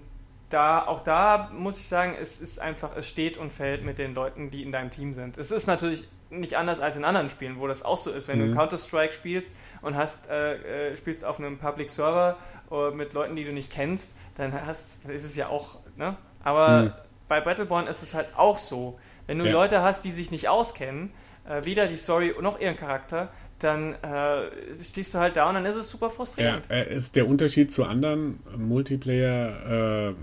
da, 0.51 0.87
auch 0.87 1.01
da 1.01 1.51
muss 1.53 1.79
ich 1.79 1.89
sagen, 1.89 2.15
es 2.21 2.41
ist 2.41 2.59
einfach, 2.61 2.97
es 2.97 3.09
steht 3.09 3.39
und 3.39 3.53
fällt 3.53 3.85
mit 3.85 3.99
den 3.99 4.15
Leuten, 4.15 4.51
die 4.51 4.63
in 4.63 4.73
deinem 4.73 4.91
Team 4.91 5.15
sind. 5.15 5.39
Es 5.39 5.51
ist 5.51 5.67
natürlich 5.67 6.07
nicht 6.31 6.57
anders 6.57 6.81
als 6.81 6.97
in 6.97 7.05
anderen 7.05 7.29
Spielen, 7.31 7.59
wo 7.59 7.67
das 7.67 7.85
auch 7.85 7.97
so 7.97 8.11
ist. 8.11 8.29
Wenn 8.29 8.41
mhm. 8.41 8.51
du 8.51 8.57
Counter-Strike 8.57 9.13
spielst 9.13 9.53
und 9.83 9.97
hast, 9.97 10.29
äh, 10.29 10.91
äh, 10.91 10.97
spielst 10.97 11.25
auf 11.25 11.39
einem 11.39 11.59
Public 11.59 11.91
Server 11.91 12.37
äh, 12.71 12.91
mit 12.91 13.13
Leuten, 13.13 13.37
die 13.37 13.45
du 13.45 13.53
nicht 13.53 13.71
kennst, 13.71 14.15
dann 14.35 14.53
hast, 14.53 15.05
ist 15.09 15.25
es 15.25 15.37
ja 15.37 15.49
auch, 15.49 15.79
ne? 15.97 16.17
Aber 16.43 16.83
mhm. 16.83 16.93
bei 17.29 17.41
Battleborn 17.41 17.87
ist 17.87 18.03
es 18.03 18.15
halt 18.15 18.29
auch 18.37 18.59
so. 18.59 18.99
Wenn 19.27 19.39
du 19.39 19.47
ja. 19.47 19.53
Leute 19.53 19.83
hast, 19.83 20.05
die 20.05 20.11
sich 20.11 20.31
nicht 20.31 20.49
auskennen, 20.49 21.13
äh, 21.49 21.65
weder 21.65 21.87
die 21.87 21.97
Story 21.97 22.35
noch 22.41 22.59
ihren 22.61 22.77
Charakter, 22.77 23.29
dann 23.65 23.95
äh, 23.95 24.49
stehst 24.83 25.15
du 25.15 25.19
halt 25.19 25.37
da 25.37 25.49
und 25.49 25.55
dann 25.55 25.67
ist 25.67 25.77
es 25.77 25.89
super 25.89 26.11
frustrierend. 26.11 26.69
Ja, 26.69 26.77
äh, 26.77 26.95
ist 26.95 27.17
der 27.17 27.29
Unterschied 27.29 27.71
zu 27.71 27.85
anderen 27.85 28.41
Multiplayer, 28.57 30.15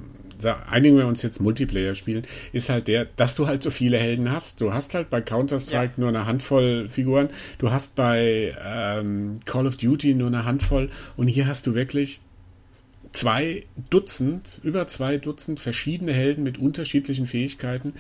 äh, 0.43 0.54
einigen 0.69 0.97
wir 0.97 1.06
uns 1.06 1.21
jetzt 1.21 1.41
Multiplayer 1.41 1.95
spielen, 1.95 2.25
ist 2.54 2.69
halt 2.69 2.88
der, 2.88 3.06
dass 3.06 3.36
du 3.36 3.47
halt 3.47 3.62
so 3.62 3.71
viele 3.71 3.97
Helden 3.97 4.32
hast. 4.32 4.62
Du 4.62 4.73
hast 4.73 4.93
halt 4.93 5.10
bei 5.10 5.21
Counter-Strike 5.21 5.93
ja. 5.97 5.97
nur 5.97 6.10
eine 6.10 6.25
Handvoll 6.25 6.88
Figuren, 6.88 7.30
du 7.58 7.71
hast 7.71 7.95
bei 7.95 8.56
ähm, 8.63 9.39
Call 9.45 9.67
of 9.67 9.78
Duty 9.78 10.13
nur 10.13 10.28
eine 10.28 10.45
Handvoll 10.45 10.89
und 11.17 11.28
hier 11.28 11.47
hast 11.47 11.67
du 11.67 11.75
wirklich 11.75 12.21
zwei 13.12 13.65
Dutzend, 13.89 14.60
über 14.63 14.88
zwei 14.88 15.17
Dutzend 15.17 15.60
verschiedene 15.60 16.13
Helden 16.13 16.43
mit 16.43 16.58
unterschiedlichen 16.58 17.28
Fähigkeiten. 17.28 17.93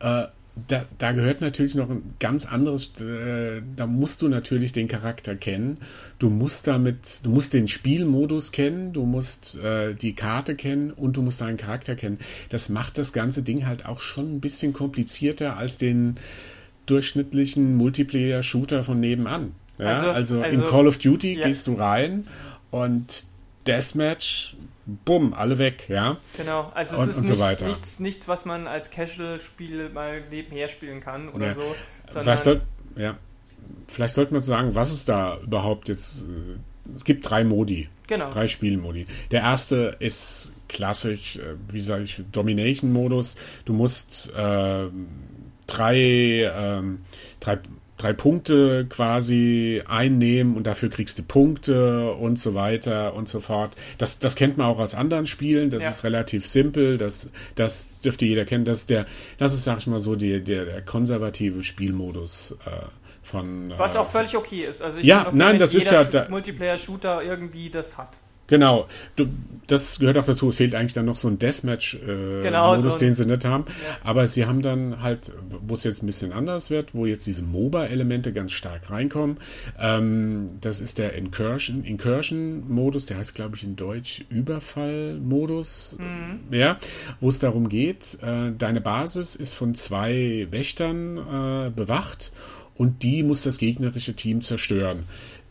Äh, 0.00 0.26
da, 0.68 0.86
da 0.96 1.12
gehört 1.12 1.42
natürlich 1.42 1.74
noch 1.74 1.90
ein 1.90 2.14
ganz 2.18 2.46
anderes, 2.46 2.98
äh, 3.00 3.60
da 3.76 3.86
musst 3.86 4.22
du 4.22 4.28
natürlich 4.28 4.72
den 4.72 4.88
Charakter 4.88 5.36
kennen. 5.36 5.78
Du 6.18 6.30
musst 6.30 6.66
damit, 6.66 7.20
du 7.24 7.30
musst 7.30 7.52
den 7.52 7.68
Spielmodus 7.68 8.52
kennen, 8.52 8.94
du 8.94 9.04
musst 9.04 9.58
äh, 9.58 9.94
die 9.94 10.14
Karte 10.14 10.54
kennen 10.54 10.92
und 10.92 11.16
du 11.18 11.22
musst 11.22 11.42
deinen 11.42 11.58
Charakter 11.58 11.94
kennen. 11.94 12.18
Das 12.48 12.70
macht 12.70 12.96
das 12.96 13.12
ganze 13.12 13.42
Ding 13.42 13.66
halt 13.66 13.84
auch 13.84 14.00
schon 14.00 14.36
ein 14.36 14.40
bisschen 14.40 14.72
komplizierter 14.72 15.56
als 15.56 15.76
den 15.76 16.16
durchschnittlichen 16.86 17.76
Multiplayer-Shooter 17.76 18.82
von 18.82 18.98
nebenan. 18.98 19.52
Ja? 19.78 19.86
Also, 19.86 20.10
also, 20.10 20.40
also, 20.40 20.62
in 20.62 20.68
Call 20.68 20.86
of 20.86 20.96
Duty 20.98 21.34
ja. 21.34 21.46
gehst 21.46 21.66
du 21.66 21.74
rein 21.74 22.26
und 22.70 23.26
Deathmatch 23.66 24.56
bumm, 24.86 25.34
alle 25.34 25.58
weg, 25.58 25.88
ja. 25.88 26.18
Genau, 26.36 26.70
also 26.74 26.94
es 26.94 27.02
und, 27.02 27.08
ist 27.10 27.16
und 27.18 27.28
nicht, 27.28 27.58
so 27.58 27.66
nichts, 27.66 28.00
nichts, 28.00 28.28
was 28.28 28.44
man 28.44 28.66
als 28.66 28.90
Casual-Spiel 28.90 29.90
mal 29.90 30.22
nebenher 30.30 30.68
spielen 30.68 31.00
kann 31.00 31.28
oder 31.28 31.48
ja. 31.48 31.54
so. 31.54 31.74
Vielleicht, 32.06 32.42
soll, 32.44 32.62
ja. 32.96 33.18
Vielleicht 33.88 34.14
sollte 34.14 34.32
man 34.32 34.42
sagen, 34.42 34.74
was 34.74 34.92
ist 34.92 35.08
da 35.08 35.38
überhaupt 35.38 35.88
jetzt. 35.88 36.22
Äh, 36.22 36.58
es 36.96 37.04
gibt 37.04 37.28
drei 37.28 37.44
Modi. 37.44 37.88
Genau. 38.06 38.30
Drei 38.30 38.46
Spielmodi. 38.46 39.04
Der 39.32 39.42
erste 39.42 39.96
ist 39.98 40.52
klassisch, 40.68 41.38
äh, 41.38 41.56
wie 41.70 41.80
sage 41.80 42.04
ich, 42.04 42.22
Domination-Modus. 42.30 43.36
Du 43.64 43.72
musst 43.72 44.32
äh, 44.32 44.86
drei, 45.66 45.96
ähm, 46.54 47.00
drei, 47.40 47.58
drei 48.06 48.12
Punkte 48.12 48.86
quasi 48.88 49.82
einnehmen 49.86 50.56
und 50.56 50.66
dafür 50.66 50.90
kriegst 50.90 51.18
du 51.18 51.22
Punkte 51.24 52.12
und 52.12 52.38
so 52.38 52.54
weiter 52.54 53.14
und 53.14 53.28
so 53.28 53.40
fort. 53.40 53.74
Das, 53.98 54.18
das 54.18 54.36
kennt 54.36 54.58
man 54.58 54.68
auch 54.68 54.78
aus 54.78 54.94
anderen 54.94 55.26
Spielen. 55.26 55.70
Das 55.70 55.82
ja. 55.82 55.90
ist 55.90 56.04
relativ 56.04 56.46
simpel. 56.46 56.98
Das, 56.98 57.30
das 57.56 57.98
dürfte 58.00 58.24
jeder 58.24 58.44
kennen. 58.44 58.64
Das 58.64 58.80
ist 58.80 58.90
der, 58.90 59.06
das 59.38 59.54
ist, 59.54 59.64
sag 59.64 59.78
ich 59.78 59.86
mal 59.88 59.98
so, 59.98 60.14
die, 60.14 60.42
der, 60.42 60.64
der 60.66 60.82
konservative 60.82 61.64
Spielmodus. 61.64 62.56
Äh, 62.64 62.86
von, 63.22 63.72
Was 63.76 63.96
äh, 63.96 63.98
auch 63.98 64.08
völlig 64.08 64.36
okay 64.36 64.66
ist. 64.66 64.82
Also 64.82 65.00
ja, 65.00 65.26
okay, 65.26 65.30
nein, 65.34 65.58
das 65.58 65.74
ist 65.74 65.90
ja. 65.90 66.04
Da, 66.04 66.28
Multiplayer-Shooter 66.28 67.24
irgendwie 67.24 67.70
das 67.70 67.98
hat. 67.98 68.18
Genau, 68.46 68.86
du, 69.16 69.26
das 69.66 69.98
gehört 69.98 70.18
auch 70.18 70.24
dazu. 70.24 70.48
Es 70.48 70.56
fehlt 70.56 70.74
eigentlich 70.74 70.94
dann 70.94 71.06
noch 71.06 71.16
so 71.16 71.28
ein 71.28 71.38
Deathmatch-Modus, 71.38 72.40
äh, 72.40 72.42
genau, 72.42 72.78
so 72.78 72.96
den 72.96 73.14
sie 73.14 73.26
nicht 73.26 73.44
haben. 73.44 73.64
Ja. 73.66 73.98
Aber 74.04 74.26
sie 74.26 74.46
haben 74.46 74.62
dann 74.62 75.02
halt, 75.02 75.32
wo 75.66 75.74
es 75.74 75.84
jetzt 75.84 76.02
ein 76.02 76.06
bisschen 76.06 76.32
anders 76.32 76.70
wird, 76.70 76.94
wo 76.94 77.06
jetzt 77.06 77.26
diese 77.26 77.42
MOBA-Elemente 77.42 78.32
ganz 78.32 78.52
stark 78.52 78.90
reinkommen. 78.90 79.38
Ähm, 79.78 80.46
das 80.60 80.80
ist 80.80 80.98
der 80.98 81.14
Incursion, 81.14 81.84
Incursion-Modus, 81.84 83.06
der 83.06 83.18
heißt, 83.18 83.34
glaube 83.34 83.56
ich, 83.56 83.64
in 83.64 83.76
Deutsch 83.76 84.24
Überfall-Modus. 84.28 85.96
Mhm. 85.98 86.54
Ja, 86.54 86.78
wo 87.20 87.28
es 87.28 87.38
darum 87.38 87.68
geht, 87.68 88.18
äh, 88.22 88.52
deine 88.56 88.80
Basis 88.80 89.34
ist 89.34 89.54
von 89.54 89.74
zwei 89.74 90.46
Wächtern 90.50 91.16
äh, 91.16 91.70
bewacht 91.70 92.32
und 92.76 93.02
die 93.02 93.22
muss 93.22 93.42
das 93.42 93.58
gegnerische 93.58 94.14
Team 94.14 94.42
zerstören. 94.42 95.04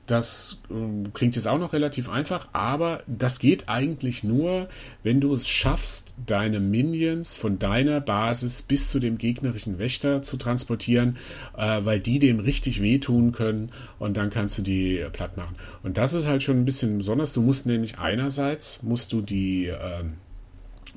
Das 0.06 0.62
äh, 0.70 1.10
klingt 1.14 1.36
jetzt 1.36 1.48
auch 1.48 1.58
noch 1.58 1.74
relativ 1.74 2.10
einfach, 2.10 2.48
aber 2.54 3.02
das 3.08 3.40
geht 3.40 3.68
eigentlich 3.68 4.24
nur, 4.24 4.70
wenn 5.02 5.20
du 5.20 5.34
es 5.34 5.48
schaffst, 5.48 6.14
deine 6.26 6.60
Minions 6.60 7.36
von 7.36 7.58
deiner 7.58 8.02
Basis 8.02 8.62
bis 8.62 8.92
zu 8.92 9.00
dem 9.00 9.18
gegnerischen 9.18 9.80
Wächter 9.80 10.22
zu 10.22 10.38
transportieren, 10.38 11.18
äh, 11.58 11.84
weil 11.84 12.00
die 12.00 12.20
dem 12.20 12.40
richtig 12.40 12.82
wehtun 12.82 13.32
können 13.32 13.72
und 13.98 14.16
dann 14.16 14.30
kannst 14.30 14.60
du 14.60 14.62
die 14.62 15.00
äh, 15.00 15.10
platt 15.10 15.38
machen. 15.38 15.56
Und 15.82 15.98
das 15.98 16.14
ist 16.14 16.28
halt 16.28 16.44
schon 16.44 16.58
ein 16.58 16.66
bisschen 16.66 16.98
besonders. 16.98 17.34
Du 17.34 17.42
musst 17.42 17.66
nämlich 17.66 17.98
einerseits 17.98 18.84
musst 18.84 19.12
du 19.12 19.22
die 19.22 19.68
äh, 19.68 20.04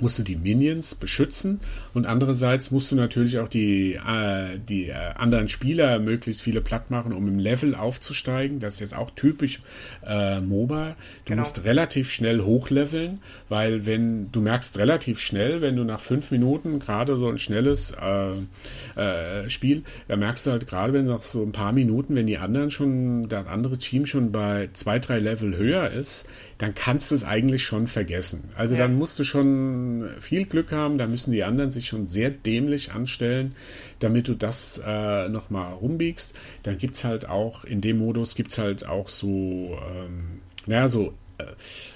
musst 0.00 0.18
du 0.18 0.22
die 0.22 0.37
Minions 0.37 0.94
beschützen 0.94 1.61
und 1.94 2.06
andererseits 2.06 2.70
musst 2.70 2.90
du 2.90 2.96
natürlich 2.96 3.38
auch 3.38 3.48
die, 3.48 3.94
äh, 3.94 4.58
die 4.58 4.88
äh, 4.88 4.94
anderen 5.14 5.48
Spieler 5.48 5.98
möglichst 5.98 6.42
viele 6.42 6.61
platt 6.61 6.90
machen, 6.90 7.12
um 7.12 7.26
im 7.28 7.38
Level 7.38 7.74
aufzusteigen. 7.74 8.61
Das 8.61 8.74
ist 8.74 8.80
jetzt 8.80 8.96
auch 8.96 9.11
typisch 9.11 9.61
äh, 10.06 10.40
MOBA. 10.40 10.88
Du 10.88 10.94
genau. 11.24 11.40
musst 11.40 11.64
relativ 11.64 12.11
schnell 12.12 12.42
hochleveln, 12.42 13.20
weil 13.48 13.87
wenn 13.87 14.30
du 14.32 14.40
merkst 14.40 14.78
relativ 14.78 15.20
schnell, 15.20 15.61
wenn 15.61 15.76
du 15.76 15.84
nach 15.84 16.00
fünf 16.00 16.30
Minuten 16.30 16.78
gerade 16.78 17.18
so 17.18 17.28
ein 17.28 17.38
schnelles 17.38 17.92
äh, 18.00 19.00
äh, 19.00 19.50
Spiel, 19.50 19.82
da 20.08 20.16
merkst 20.16 20.46
du 20.46 20.50
halt 20.52 20.66
gerade, 20.66 20.92
wenn 20.92 21.06
nach 21.06 21.22
so 21.22 21.42
ein 21.42 21.52
paar 21.52 21.72
Minuten, 21.72 22.14
wenn 22.14 22.26
die 22.26 22.38
anderen 22.38 22.70
schon, 22.70 23.28
das 23.28 23.46
andere 23.46 23.78
Team 23.78 24.06
schon 24.06 24.32
bei 24.32 24.68
zwei, 24.72 24.98
drei 24.98 25.18
Level 25.18 25.56
höher 25.56 25.90
ist, 25.90 26.28
dann 26.58 26.74
kannst 26.74 27.10
du 27.10 27.14
es 27.14 27.24
eigentlich 27.24 27.62
schon 27.62 27.86
vergessen. 27.86 28.50
Also 28.56 28.74
ja. 28.74 28.82
dann 28.82 28.96
musst 28.96 29.18
du 29.18 29.24
schon 29.24 30.10
viel 30.20 30.44
Glück 30.44 30.72
haben, 30.72 30.98
da 30.98 31.06
müssen 31.06 31.32
die 31.32 31.44
anderen 31.44 31.70
sich 31.70 31.86
schon 31.86 32.06
sehr 32.06 32.30
dämlich 32.30 32.92
anstellen, 32.92 33.54
damit 34.00 34.28
du 34.28 34.34
das 34.34 34.82
äh, 34.84 35.28
nochmal 35.28 35.72
rumbiegst. 35.74 36.34
Dann 36.64 36.76
gibt 36.78 36.94
es 36.94 37.04
halt 37.04 37.28
auch, 37.28 37.64
in 37.64 37.80
dem 37.80 37.98
Modus 37.98 38.34
gibt 38.34 38.50
es 38.50 38.58
halt 38.58 38.86
auch 38.86 39.08
so, 39.08 39.78
ähm, 39.88 40.40
naja, 40.66 40.88
so 40.88 41.14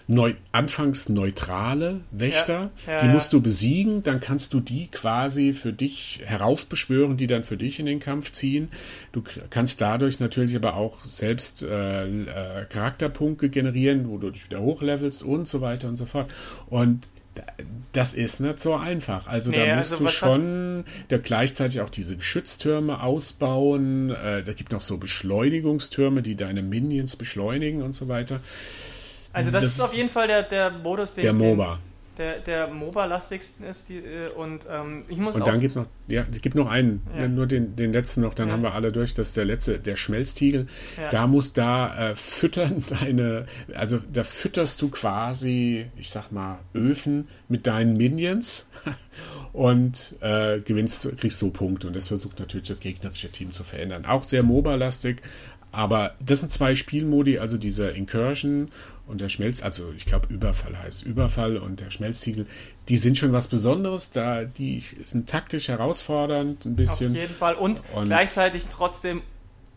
neu, 0.07 0.35
anfangs 0.53 1.09
neutrale 1.09 2.01
Wächter, 2.11 2.71
ja, 2.87 2.93
ja, 2.93 3.03
die 3.03 3.09
musst 3.09 3.33
du 3.33 3.41
besiegen, 3.41 4.03
dann 4.03 4.21
kannst 4.21 4.55
du 4.55 4.61
die 4.61 4.89
quasi 4.89 5.53
für 5.53 5.73
dich 5.73 6.21
heraufbeschwören, 6.25 7.17
die 7.17 7.27
dann 7.27 7.45
für 7.45 7.57
dich 7.57 7.79
in 7.79 7.87
den 7.87 8.01
Kampf 8.01 8.33
ziehen. 8.33 8.69
Du 9.13 9.23
kannst 9.51 9.81
dadurch 9.81 10.21
natürlich 10.21 10.57
aber 10.57 10.75
auch 10.75 11.05
selbst 11.07 11.63
äh, 11.63 12.05
äh, 12.07 12.65
Charakterpunkte 12.67 13.49
generieren, 13.49 14.09
wo 14.09 14.19
du 14.19 14.31
dich 14.31 14.45
wieder 14.47 14.61
hochlevelst 14.61 15.23
und 15.23 15.49
so 15.49 15.61
weiter 15.61 15.89
und 15.89 15.97
so 15.97 16.07
fort. 16.07 16.33
Und 16.69 17.07
das 17.93 18.13
ist 18.13 18.41
nicht 18.41 18.59
so 18.59 18.75
einfach. 18.75 19.27
Also 19.27 19.51
nee, 19.51 19.67
da 19.67 19.77
musst 19.77 19.93
also 19.93 20.05
du 20.05 20.11
schon 20.11 20.85
da 21.09 21.19
gleichzeitig 21.19 21.81
auch 21.81 21.91
diese 21.91 22.17
Geschütztürme 22.17 23.03
ausbauen. 23.03 24.11
Äh, 24.11 24.43
da 24.43 24.53
gibt 24.53 24.73
noch 24.73 24.83
so 24.83 24.99
Beschleunigungstürme, 24.99 26.23
die 26.23 26.35
deine 26.35 26.63
Minions 26.63 27.17
beschleunigen 27.17 27.83
und 27.83 27.95
so 27.95 28.09
weiter. 28.09 28.41
Also 29.33 29.51
das, 29.51 29.65
das, 29.65 29.73
ist 29.75 29.81
auf 29.81 29.95
jeden 29.95 30.09
Fall 30.09 30.27
der, 30.27 30.43
der 30.43 30.71
Modus, 30.71 31.15
den, 31.15 31.23
der 31.23 31.33
MOBA. 31.33 31.79
Der, 32.19 32.41
der 32.41 32.69
MOBA-lastigsten 32.69 33.65
ist 33.65 33.89
die, 33.89 33.97
äh, 33.97 34.29
und 34.29 34.67
ähm, 34.71 35.05
ich 35.09 35.17
muss 35.17 35.35
Und 35.35 35.47
dann 35.47 35.59
gibt 35.59 35.71
es 35.71 35.77
noch, 35.77 35.87
ja, 36.09 36.25
gibt 36.25 36.55
noch 36.55 36.69
einen, 36.69 37.01
ja. 37.17 37.27
nur 37.27 37.47
den, 37.47 37.75
den 37.75 37.91
letzten 37.91 38.21
noch, 38.21 38.35
dann 38.35 38.49
ja. 38.49 38.53
haben 38.53 38.63
wir 38.63 38.75
alle 38.75 38.93
durch, 38.93 39.15
das 39.15 39.29
ist 39.29 39.37
der 39.39 39.47
letzte, 39.47 39.79
der 39.79 39.97
Schmelztiegel. 39.97 40.67
Ja. 41.01 41.11
Da 41.11 41.27
muss 41.27 41.55
da 41.55 42.11
äh, 42.11 42.15
füttern 42.15 42.85
deine, 43.01 43.47
also 43.75 43.99
da 44.13 44.25
fütterst 44.25 44.83
du 44.83 44.91
quasi, 44.91 45.87
ich 45.97 46.11
sag 46.11 46.31
mal, 46.33 46.59
Öfen 46.75 47.29
mit 47.49 47.67
deinen 47.67 47.97
Minions 47.97 48.69
und 49.55 50.17
äh, 50.21 50.61
gewinnst, 50.61 51.09
kriegst 51.17 51.39
so 51.39 51.51
Punkte 51.51 51.87
und 51.87 51.97
das 51.97 52.09
versucht 52.09 52.39
natürlich 52.41 52.69
das 52.69 52.81
gegnerische 52.81 53.31
Team 53.31 53.53
zu 53.53 53.65
verändern. 53.65 54.05
Auch 54.05 54.25
sehr 54.25 54.43
MOBA-lastig, 54.43 55.23
aber 55.73 56.15
das 56.21 56.41
sind 56.41 56.53
zwei 56.53 56.75
Spielmodi, 56.75 57.39
also 57.39 57.57
dieser 57.57 57.95
Incursion 57.95 58.71
und 59.07 59.21
der 59.21 59.31
Schmelz, 59.31 59.63
also 59.63 59.93
ich 59.97 60.05
glaube 60.05 60.33
Überfall 60.33 60.79
heißt 60.79 61.05
Überfall 61.05 61.57
und 61.57 61.81
der 61.81 61.91
Schmelztiegel, 61.91 62.47
die 62.89 62.99
sind 62.99 63.19
schon 63.19 63.33
was 63.33 63.49
Besonderes, 63.49 64.11
da 64.11 64.45
die 64.45 64.85
sind 65.05 65.29
taktisch 65.29 65.69
herausfordernd 65.69 66.67
ein 66.67 66.77
bisschen. 66.77 67.11
Auf 67.11 67.17
jeden 67.17 67.35
Fall 67.35 67.55
und, 67.55 67.83
und 67.95 68.05
gleichzeitig 68.05 68.67
trotzdem 68.71 69.23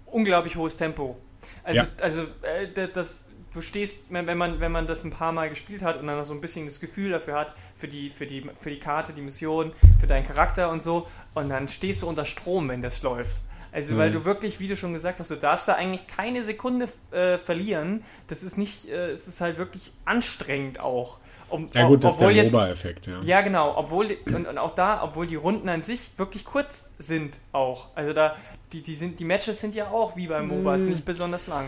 unglaublich 0.05 0.57
hohes 0.57 0.75
Tempo. 0.75 1.17
Also, 1.63 1.81
ja. 1.81 1.87
also 2.01 2.21
äh, 2.21 2.87
das, 2.93 3.23
du 3.53 3.61
stehst, 3.61 3.99
wenn 4.09 4.37
man, 4.37 4.59
wenn 4.59 4.71
man 4.71 4.87
das 4.87 5.03
ein 5.03 5.11
paar 5.11 5.31
Mal 5.31 5.49
gespielt 5.49 5.81
hat 5.81 5.97
und 5.99 6.07
dann 6.07 6.23
so 6.23 6.33
ein 6.33 6.41
bisschen 6.41 6.65
das 6.65 6.79
Gefühl 6.79 7.11
dafür 7.11 7.35
hat, 7.35 7.53
für 7.75 7.87
die, 7.87 8.09
für 8.09 8.27
die, 8.27 8.45
für 8.59 8.69
die 8.69 8.79
Karte, 8.79 9.13
die 9.13 9.21
Mission, 9.21 9.71
für 9.99 10.07
deinen 10.07 10.25
Charakter 10.25 10.69
und 10.71 10.81
so, 10.81 11.07
und 11.33 11.49
dann 11.49 11.67
stehst 11.67 12.01
du 12.01 12.07
unter 12.07 12.25
Strom, 12.25 12.67
wenn 12.67 12.81
das 12.81 13.01
läuft. 13.01 13.43
Also, 13.75 13.95
mhm. 13.95 13.97
weil 13.97 14.11
du 14.11 14.23
wirklich, 14.23 14.61
wie 14.61 14.69
du 14.69 14.77
schon 14.77 14.93
gesagt 14.93 15.19
hast, 15.19 15.29
du 15.29 15.35
darfst 15.35 15.67
da 15.67 15.73
eigentlich 15.73 16.07
keine 16.07 16.45
Sekunde 16.45 16.87
äh, 17.11 17.37
verlieren. 17.37 18.05
Das 18.27 18.41
ist 18.41 18.57
nicht, 18.57 18.87
äh, 18.87 19.09
es 19.09 19.27
ist 19.27 19.41
halt 19.41 19.57
wirklich 19.57 19.91
anstrengend 20.05 20.79
auch. 20.79 21.17
Um, 21.49 21.69
ja 21.73 21.85
gut, 21.85 22.01
das 22.01 22.13
ist 22.13 22.21
der 22.21 22.43
MOBA-Effekt, 22.45 23.07
ja. 23.07 23.21
Ja, 23.21 23.41
genau. 23.41 23.75
Obwohl, 23.75 24.17
und, 24.27 24.47
und, 24.47 24.57
auch 24.57 24.73
da, 24.75 25.03
obwohl 25.03 25.27
die 25.27 25.35
Runden 25.35 25.67
an 25.67 25.83
sich 25.83 26.11
wirklich 26.15 26.45
kurz 26.45 26.85
sind 26.99 27.37
auch. 27.51 27.89
Also 27.95 28.13
da, 28.13 28.37
die, 28.71 28.81
die, 28.81 28.95
sind, 28.95 29.19
die 29.19 29.25
Matches 29.25 29.59
sind 29.59 29.75
ja 29.75 29.89
auch 29.89 30.15
wie 30.15 30.27
beim 30.27 30.47
MOBA, 30.47 30.75
ist 30.75 30.83
nicht 30.83 31.03
besonders 31.03 31.45
lang. 31.47 31.67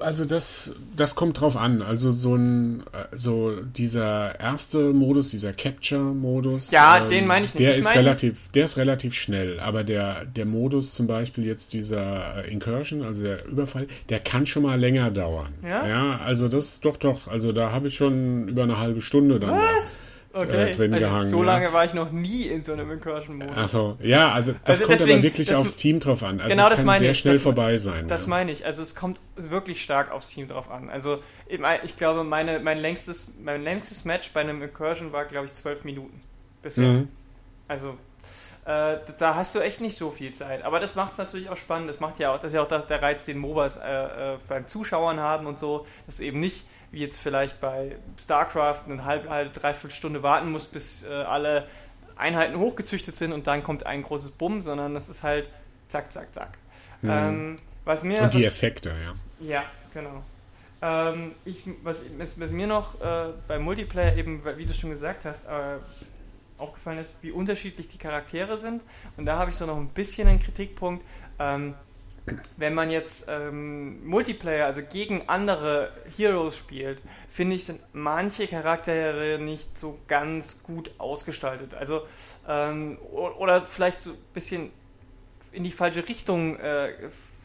Also 0.00 0.24
das, 0.24 0.72
das 0.96 1.14
kommt 1.14 1.40
drauf 1.40 1.56
an. 1.56 1.80
Also 1.80 2.10
so 2.10 2.34
ein, 2.34 2.82
so 3.16 3.52
dieser 3.60 4.38
erste 4.40 4.92
Modus, 4.92 5.28
dieser 5.28 5.52
Capture-Modus. 5.52 6.72
Ja, 6.72 6.98
ähm, 6.98 7.08
den 7.08 7.26
meine 7.26 7.44
ich 7.44 7.54
nicht. 7.54 7.64
Der 7.64 7.72
ich 7.72 7.78
ist 7.78 7.94
relativ, 7.94 8.48
der 8.48 8.64
ist 8.64 8.76
relativ 8.76 9.14
schnell. 9.14 9.60
Aber 9.60 9.84
der, 9.84 10.24
der 10.24 10.44
Modus 10.44 10.94
zum 10.94 11.06
Beispiel 11.06 11.46
jetzt 11.46 11.72
dieser 11.72 12.44
Incursion, 12.46 13.02
also 13.02 13.22
der 13.22 13.46
Überfall, 13.46 13.86
der 14.08 14.18
kann 14.18 14.44
schon 14.44 14.64
mal 14.64 14.78
länger 14.78 15.12
dauern. 15.12 15.54
Ja. 15.62 15.86
Ja, 15.86 16.18
also 16.18 16.48
das 16.48 16.80
doch 16.80 16.96
doch. 16.96 17.28
Also 17.28 17.52
da 17.52 17.70
habe 17.70 17.88
ich 17.88 17.94
schon 17.94 18.48
über 18.48 18.64
eine 18.64 18.78
halbe 18.78 19.02
Stunde 19.02 19.38
dann. 19.38 19.50
Was? 19.50 19.92
Da 19.92 20.03
okay. 20.34 20.70
äh, 20.70 20.74
drin 20.74 20.94
also 20.94 21.06
gehangen. 21.06 21.28
So 21.28 21.42
lange 21.42 21.72
war 21.72 21.84
ich 21.84 21.94
noch 21.94 22.10
nie 22.10 22.42
in 22.42 22.64
so 22.64 22.72
einem 22.72 22.90
Incursion-Modus. 22.90 23.56
Achso, 23.56 23.96
ja, 24.00 24.30
also 24.30 24.52
das 24.52 24.60
also 24.80 24.84
kommt 24.84 24.92
deswegen, 24.92 25.12
aber 25.12 25.22
wirklich 25.22 25.48
das, 25.48 25.58
aufs 25.58 25.76
Team 25.76 26.00
drauf 26.00 26.22
an. 26.22 26.40
Also 26.40 26.54
genau, 26.54 26.68
das 26.68 26.80
sehr 26.80 27.10
ich, 27.10 27.18
schnell 27.18 27.34
das, 27.34 27.42
vorbei 27.42 27.76
sein. 27.76 28.08
Das 28.08 28.24
ja. 28.24 28.30
meine 28.30 28.52
ich. 28.52 28.66
Also 28.66 28.82
es 28.82 28.94
kommt 28.94 29.20
wirklich 29.36 29.82
stark 29.82 30.10
aufs 30.10 30.28
Team 30.28 30.48
drauf 30.48 30.70
an. 30.70 30.90
Also 30.90 31.18
ich 31.46 31.96
glaube, 31.96 32.24
meine, 32.24 32.60
mein, 32.60 32.78
längstes, 32.78 33.28
mein 33.42 33.62
längstes 33.62 34.04
Match 34.04 34.30
bei 34.32 34.40
einem 34.40 34.62
Incursion 34.62 35.12
war, 35.12 35.24
glaube 35.24 35.46
ich, 35.46 35.54
zwölf 35.54 35.84
Minuten 35.84 36.20
bisher. 36.62 36.84
Mhm. 36.84 37.08
Also 37.68 37.96
äh, 38.64 38.96
da 39.18 39.34
hast 39.34 39.54
du 39.54 39.60
echt 39.60 39.80
nicht 39.80 39.98
so 39.98 40.10
viel 40.10 40.32
Zeit. 40.32 40.64
Aber 40.64 40.80
das 40.80 40.96
macht 40.96 41.12
es 41.12 41.18
natürlich 41.18 41.50
auch 41.50 41.56
spannend. 41.56 41.88
Das 41.88 42.00
macht 42.00 42.18
ja 42.18 42.32
auch, 42.32 42.38
das 42.38 42.48
ist 42.48 42.54
ja 42.54 42.62
auch 42.62 42.68
der 42.68 43.02
Reiz, 43.02 43.24
den 43.24 43.38
MOBAs 43.38 43.76
äh, 43.76 43.80
äh, 44.34 44.36
beim 44.48 44.66
Zuschauern 44.66 45.20
haben 45.20 45.46
und 45.46 45.58
so, 45.58 45.86
dass 46.06 46.16
du 46.16 46.24
eben 46.24 46.40
nicht 46.40 46.64
wie 46.94 47.00
jetzt 47.00 47.18
vielleicht 47.18 47.60
bei 47.60 47.96
StarCraft 48.18 48.84
eine 48.88 49.04
halbe, 49.04 49.28
halbe 49.28 49.50
dreiviertel 49.50 49.90
Stunde 49.90 50.22
warten 50.22 50.50
musst, 50.50 50.72
bis 50.72 51.02
äh, 51.02 51.08
alle 51.08 51.66
Einheiten 52.16 52.58
hochgezüchtet 52.58 53.16
sind 53.16 53.32
und 53.32 53.46
dann 53.46 53.62
kommt 53.62 53.86
ein 53.86 54.02
großes 54.02 54.30
Bumm, 54.32 54.60
sondern 54.60 54.94
das 54.94 55.08
ist 55.08 55.22
halt 55.22 55.50
zack, 55.88 56.12
zack, 56.12 56.32
zack. 56.32 56.58
Mhm. 57.02 57.10
Ähm, 57.10 57.58
was 57.84 58.04
mir, 58.04 58.22
und 58.22 58.34
die 58.34 58.38
was, 58.38 58.44
Effekte, 58.44 58.90
ja. 58.90 59.14
Ja, 59.40 59.64
genau. 59.92 60.22
Ähm, 60.80 61.32
ich, 61.44 61.64
was, 61.82 62.02
was, 62.18 62.52
mir 62.52 62.66
noch 62.66 63.00
äh, 63.00 63.32
beim 63.48 63.62
Multiplayer 63.62 64.16
eben, 64.16 64.42
wie 64.56 64.64
du 64.64 64.72
schon 64.72 64.90
gesagt 64.90 65.24
hast, 65.24 65.44
äh, 65.44 65.78
aufgefallen 66.58 66.98
ist, 66.98 67.16
wie 67.22 67.32
unterschiedlich 67.32 67.88
die 67.88 67.98
Charaktere 67.98 68.56
sind. 68.56 68.84
Und 69.16 69.26
da 69.26 69.38
habe 69.38 69.50
ich 69.50 69.56
so 69.56 69.66
noch 69.66 69.76
ein 69.76 69.88
bisschen 69.88 70.28
einen 70.28 70.38
Kritikpunkt. 70.38 71.04
Ähm, 71.38 71.74
wenn 72.56 72.74
man 72.74 72.90
jetzt 72.90 73.26
ähm, 73.28 74.06
Multiplayer, 74.06 74.66
also 74.66 74.82
gegen 74.82 75.28
andere 75.28 75.92
Heroes 76.16 76.56
spielt, 76.56 77.02
finde 77.28 77.56
ich, 77.56 77.66
sind 77.66 77.80
manche 77.92 78.46
Charaktere 78.46 79.38
nicht 79.38 79.76
so 79.76 79.98
ganz 80.08 80.62
gut 80.62 80.90
ausgestaltet. 80.98 81.74
Also, 81.74 82.02
ähm, 82.48 82.98
oder 83.12 83.66
vielleicht 83.66 84.00
so 84.00 84.12
ein 84.12 84.18
bisschen 84.32 84.70
in 85.52 85.64
die 85.64 85.70
falsche 85.70 86.08
Richtung 86.08 86.56
äh, 86.56 86.92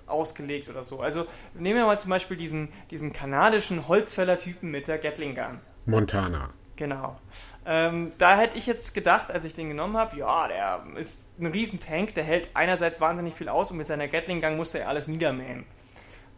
ausgelegt 0.08 0.70
oder 0.70 0.84
so. 0.84 1.00
Also 1.00 1.26
nehmen 1.54 1.78
wir 1.78 1.86
mal 1.86 2.00
zum 2.00 2.10
Beispiel 2.10 2.38
diesen, 2.38 2.70
diesen 2.90 3.14
kanadischen 3.14 3.88
Holzfäller-Typen 3.88 4.72
mit 4.72 4.88
der 4.88 4.98
Gatling 4.98 5.36
Gun. 5.36 5.60
Montana. 5.86 6.54
Genau. 6.80 7.20
Ähm, 7.66 8.14
da 8.20 8.38
hätte 8.38 8.58
ich 8.58 8.66
jetzt 8.66 8.94
gedacht, 8.94 9.32
als 9.32 9.44
ich 9.44 9.54
den 9.54 9.68
genommen 9.68 9.98
habe, 9.98 10.16
ja, 10.16 10.48
der 10.48 10.82
ist 10.96 11.28
ein 11.38 11.48
Riesentank, 11.48 12.14
der 12.14 12.24
hält 12.24 12.52
einerseits 12.54 13.02
wahnsinnig 13.02 13.34
viel 13.34 13.50
aus 13.50 13.70
und 13.70 13.76
mit 13.76 13.86
seiner 13.86 14.08
Gatling-Gang 14.08 14.56
musste 14.56 14.80
er 14.80 14.88
alles 14.88 15.10
niedermähen. 15.10 15.66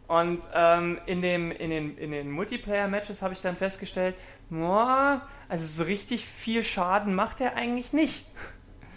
Und 0.08 0.40
ähm, 0.52 0.98
in, 1.06 1.22
dem, 1.22 1.52
in 1.52 1.70
den, 1.70 1.96
in 1.96 2.10
den 2.10 2.28
Multiplayer-Matches 2.32 3.22
habe 3.22 3.34
ich 3.34 3.40
dann 3.40 3.54
festgestellt, 3.54 4.16
boah, 4.50 5.22
also 5.48 5.64
so 5.64 5.84
richtig 5.84 6.26
viel 6.26 6.64
Schaden 6.64 7.14
macht 7.14 7.40
er 7.40 7.54
eigentlich 7.54 7.92
nicht. 7.92 8.24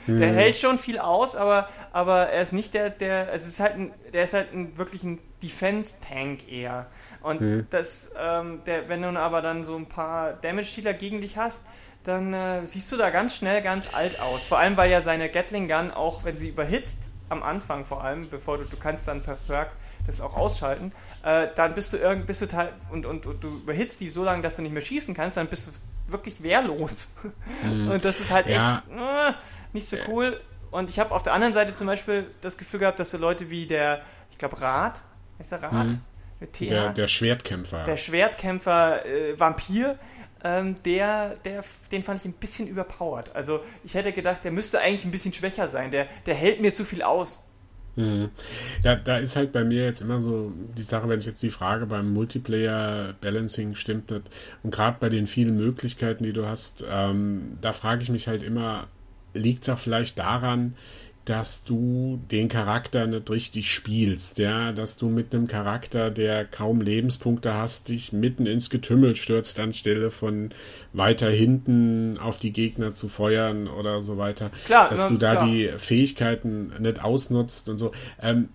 Hm. 0.08 0.20
Der 0.20 0.34
hält 0.34 0.56
schon 0.56 0.80
viel 0.80 0.98
aus, 0.98 1.36
aber, 1.36 1.70
aber 1.94 2.30
er 2.30 2.42
ist 2.42 2.54
nicht 2.54 2.74
der, 2.74 2.90
der, 2.90 3.30
also 3.32 3.46
es 3.46 3.54
ist 3.54 3.60
halt 3.60 3.76
ein, 3.76 3.94
der 4.14 4.24
ist 4.24 4.34
halt 4.34 4.52
ein, 4.52 4.78
wirklich 4.80 5.04
ein 5.04 5.20
Defense-Tank 5.44 6.52
eher. 6.52 6.88
Und 7.26 7.40
hm. 7.40 7.68
das, 7.72 8.12
ähm, 8.18 8.62
der, 8.68 8.88
wenn 8.88 9.02
du 9.02 9.10
aber 9.20 9.42
dann 9.42 9.64
so 9.64 9.76
ein 9.76 9.88
paar 9.88 10.34
Damage-Dealer 10.34 10.94
gegen 10.94 11.22
dich 11.22 11.38
hast, 11.38 11.60
dann 12.04 12.34
äh, 12.34 12.66
siehst 12.68 12.92
du 12.92 12.98
da 12.98 13.10
ganz 13.10 13.36
schnell 13.36 13.64
ganz 13.64 13.88
alt 13.94 14.20
aus. 14.20 14.46
Vor 14.46 14.60
allem, 14.60 14.78
weil 14.78 14.92
ja 14.92 15.02
seine 15.02 15.30
Gatling 15.30 15.68
Gun 15.68 15.90
auch, 15.90 16.24
wenn 16.24 16.38
sie 16.38 16.50
überhitzt, 16.50 17.10
am 17.30 17.42
Anfang 17.42 17.84
vor 17.84 18.04
allem, 18.04 18.30
bevor 18.30 18.60
du, 18.60 18.66
du 18.66 18.78
kannst 18.78 19.08
dann 19.08 19.24
per 19.24 19.38
Perk 19.48 19.72
das 20.06 20.22
auch 20.22 20.36
ausschalten, 20.36 20.92
äh, 21.24 21.48
dann 21.56 21.74
bist 21.74 21.94
du 21.94 21.98
irgend, 21.98 22.28
bist 22.28 22.44
du 22.44 22.48
teil, 22.48 22.72
und, 22.92 23.08
und, 23.08 23.26
und, 23.26 23.44
du 23.44 23.56
überhitzt 23.56 24.02
die 24.02 24.12
so 24.12 24.24
lange, 24.24 24.44
dass 24.44 24.58
du 24.58 24.62
nicht 24.62 24.72
mehr 24.72 24.84
schießen 24.84 25.16
kannst, 25.16 25.38
dann 25.38 25.48
bist 25.48 25.66
du 25.66 25.72
wirklich 26.12 26.44
wehrlos. 26.44 27.10
Mhm. 27.64 27.90
Und 27.90 28.06
das 28.06 28.20
ist 28.20 28.32
halt 28.32 28.46
ja. 28.46 28.84
echt 28.88 29.00
äh, 29.00 29.34
nicht 29.74 29.88
so 29.88 29.98
cool. 30.08 30.40
Und 30.70 30.92
ich 30.92 31.00
habe 31.00 31.16
auf 31.16 31.24
der 31.24 31.34
anderen 31.34 31.56
Seite 31.56 31.74
zum 31.74 31.88
Beispiel 31.88 32.28
das 32.42 32.58
Gefühl 32.58 32.82
gehabt, 32.82 33.00
dass 33.00 33.10
so 33.10 33.18
Leute 33.18 33.50
wie 33.50 33.66
der, 33.66 34.02
ich 34.30 34.38
glaube, 34.38 34.62
Rat, 34.62 35.02
ist 35.40 35.52
der 35.52 35.64
Rat? 35.64 35.92
Mhm. 35.92 36.02
Der, 36.60 36.94
der, 36.94 37.08
Schwertkämpfer. 37.08 37.84
Der 37.86 37.98
Schwertkämpfer 37.98 39.06
äh, 39.06 39.40
Vampir, 39.40 39.98
ähm, 40.44 40.76
der, 40.84 41.36
der, 41.46 41.64
den 41.92 42.04
fand 42.04 42.20
ich 42.20 42.26
ein 42.26 42.34
bisschen 42.34 42.68
überpowered. 42.68 43.36
Also 43.36 43.62
ich 43.84 43.96
hätte 43.96 44.12
gedacht, 44.12 44.44
der 44.44 44.52
müsste 44.52 44.80
eigentlich 44.80 45.06
ein 45.06 45.12
bisschen 45.12 45.34
schwächer 45.34 45.68
sein. 45.68 45.92
Der, 45.92 46.08
der 46.26 46.36
hält 46.36 46.62
mir 46.62 46.74
zu 46.74 46.86
viel 46.86 47.02
aus. 47.02 47.46
Mhm. 47.96 48.30
Da, 48.84 48.96
da 48.96 49.18
ist 49.18 49.36
halt 49.36 49.52
bei 49.52 49.64
mir 49.64 49.86
jetzt 49.86 50.02
immer 50.02 50.22
so 50.22 50.52
die 50.78 50.84
Sache, 50.84 51.08
wenn 51.08 51.20
ich 51.20 51.26
jetzt 51.26 51.42
die 51.42 51.50
Frage 51.50 51.86
beim 51.86 52.14
Multiplayer-Balancing 52.14 53.76
stimmt 53.76 54.12
nicht. 54.12 54.24
Und 54.64 54.72
gerade 54.72 54.98
bei 55.00 55.10
den 55.10 55.28
vielen 55.28 55.58
Möglichkeiten, 55.58 56.24
die 56.24 56.34
du 56.34 56.46
hast, 56.46 56.86
ähm, 56.90 57.58
da 57.62 57.72
frage 57.72 58.04
ich 58.04 58.10
mich 58.10 58.28
halt 58.28 58.44
immer, 58.44 58.88
liegt 59.34 59.64
es 59.64 59.70
auch 59.70 59.80
vielleicht 59.80 60.20
daran, 60.20 60.76
dass 61.26 61.64
du 61.64 62.22
den 62.32 62.50
Charakter 62.50 63.08
nicht 63.08 63.30
richtig 63.30 63.72
spielst, 63.72 64.38
ja, 64.38 64.72
dass 64.72 64.98
du 64.98 65.10
mit 65.10 65.34
einem 65.34 65.48
Charakter, 65.48 66.12
der 66.12 66.46
kaum 66.46 66.82
Lebenspunkte 66.82 67.56
hast, 67.56 67.90
dich 67.90 68.14
mitten 68.14 68.46
ins 68.46 68.70
Getümmel 68.70 69.16
stürzt, 69.16 69.60
anstelle 69.60 70.12
von 70.12 70.52
weiter 70.94 71.30
hinten 71.30 72.20
auf 72.20 72.38
die 72.38 72.54
Gegner 72.54 72.94
zu 72.94 73.10
feuern 73.10 73.68
oder 73.68 74.02
so 74.04 74.18
weiter. 74.18 74.52
Klar, 74.66 74.90
dass 74.90 75.00
na, 75.02 75.10
du 75.10 75.18
da 75.18 75.32
klar. 75.32 75.48
die 75.48 75.70
Fähigkeiten 75.78 76.72
nicht 76.80 77.04
ausnutzt 77.04 77.70
und 77.70 77.80
so. 77.80 77.92
Ähm, 78.22 78.50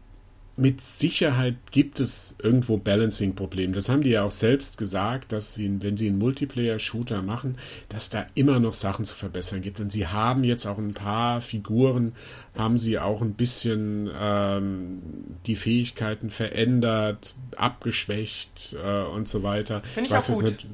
mit 0.61 0.83
Sicherheit 0.83 1.57
gibt 1.71 2.01
es 2.01 2.35
irgendwo 2.43 2.77
Balancing-Probleme. 2.77 3.73
Das 3.73 3.89
haben 3.89 4.03
die 4.03 4.11
ja 4.11 4.25
auch 4.25 4.31
selbst 4.31 4.77
gesagt, 4.77 5.33
dass 5.33 5.55
sie, 5.55 5.71
wenn 5.81 5.97
sie 5.97 6.09
einen 6.09 6.19
Multiplayer-Shooter 6.19 7.23
machen, 7.23 7.57
dass 7.89 8.11
da 8.11 8.27
immer 8.35 8.61
noch 8.61 8.75
Sachen 8.75 9.07
zu 9.07 9.15
verbessern 9.15 9.63
gibt. 9.63 9.81
Und 9.81 9.91
sie 9.91 10.07
haben 10.07 10.45
jetzt 10.45 10.67
auch 10.67 10.77
ein 10.77 10.93
paar 10.93 11.41
Figuren, 11.41 12.13
haben 12.57 12.79
sie 12.79 12.99
auch 12.99 13.23
ein 13.23 13.35
bisschen 13.35 14.11
ähm, 14.19 15.01
die 15.47 15.57
Fähigkeiten 15.57 16.31
verändert, 16.31 17.35
abgeschwächt 17.57 18.77
äh, 18.83 19.03
und 19.03 19.29
so 19.29 19.43
weiter. 19.43 19.83
Finde 19.95 20.09
ich 20.09 20.15
weiß 20.15 20.31
auch 20.31 20.35
gut. 20.35 20.45
Nicht, 20.45 20.67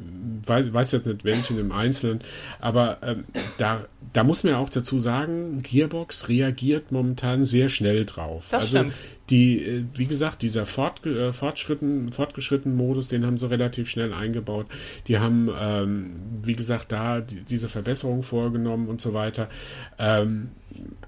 weiß, 0.46 0.72
weiß, 0.72 0.92
jetzt 0.92 1.06
nicht 1.06 1.24
welchen 1.24 1.58
im 1.58 1.72
Einzelnen, 1.72 2.20
aber 2.60 2.98
ähm, 3.02 3.24
da, 3.58 3.86
da 4.12 4.24
muss 4.24 4.44
man 4.44 4.54
ja 4.54 4.58
auch 4.58 4.70
dazu 4.70 4.98
sagen, 4.98 5.62
Gearbox 5.62 6.28
reagiert 6.28 6.92
momentan 6.92 7.44
sehr 7.44 7.68
schnell 7.68 8.04
drauf. 8.04 8.48
Das 8.50 8.62
also 8.62 8.78
stimmt 8.78 8.94
die, 9.30 9.62
äh, 9.62 9.84
wie 9.94 10.06
gesagt, 10.06 10.42
dieser 10.42 10.66
Fortge 10.66 11.28
äh, 11.28 11.32
Fortschritten, 11.32 12.12
fortgeschrittenen 12.12 12.76
Modus, 12.76 13.08
den 13.08 13.26
haben 13.26 13.38
sie 13.38 13.50
relativ 13.50 13.88
schnell 13.88 14.12
eingebaut. 14.12 14.66
Die 15.08 15.18
haben, 15.18 15.50
ähm, 15.58 16.16
wie 16.42 16.54
gesagt, 16.54 16.92
da 16.92 17.20
die, 17.20 17.42
diese 17.42 17.68
Verbesserung 17.68 18.22
vorgenommen 18.22 18.88
und 18.88 19.00
so 19.00 19.14
weiter. 19.14 19.48
Ähm, 19.98 20.50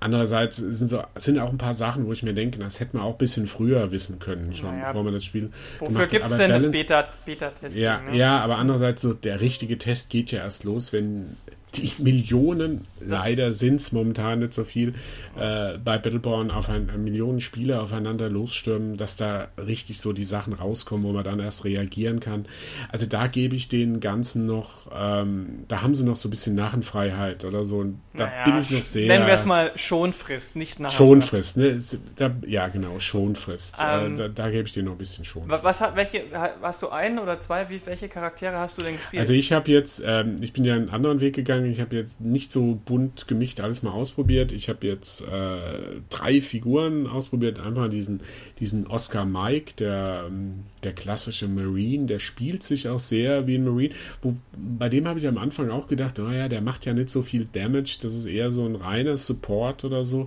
andererseits 0.01 0.57
sind, 0.57 0.89
so, 0.89 1.03
sind 1.17 1.39
auch 1.39 1.51
ein 1.51 1.59
paar 1.59 1.75
Sachen, 1.75 2.07
wo 2.07 2.13
ich 2.13 2.23
mir 2.23 2.35
denke, 2.35 2.59
das 2.59 2.81
hätte 2.81 2.97
man 2.97 3.07
auch 3.07 3.13
ein 3.13 3.19
bisschen 3.19 3.47
früher 3.47 3.91
wissen 3.93 4.19
können, 4.19 4.55
schon 4.55 4.71
naja, 4.71 4.89
bevor 4.89 5.05
man 5.05 5.15
das 5.15 5.25
Spiel. 5.25 5.51
Wofür 5.79 6.07
gibt 6.07 6.27
es 6.27 6.37
denn 6.37 6.51
Balance, 6.51 6.71
das 6.71 7.17
Beta-Testing? 7.25 7.83
ja, 7.83 8.01
ne? 8.01 8.17
ja, 8.17 8.41
aber 8.41 8.57
andererseits 8.57 9.03
so 9.03 9.15
der 9.15 9.41
richtige 9.41 9.79
Test 9.79 10.11
geht 10.11 10.31
ja 10.31 10.41
erst 10.41 10.65
los, 10.65 10.93
wenn 10.93 11.37
die 11.75 11.93
Millionen, 11.99 12.87
leider 13.01 13.55
sind 13.55 13.77
es 13.77 13.93
momentan 13.93 14.41
nicht 14.41 14.55
so 14.55 14.65
viel, 14.65 14.95
äh, 15.37 15.79
bei 15.79 15.99
Battleborn 15.99 16.51
auf 16.51 16.69
ein, 16.69 16.89
Millionen 17.03 17.41
Spieler 17.41 17.83
aufeinander 17.83 18.29
losstürmen, 18.29 18.97
dass 18.97 19.17
da 19.17 19.49
richtig 19.59 20.01
so 20.01 20.13
die 20.13 20.25
Sachen 20.25 20.53
rauskommen, 20.53 21.05
wo 21.05 21.13
man 21.13 21.25
dann 21.25 21.41
erst 21.41 21.65
reagieren 21.65 22.21
kann. 22.21 22.47
Also 22.91 23.07
da 23.07 23.27
gebe 23.27 23.55
ich 23.55 23.69
den 23.69 24.01
Ganzen 24.01 24.47
noch, 24.47 24.91
ähm, 24.95 25.65
da 25.69 25.83
haben 25.83 25.95
sie 25.95 26.05
noch 26.05 26.17
so 26.17 26.29
ein 26.29 26.31
bisschen 26.31 26.55
Narrenfreiheit 26.55 27.45
oder 27.45 27.65
so. 27.65 27.79
Und 27.79 28.01
da 28.15 28.27
naja, 28.27 28.45
bin 28.45 28.63
ich 28.63 28.71
noch 28.71 28.83
sehr. 28.83 29.09
Nennen 29.09 29.27
wir 29.27 29.35
es 29.35 29.47
mal 29.47 29.71
Schonfrist, 29.77 30.57
nicht 30.57 30.81
Narrenfreiheit. 30.81 31.09
Schonfrist, 31.09 31.57
ne? 31.57 31.79
Da, 32.17 32.31
ja, 32.47 32.69
genau, 32.69 32.99
Schonfrist. 32.99 33.81
Äh, 33.81 34.07
ähm, 34.07 34.15
äh, 34.15 34.17
da, 34.17 34.29
da, 34.29 34.51
gebe 34.51 34.67
ich 34.67 34.75
dir 34.75 34.83
noch 34.83 34.93
ein 34.93 34.99
bisschen 34.99 35.25
Schonfrist. 35.25 35.65
Was 35.65 35.81
hat, 35.81 35.97
welche, 35.97 36.25
hast 36.63 36.83
du 36.83 36.89
einen 36.89 37.19
oder 37.19 37.41
zwei? 37.41 37.69
Wie, 37.69 37.81
welche 37.85 38.09
Charaktere 38.09 38.57
hast 38.57 38.79
du 38.79 38.85
denn 38.85 38.97
gespielt? 38.97 39.21
Also 39.21 39.33
ich 39.33 39.53
habe 39.53 39.71
jetzt, 39.71 40.03
ähm, 40.05 40.37
ich 40.41 40.53
bin 40.53 40.65
ja 40.65 40.75
einen 40.75 40.91
anderen 40.91 41.21
Weg 41.21 41.35
gegangen. 41.35 41.71
Ich 41.71 41.81
habe 41.81 41.97
jetzt 41.97 42.21
nicht 42.21 42.51
so 42.53 42.81
bunt 42.89 43.29
gemischt 43.29 43.61
alles 43.61 43.83
mal 43.83 43.91
ausprobiert. 43.91 44.51
Ich 44.51 44.71
habe 44.71 44.87
jetzt 44.87 45.21
äh, 45.21 46.01
drei 46.09 46.41
Figuren 46.41 47.07
ausprobiert. 47.07 47.61
Einfach 47.61 47.91
diesen, 47.91 48.21
diesen 48.61 48.87
Oscar 48.87 49.27
Mike, 49.27 49.75
der, 49.79 50.25
ähm, 50.27 50.61
der 50.85 50.95
klassische 50.95 51.49
Marine, 51.49 52.07
der 52.07 52.19
spielt 52.19 52.63
sich 52.63 52.89
auch 52.89 52.99
sehr 52.99 53.47
wie 53.47 53.57
ein 53.57 53.65
Marine. 53.65 53.95
Wo, 54.23 54.37
bei 54.57 54.89
dem 54.89 55.07
habe 55.07 55.19
ich 55.19 55.29
am 55.29 55.37
Anfang 55.37 55.69
auch 55.69 55.87
gedacht, 55.87 56.17
naja, 56.17 56.47
oh 56.47 56.49
der 56.49 56.63
macht 56.63 56.87
ja 56.87 56.95
nicht 56.95 57.11
so 57.11 57.21
viel 57.21 57.47
Damage. 57.53 57.99
Das 58.01 58.15
ist 58.15 58.25
eher 58.25 58.51
so 58.51 58.65
ein 58.65 58.75
reiner 58.75 59.19
Support 59.19 59.85
oder 59.85 60.07
so 60.07 60.27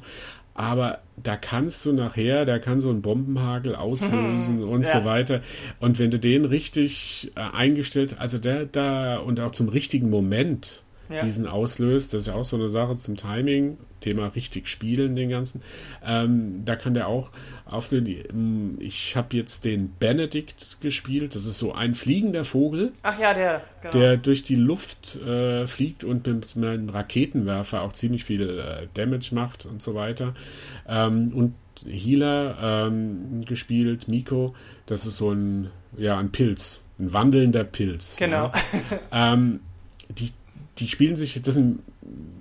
aber 0.53 0.99
da 1.16 1.38
kannst 1.38 1.86
du 1.86 1.93
nachher, 1.93 2.45
der 2.45 2.59
kann 2.59 2.80
so 2.80 2.89
einen 2.89 3.01
Bombenhagel 3.01 3.76
auslösen 3.76 4.64
und 4.64 4.84
ja. 4.84 4.99
so 4.99 5.05
weiter. 5.05 5.41
Und 5.80 5.97
wenn 5.97 6.12
du 6.12 6.20
den 6.20 6.45
richtig 6.45 7.32
äh, 7.36 7.39
eingestellt, 7.39 8.18
also 8.20 8.38
der 8.38 8.66
da 8.66 9.18
und 9.18 9.39
auch 9.39 9.51
zum 9.51 9.70
richtigen 9.70 10.09
Moment 10.09 10.84
ja. 11.12 11.24
diesen 11.24 11.47
auslöst. 11.47 12.14
Das 12.14 12.24
ist 12.24 12.28
ja 12.28 12.34
auch 12.34 12.43
so 12.43 12.55
eine 12.55 12.70
Sache 12.70 12.95
zum 12.95 13.16
Timing, 13.16 13.78
Thema 13.99 14.28
richtig 14.28 14.68
spielen, 14.68 15.16
den 15.16 15.30
ganzen. 15.30 15.62
Ähm, 16.05 16.64
da 16.66 16.76
kann 16.76 16.93
der 16.93 17.07
auch 17.07 17.32
auf 17.66 17.89
den. 17.89 18.78
Ich 18.80 19.16
habe 19.16 19.36
jetzt 19.36 19.66
den 19.66 19.93
Benedict 19.99 20.82
gespielt. 20.82 21.36
Das 21.36 21.45
ist 21.45 21.59
so 21.59 21.74
ein 21.74 21.95
fliegender 21.95 22.43
Vogel. 22.43 22.91
Ach 23.03 23.20
ja, 23.20 23.34
der. 23.34 23.62
Genau. 23.82 23.93
Der 23.93 24.18
durch 24.18 24.43
die 24.43 24.55
Luft 24.55 25.16
äh, 25.18 25.66
fliegt 25.68 26.03
und 26.03 26.28
mit 26.28 26.55
einem 26.55 26.89
Raketenwerfer 26.89 27.82
auch 27.82 27.93
ziemlich 27.93 28.24
viel 28.24 28.59
äh, 28.59 28.88
Damage 28.93 29.34
macht 29.34 29.66
und 29.66 29.82
so 29.82 29.95
weiter. 29.95 30.34
Ähm, 30.88 31.32
und 31.34 31.53
Healer 31.86 32.88
ähm, 32.88 33.43
gespielt, 33.45 34.07
Miko. 34.07 34.55
Das 34.86 35.05
ist 35.05 35.18
so 35.18 35.32
ein, 35.32 35.70
ja, 35.97 36.18
ein 36.18 36.32
Pilz, 36.32 36.84
ein 36.99 37.14
wandelnder 37.14 37.64
Pilz. 37.64 38.18
Genau. 38.18 38.51
Ja. 39.12 39.34
ähm, 39.34 39.62
die 40.09 40.32
die 40.82 40.88
spielen 40.88 41.15
sich, 41.15 41.39
das 41.43 41.53
sind, 41.53 41.79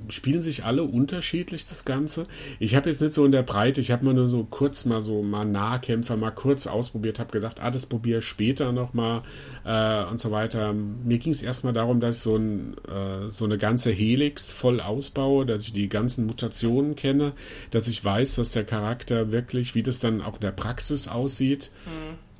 spielen 0.08 0.40
sich 0.40 0.64
alle 0.64 0.82
unterschiedlich, 0.82 1.66
das 1.66 1.84
Ganze. 1.84 2.26
Ich 2.58 2.74
habe 2.74 2.88
jetzt 2.88 3.02
nicht 3.02 3.12
so 3.12 3.24
in 3.26 3.32
der 3.32 3.42
Breite, 3.42 3.82
ich 3.82 3.90
habe 3.90 4.06
mal 4.06 4.14
nur 4.14 4.30
so 4.30 4.44
kurz 4.44 4.86
mal 4.86 5.02
so 5.02 5.22
mal 5.22 5.44
Nahkämpfer 5.44 6.16
mal 6.16 6.30
kurz 6.30 6.66
ausprobiert, 6.66 7.18
habe 7.18 7.32
gesagt, 7.32 7.60
ah, 7.60 7.70
das 7.70 7.84
probiere 7.84 8.20
ich 8.20 8.24
später 8.24 8.72
nochmal 8.72 9.22
äh, 9.64 10.04
und 10.04 10.18
so 10.18 10.30
weiter. 10.30 10.72
Mir 10.72 11.18
ging 11.18 11.32
es 11.32 11.42
erstmal 11.42 11.74
darum, 11.74 12.00
dass 12.00 12.16
ich 12.16 12.22
so, 12.22 12.36
ein, 12.36 12.76
äh, 12.88 13.30
so 13.30 13.44
eine 13.44 13.58
ganze 13.58 13.90
Helix 13.90 14.50
voll 14.50 14.80
ausbaue, 14.80 15.44
dass 15.44 15.64
ich 15.64 15.74
die 15.74 15.90
ganzen 15.90 16.26
Mutationen 16.26 16.96
kenne, 16.96 17.34
dass 17.70 17.88
ich 17.88 18.02
weiß, 18.02 18.38
was 18.38 18.52
der 18.52 18.64
Charakter 18.64 19.32
wirklich, 19.32 19.74
wie 19.74 19.82
das 19.82 20.00
dann 20.00 20.22
auch 20.22 20.36
in 20.36 20.40
der 20.40 20.52
Praxis 20.52 21.08
aussieht. 21.08 21.70
Mhm. 21.84 22.30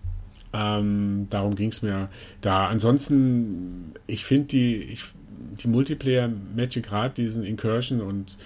Ähm, 0.53 1.27
darum 1.31 1.55
ging 1.55 1.71
es 1.71 1.83
mir 1.83 2.09
da. 2.41 2.67
Ansonsten, 2.67 3.95
ich 4.07 4.25
finde 4.25 4.49
die, 4.49 4.77
ich 4.83 5.05
die 5.63 5.69
Multiplayer-Matches, 5.69 6.83
gerade 6.83 7.15
diesen 7.15 7.45
Incursion 7.45 8.01
und 8.01 8.37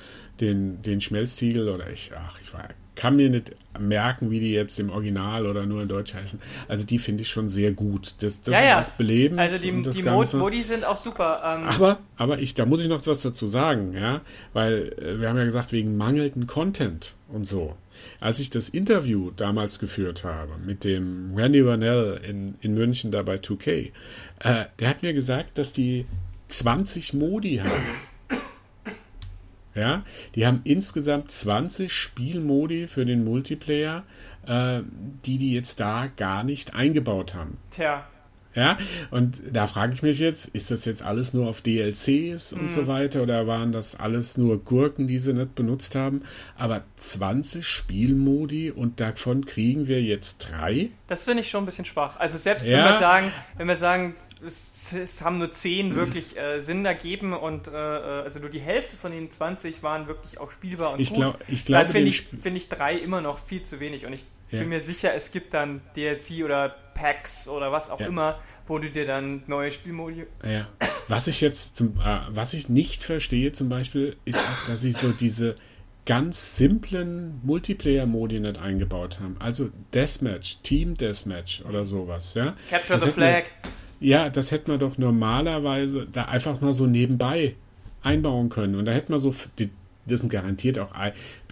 den, 0.41 0.83
den 0.83 1.01
Schmelztiegel 1.01 1.69
oder 1.69 1.91
ich, 1.91 2.13
ach, 2.15 2.39
ich 2.43 2.53
war 2.53 2.69
kann 2.95 3.17
mir 3.17 3.29
nicht 3.29 3.53
merken, 3.79 4.31
wie 4.31 4.41
die 4.41 4.53
jetzt 4.53 4.79
im 4.79 4.91
Original 4.91 5.47
oder 5.47 5.67
nur 5.67 5.83
in 5.83 5.89
Deutsch 5.89 6.15
heißen. 6.15 6.41
Also 6.69 6.85
die 6.85 6.99
finde 6.99 7.23
ich 7.23 7.29
schon 7.29 7.49
sehr 7.49 7.73
gut. 7.73 8.15
Das, 8.21 8.41
das 8.41 8.55
ja, 8.55 8.63
ja. 8.63 8.81
ist 8.81 8.87
auch 8.87 8.93
belebend. 8.93 9.41
Also 9.41 9.59
die, 9.59 9.83
die 9.83 10.03
Ganze. 10.03 10.37
Modi 10.37 10.63
sind 10.63 10.85
auch 10.85 10.97
super. 10.97 11.43
Ähm. 11.45 11.69
Aber, 11.69 11.99
aber 12.17 12.39
ich, 12.39 12.55
da 12.55 12.67
muss 12.67 12.81
ich 12.81 12.89
noch 12.89 13.05
was 13.07 13.23
dazu 13.23 13.49
sagen, 13.49 13.95
ja, 13.95 14.21
weil 14.53 14.93
äh, 14.99 15.21
wir 15.21 15.29
haben 15.29 15.37
ja 15.37 15.45
gesagt, 15.45 15.73
wegen 15.73 15.97
mangelnden 15.97 16.47
Content 16.47 17.15
und 17.29 17.47
so. 17.47 17.75
Als 18.21 18.39
ich 18.39 18.51
das 18.51 18.69
Interview 18.69 19.31
damals 19.35 19.79
geführt 19.79 20.25
habe 20.25 20.53
mit 20.65 20.85
dem 20.85 21.33
Randy 21.35 21.65
Vanell 21.65 22.21
in, 22.29 22.55
in 22.61 22.75
München 22.75 23.11
da 23.11 23.23
bei 23.23 23.37
2K, 23.37 23.93
äh, 24.41 24.65
der 24.79 24.89
hat 24.89 25.03
mir 25.03 25.15
gesagt, 25.15 25.59
dass 25.59 25.73
die 25.73 26.07
20 26.49 27.15
Modi 27.15 27.57
haben. 27.57 28.41
Ja, 29.75 30.05
die 30.37 30.47
haben 30.47 30.61
insgesamt 30.63 31.33
20 31.33 31.93
Spielmodi 31.93 32.87
für 32.87 33.05
den 33.05 33.25
Multiplayer, 33.25 34.05
äh, 34.47 34.83
die 35.27 35.39
die 35.39 35.53
jetzt 35.53 35.81
da 35.81 36.07
gar 36.07 36.45
nicht 36.45 36.75
eingebaut 36.75 37.35
haben. 37.35 37.59
Tja. 37.71 38.07
Ja, 38.55 38.79
und 39.11 39.43
da 39.53 39.67
frage 39.67 39.95
ich 39.95 40.03
mich 40.03 40.21
jetzt, 40.21 40.47
ist 40.47 40.71
das 40.71 40.85
jetzt 40.85 41.03
alles 41.03 41.35
nur 41.35 41.49
auf 41.49 41.61
DLCs 41.61 42.53
und 42.53 42.67
mm. 42.67 42.69
so 42.69 42.87
weiter 42.87 43.23
oder 43.23 43.49
waren 43.49 43.73
das 43.73 43.99
alles 43.99 44.39
nur 44.39 44.63
Gurken, 44.63 45.09
die 45.09 45.19
sie 45.19 45.33
nicht 45.33 45.57
benutzt 45.57 45.97
haben? 45.97 46.23
Aber 46.57 46.85
20 46.97 47.67
Spielmodi 47.67 48.71
und 48.71 49.01
davon 49.01 49.45
kriegen 49.45 49.89
wir 49.89 50.01
jetzt 50.03 50.39
drei? 50.39 50.91
Das 51.09 51.25
finde 51.25 51.43
ich 51.43 51.51
schon 51.51 51.65
ein 51.65 51.67
bisschen 51.67 51.85
schwach. 51.85 52.17
Also 52.21 52.39
selbst 52.39 52.65
ja. 52.65 52.77
wenn 52.77 52.93
wir 52.93 53.01
sagen, 53.01 53.33
wenn 53.57 53.67
wir 53.67 53.77
sagen, 53.77 54.15
es, 54.47 54.93
es 54.93 55.23
haben 55.23 55.39
nur 55.39 55.53
10 55.53 55.95
wirklich 55.95 56.37
äh, 56.37 56.61
Sinn 56.61 56.85
ergeben 56.85 57.33
und 57.33 57.69
äh, 57.69 57.73
äh, 57.73 58.23
also 58.23 58.41
nur 58.41 58.51
die 58.51 58.61
Hälfte 58.61 58.97
von 58.97 59.13
den 59.13 59.31
20 59.31 59.83
waren 59.83 60.07
wirklich 60.07 60.39
auch 60.39 60.51
spielbar 60.51 60.93
und 60.93 61.01
ich 61.01 61.11
gut. 61.11 61.19
Glaub, 61.19 61.39
ich 61.49 61.65
glaube, 61.65 61.85
dann 61.85 61.93
finde 61.93 62.11
ich, 62.11 62.27
find 62.41 62.57
ich 62.57 62.69
drei 62.69 62.95
immer 62.95 63.21
noch 63.21 63.39
viel 63.39 63.63
zu 63.63 63.81
wenig 63.81 64.07
und 64.07 64.13
ich 64.13 64.25
ja. 64.51 64.61
bin 64.61 64.69
mir 64.69 64.81
sicher, 64.81 65.15
es 65.15 65.31
gibt 65.31 65.55
dann 65.55 65.81
DLC 65.97 66.45
oder 66.45 66.75
Packs 66.95 67.49
oder 67.49 67.73
was 67.73 67.91
auch 67.91 68.01
ja. 68.01 68.07
immer, 68.07 68.39
wo 68.67 68.79
du 68.79 68.91
dir 68.91 69.07
dann 69.07 69.43
neue 69.47 69.71
Spielmodi. 69.71 70.27
Ja. 70.45 70.69
Was 71.09 71.27
ich 71.27 71.41
jetzt 71.41 71.77
zum, 71.77 72.01
äh, 72.01 72.21
was 72.29 72.55
ich 72.55 72.69
nicht 72.69 73.05
verstehe 73.05 73.53
zum 73.53 73.69
Beispiel, 73.69 74.17
ist 74.25 74.39
auch, 74.39 74.69
dass 74.69 74.81
sie 74.81 74.93
so 74.93 75.11
diese 75.11 75.57
ganz 76.07 76.57
simplen 76.57 77.41
Multiplayer-Modi 77.45 78.41
nicht 78.41 78.59
eingebaut 78.59 79.21
haben. 79.21 79.37
Also 79.39 79.71
Deathmatch, 79.93 80.59
Team 80.63 80.97
Deathmatch 80.97 81.63
oder 81.63 81.85
sowas, 81.85 82.35
ja. 82.35 82.51
Capture 82.69 82.99
das 82.99 83.05
the 83.05 83.11
Flag. 83.11 83.45
Ja, 84.01 84.29
das 84.29 84.51
hätte 84.51 84.71
man 84.71 84.81
doch 84.81 84.99
normalerweise 84.99 86.07
da 86.11 86.25
einfach 86.25 86.61
mal 86.61 86.73
so 86.73 86.87
nebenbei 86.87 87.57
einbauen 88.03 88.49
können. 88.49 88.75
Und 88.75 88.85
da 88.85 88.93
hätte 88.93 89.11
man 89.11 89.21
so, 89.21 89.35
die, 89.59 89.71
das 90.07 90.21
sind 90.21 90.31
garantiert 90.31 90.79
auch, 90.79 90.93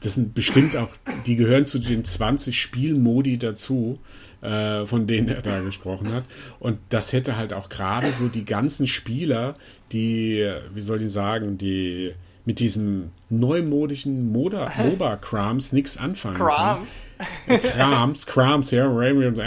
das 0.01 0.14
sind 0.14 0.34
bestimmt 0.34 0.76
auch, 0.76 0.90
die 1.26 1.36
gehören 1.36 1.66
zu 1.66 1.78
den 1.78 2.05
20 2.05 2.61
Spielmodi 2.61 3.38
dazu, 3.38 3.99
äh, 4.43 4.84
von 4.86 5.07
denen 5.07 5.28
er 5.28 5.43
da 5.43 5.61
gesprochen 5.61 6.12
hat. 6.12 6.24
Und 6.59 6.78
das 6.90 7.12
hätte 7.12 7.36
halt 7.36 7.53
auch 7.53 7.68
gerade 7.68 8.11
so 8.11 8.28
die 8.28 8.45
ganzen 8.45 8.86
Spieler, 8.86 9.57
die, 9.93 10.53
wie 10.74 10.80
soll 10.80 11.03
ich 11.03 11.12
sagen, 11.12 11.59
die 11.59 12.12
mit 12.45 12.59
diesem 12.59 13.12
neumodischen 13.30 14.32
MOBA-Krams 14.32 15.72
nichts 15.72 15.97
anfangen. 15.97 16.36
Krams? 16.36 17.01
Krams, 17.47 18.26
Krams, 18.26 18.70
ja, 18.72 18.86
Raymond 18.86 19.40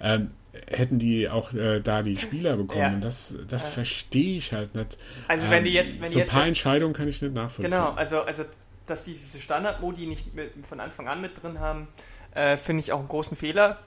ähm, 0.00 0.30
hätten 0.70 0.98
die 0.98 1.28
auch 1.28 1.52
äh, 1.52 1.80
da 1.80 2.02
die 2.02 2.16
Spieler 2.16 2.56
bekommen. 2.56 2.94
Ja. 2.94 2.98
Das, 2.98 3.34
das 3.48 3.66
ja. 3.66 3.72
verstehe 3.72 4.38
ich 4.38 4.52
halt 4.52 4.74
nicht. 4.74 4.98
Also 5.26 5.50
wenn 5.50 5.64
die 5.64 5.72
jetzt, 5.72 6.00
wenn 6.00 6.10
so 6.10 6.20
ein 6.20 6.26
paar 6.26 6.46
Entscheidungen 6.46 6.94
kann 6.94 7.08
ich 7.08 7.20
nicht 7.22 7.34
nachvollziehen. 7.34 7.70
Genau, 7.70 7.92
also, 7.92 8.20
also 8.20 8.44
dass 8.86 9.04
die 9.04 9.12
diese 9.12 9.38
Standard-Modi 9.38 10.06
nicht 10.06 10.34
mit, 10.34 10.50
von 10.66 10.80
Anfang 10.80 11.08
an 11.08 11.20
mit 11.20 11.42
drin 11.42 11.60
haben, 11.60 11.88
äh, 12.34 12.56
finde 12.56 12.80
ich 12.80 12.92
auch 12.92 12.98
einen 12.98 13.08
großen 13.08 13.36
Fehler. 13.36 13.78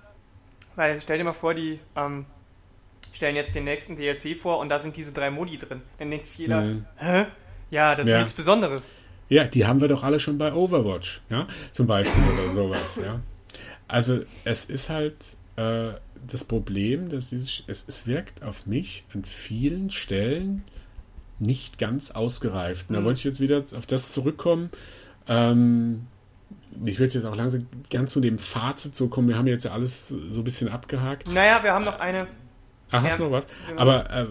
Weil 0.75 0.99
stell 1.01 1.17
dir 1.17 1.23
mal 1.23 1.33
vor, 1.33 1.53
die 1.53 1.79
ähm, 1.95 2.25
stellen 3.11 3.35
jetzt 3.35 3.55
den 3.55 3.65
nächsten 3.65 3.95
DLC 3.95 4.37
vor 4.37 4.59
und 4.59 4.69
da 4.69 4.79
sind 4.79 4.95
diese 4.95 5.11
drei 5.11 5.29
Modi 5.29 5.57
drin. 5.57 5.81
Dann 5.99 6.09
denkt 6.09 6.25
sich 6.27 6.39
jeder, 6.39 6.61
mhm. 6.61 6.85
hä? 6.97 7.25
Ja, 7.69 7.95
das 7.95 8.05
ist 8.05 8.11
ja. 8.11 8.17
nichts 8.17 8.33
Besonderes. 8.33 8.95
Ja, 9.29 9.45
die 9.45 9.65
haben 9.65 9.79
wir 9.79 9.87
doch 9.87 10.03
alle 10.03 10.19
schon 10.19 10.37
bei 10.37 10.53
Overwatch, 10.53 11.21
ja, 11.29 11.47
zum 11.71 11.87
Beispiel 11.87 12.21
oder 12.33 12.53
sowas, 12.53 12.99
ja. 13.01 13.21
Also 13.87 14.19
es 14.43 14.65
ist 14.65 14.89
halt 14.89 15.15
äh, 15.55 15.93
das 16.27 16.43
Problem, 16.43 17.09
dass 17.09 17.29
dieses, 17.29 17.63
es, 17.67 17.85
es 17.87 18.07
wirkt 18.07 18.43
auf 18.43 18.65
mich 18.65 19.03
an 19.13 19.23
vielen 19.23 19.89
Stellen 19.89 20.63
nicht 21.39 21.79
ganz 21.79 22.11
ausgereift. 22.11 22.89
Und 22.89 22.95
da 22.95 23.01
mhm. 23.01 23.05
wollte 23.05 23.17
ich 23.19 23.23
jetzt 23.23 23.39
wieder 23.39 23.63
auf 23.75 23.85
das 23.85 24.11
zurückkommen. 24.11 24.69
Ähm, 25.27 26.07
ich 26.85 26.99
würde 26.99 27.13
jetzt 27.13 27.25
auch 27.25 27.35
langsam 27.35 27.67
ganz 27.89 28.11
zu 28.11 28.21
dem 28.21 28.37
Fazit 28.37 28.95
so 28.95 29.07
kommen. 29.07 29.27
Wir 29.27 29.37
haben 29.37 29.47
jetzt 29.47 29.65
ja 29.65 29.71
alles 29.71 30.07
so 30.07 30.41
ein 30.41 30.43
bisschen 30.43 30.69
abgehakt. 30.69 31.31
Naja, 31.33 31.63
wir 31.63 31.73
haben 31.73 31.85
noch 31.85 31.99
eine. 31.99 32.27
Ach, 32.91 33.03
hast 33.03 33.19
du 33.19 33.23
noch 33.23 33.31
was? 33.31 33.45
Aber 33.77 34.09
äh, 34.09 34.25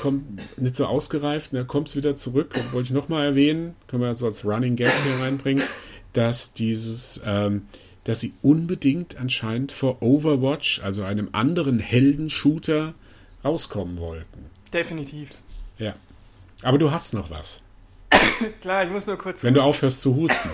kommt 0.00 0.58
nicht 0.58 0.76
so 0.76 0.86
ausgereift, 0.86 1.52
da 1.52 1.64
kommt 1.64 1.88
es 1.88 1.96
wieder 1.96 2.14
zurück. 2.14 2.54
Wollte 2.72 2.86
ich 2.86 2.92
nochmal 2.92 3.24
erwähnen, 3.24 3.74
können 3.88 4.02
wir 4.02 4.14
so 4.14 4.26
als 4.26 4.44
Running 4.44 4.76
Gag 4.76 4.92
hier 5.04 5.24
reinbringen, 5.24 5.64
dass 6.12 6.52
dieses 6.52 7.20
ähm, 7.26 7.62
dass 8.04 8.20
sie 8.20 8.34
unbedingt 8.42 9.16
anscheinend 9.16 9.72
vor 9.72 10.02
Overwatch, 10.02 10.80
also 10.82 11.02
einem 11.02 11.30
anderen 11.32 11.78
Heldenshooter, 11.78 12.94
rauskommen 13.44 13.98
wollten. 13.98 14.50
Definitiv. 14.72 15.30
Ja. 15.78 15.94
Aber 16.62 16.78
du 16.78 16.90
hast 16.90 17.14
noch 17.14 17.30
was. 17.30 17.60
Klar, 18.60 18.84
ich 18.84 18.90
muss 18.90 19.06
nur 19.06 19.18
kurz. 19.18 19.42
Wenn 19.42 19.54
husten. 19.54 19.64
du 19.64 19.68
aufhörst 19.68 20.00
zu 20.00 20.16
husten. 20.16 20.50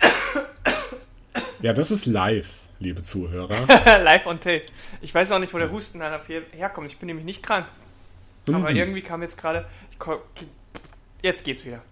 ja, 1.62 1.72
das 1.72 1.90
ist 1.90 2.06
live, 2.06 2.48
liebe 2.78 3.02
Zuhörer. 3.02 3.56
live 4.02 4.26
on 4.26 4.40
tape. 4.40 4.64
Ich 5.00 5.14
weiß 5.14 5.32
auch 5.32 5.38
nicht, 5.38 5.52
wo 5.52 5.58
der 5.58 5.70
Husten 5.70 5.98
dann 5.98 6.20
herkommt. 6.52 6.88
Ich 6.88 6.98
bin 6.98 7.06
nämlich 7.06 7.24
nicht 7.24 7.42
krank. 7.42 7.66
Mhm. 8.48 8.54
Aber 8.54 8.70
irgendwie 8.70 9.02
kam 9.02 9.22
jetzt 9.22 9.36
gerade. 9.36 9.66
Jetzt 11.22 11.44
geht's 11.44 11.64
wieder. 11.64 11.82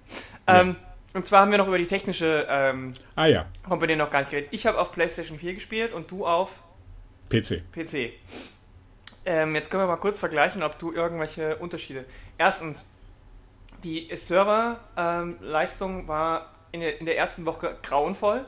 Ja. 0.49 0.62
Ähm, 0.62 0.77
und 1.14 1.24
zwar 1.24 1.40
haben 1.40 1.50
wir 1.50 1.59
noch 1.59 1.68
über 1.68 1.78
die 1.78 1.86
technische 1.86 2.46
ähm, 2.48 2.92
ah, 3.16 3.26
ja. 3.26 3.46
Komponente 3.66 4.04
noch 4.04 4.11
gar 4.11 4.20
nicht 4.20 4.30
geredet. 4.30 4.50
Ich 4.52 4.66
habe 4.66 4.78
auf 4.78 4.92
PlayStation 4.92 5.38
4 5.38 5.54
gespielt 5.54 5.92
und 5.92 6.11
du 6.11 6.26
auf 6.26 6.62
PC. 7.30 7.62
PC. 7.72 8.12
Ähm, 9.24 9.54
jetzt 9.54 9.70
können 9.70 9.82
wir 9.82 9.86
mal 9.86 9.96
kurz 9.96 10.18
vergleichen, 10.18 10.62
ob 10.62 10.78
du 10.78 10.92
irgendwelche 10.92 11.56
Unterschiede. 11.56 12.04
Erstens, 12.38 12.84
die 13.84 14.09
Serverleistung 14.14 16.00
ähm, 16.00 16.09
war 16.09 16.54
in 16.72 16.80
der, 16.80 17.00
in 17.00 17.06
der 17.06 17.16
ersten 17.16 17.46
Woche 17.46 17.76
grauenvoll. 17.82 18.44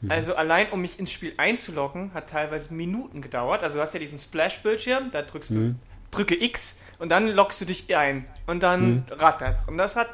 Mhm. 0.00 0.10
Also 0.10 0.34
allein 0.34 0.70
um 0.70 0.80
mich 0.80 0.98
ins 0.98 1.12
Spiel 1.12 1.34
einzuloggen, 1.36 2.12
hat 2.14 2.30
teilweise 2.30 2.72
Minuten 2.72 3.22
gedauert. 3.22 3.62
Also 3.62 3.76
du 3.76 3.82
hast 3.82 3.94
ja 3.94 4.00
diesen 4.00 4.18
Splash-Bildschirm, 4.18 5.10
da 5.10 5.22
drückst 5.22 5.50
du, 5.50 5.54
mhm. 5.54 5.76
drücke 6.10 6.40
X 6.42 6.78
und 6.98 7.10
dann 7.10 7.28
loggst 7.28 7.60
du 7.60 7.64
dich 7.64 7.94
ein 7.96 8.26
und 8.46 8.62
dann 8.62 8.90
mhm. 8.90 9.02
rattert's. 9.10 9.64
Und 9.64 9.78
das 9.78 9.96
hat 9.96 10.08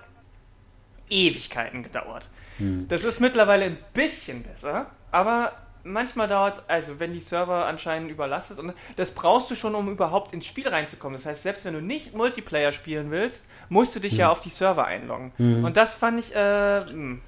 Ewigkeiten 1.09 1.83
gedauert. 1.83 2.29
Hm. 2.59 2.87
Das 2.89 3.05
ist 3.05 3.21
mittlerweile 3.21 3.65
ein 3.65 3.79
bisschen 3.95 4.43
besser, 4.43 4.91
aber 5.11 5.53
manchmal 5.85 6.29
dauert 6.29 6.57
es, 6.57 6.63
also 6.69 7.01
wenn 7.01 7.13
die 7.13 7.21
Server 7.21 7.67
anscheinend 7.67 8.11
überlastet 8.11 8.59
und 8.59 8.75
das 8.97 9.13
brauchst 9.13 9.51
du 9.51 9.55
schon, 9.55 9.75
um 9.75 9.89
überhaupt 9.89 10.33
ins 10.35 10.47
Spiel 10.47 10.69
reinzukommen. 10.69 11.17
Das 11.17 11.27
heißt, 11.27 11.43
selbst 11.43 11.65
wenn 11.65 11.75
du 11.75 11.81
nicht 11.81 12.15
Multiplayer 12.15 12.73
spielen 12.73 13.11
willst, 13.11 13.45
musst 13.69 13.95
du 13.95 14.01
dich 14.01 14.13
hm. 14.13 14.21
ja 14.21 14.31
auf 14.31 14.41
die 14.41 14.51
Server 14.51 14.87
einloggen. 14.87 15.33
Hm. 15.37 15.65
Und 15.65 15.77
das 15.77 15.95
fand 15.95 16.19
ich, 16.19 16.35
äh, 16.35 16.81
hm. 16.81 17.23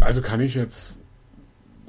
also 0.00 0.20
kann 0.20 0.40
ich 0.40 0.54
jetzt 0.54 0.94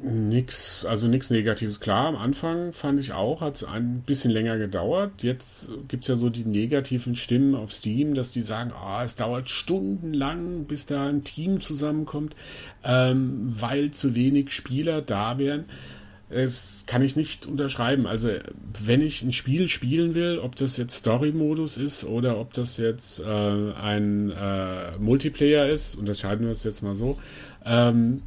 Nix, 0.04 0.84
also 0.84 1.08
nichts 1.08 1.30
Negatives. 1.30 1.80
Klar, 1.80 2.08
am 2.08 2.18
Anfang 2.18 2.74
fand 2.74 3.00
ich 3.00 3.14
auch, 3.14 3.40
hat 3.40 3.56
es 3.56 3.64
ein 3.64 4.04
bisschen 4.06 4.32
länger 4.32 4.58
gedauert. 4.58 5.24
Jetzt 5.24 5.70
gibt 5.88 6.04
es 6.04 6.10
ja 6.10 6.16
so 6.18 6.30
die 6.30 6.44
negativen 6.44 7.16
Stimmen 7.16 7.56
auf 7.56 7.72
Steam, 7.72 8.14
dass 8.14 8.34
die 8.34 8.42
sagen, 8.42 8.74
oh, 8.74 9.02
es 9.02 9.16
dauert 9.16 9.50
stundenlang, 9.50 10.66
bis 10.66 10.86
da 10.86 11.08
ein 11.08 11.24
Team 11.24 11.62
zusammenkommt, 11.62 12.36
ähm, 12.84 13.54
weil 13.58 13.92
zu 13.92 14.14
wenig 14.14 14.52
Spieler 14.52 15.02
da 15.02 15.40
wären. 15.40 15.66
Das 16.30 16.84
kann 16.86 17.02
ich 17.02 17.16
nicht 17.16 17.46
unterschreiben. 17.46 18.06
Also, 18.06 18.30
wenn 18.84 19.02
ich 19.02 19.22
ein 19.22 19.32
Spiel 19.32 19.68
spielen 19.68 20.16
will, 20.16 20.40
ob 20.40 20.56
das 20.56 20.78
jetzt 20.78 20.98
Story-Modus 20.98 21.78
ist 21.78 22.04
oder 22.04 22.40
ob 22.40 22.54
das 22.54 22.78
jetzt 22.78 23.20
äh, 23.20 23.26
ein 23.26 24.32
äh, 24.32 24.98
Multiplayer 25.00 25.68
ist, 25.68 25.96
unterscheiden 25.96 26.46
wir 26.46 26.52
es 26.52 26.64
jetzt 26.64 26.82
mal 26.82 26.96
so, 26.96 27.20
ähm, 27.66 28.18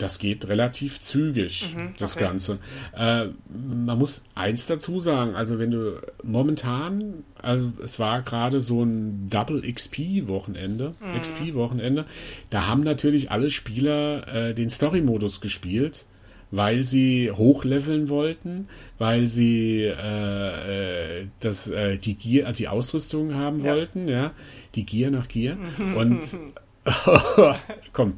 das 0.00 0.18
geht 0.18 0.48
relativ 0.48 1.00
zügig, 1.00 1.74
mhm, 1.74 1.94
das 1.98 2.16
okay. 2.16 2.24
Ganze. 2.24 2.58
Äh, 2.96 3.26
man 3.48 3.98
muss 3.98 4.22
eins 4.34 4.66
dazu 4.66 4.98
sagen, 4.98 5.34
also 5.34 5.58
wenn 5.58 5.70
du 5.70 6.00
momentan, 6.22 7.24
also 7.40 7.72
es 7.82 7.98
war 7.98 8.22
gerade 8.22 8.60
so 8.60 8.82
ein 8.82 9.28
Double 9.28 9.60
XP-Wochenende, 9.60 10.94
mhm. 11.00 11.20
XP-Wochenende, 11.20 12.06
da 12.48 12.66
haben 12.66 12.82
natürlich 12.82 13.30
alle 13.30 13.50
Spieler 13.50 14.26
äh, 14.28 14.54
den 14.54 14.70
Story-Modus 14.70 15.40
gespielt, 15.40 16.06
weil 16.50 16.82
sie 16.82 17.30
hochleveln 17.30 18.08
wollten, 18.08 18.68
weil 18.98 19.28
sie 19.28 19.82
äh, 19.82 21.20
äh 21.20 21.26
das, 21.40 21.68
äh, 21.68 21.98
die 21.98 22.14
Gier, 22.14 22.50
die 22.52 22.68
Ausrüstung 22.68 23.34
haben 23.34 23.58
ja. 23.60 23.72
wollten, 23.72 24.08
ja, 24.08 24.32
die 24.74 24.84
Gier 24.84 25.10
nach 25.10 25.28
Gier. 25.28 25.58
Und 25.78 26.22
komm, 27.92 28.14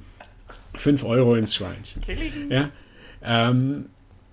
5 0.75 1.05
Euro 1.05 1.35
ins 1.35 1.55
Schweinchen. 1.55 2.03
Ja. 2.51 2.71
Ähm, 3.23 3.87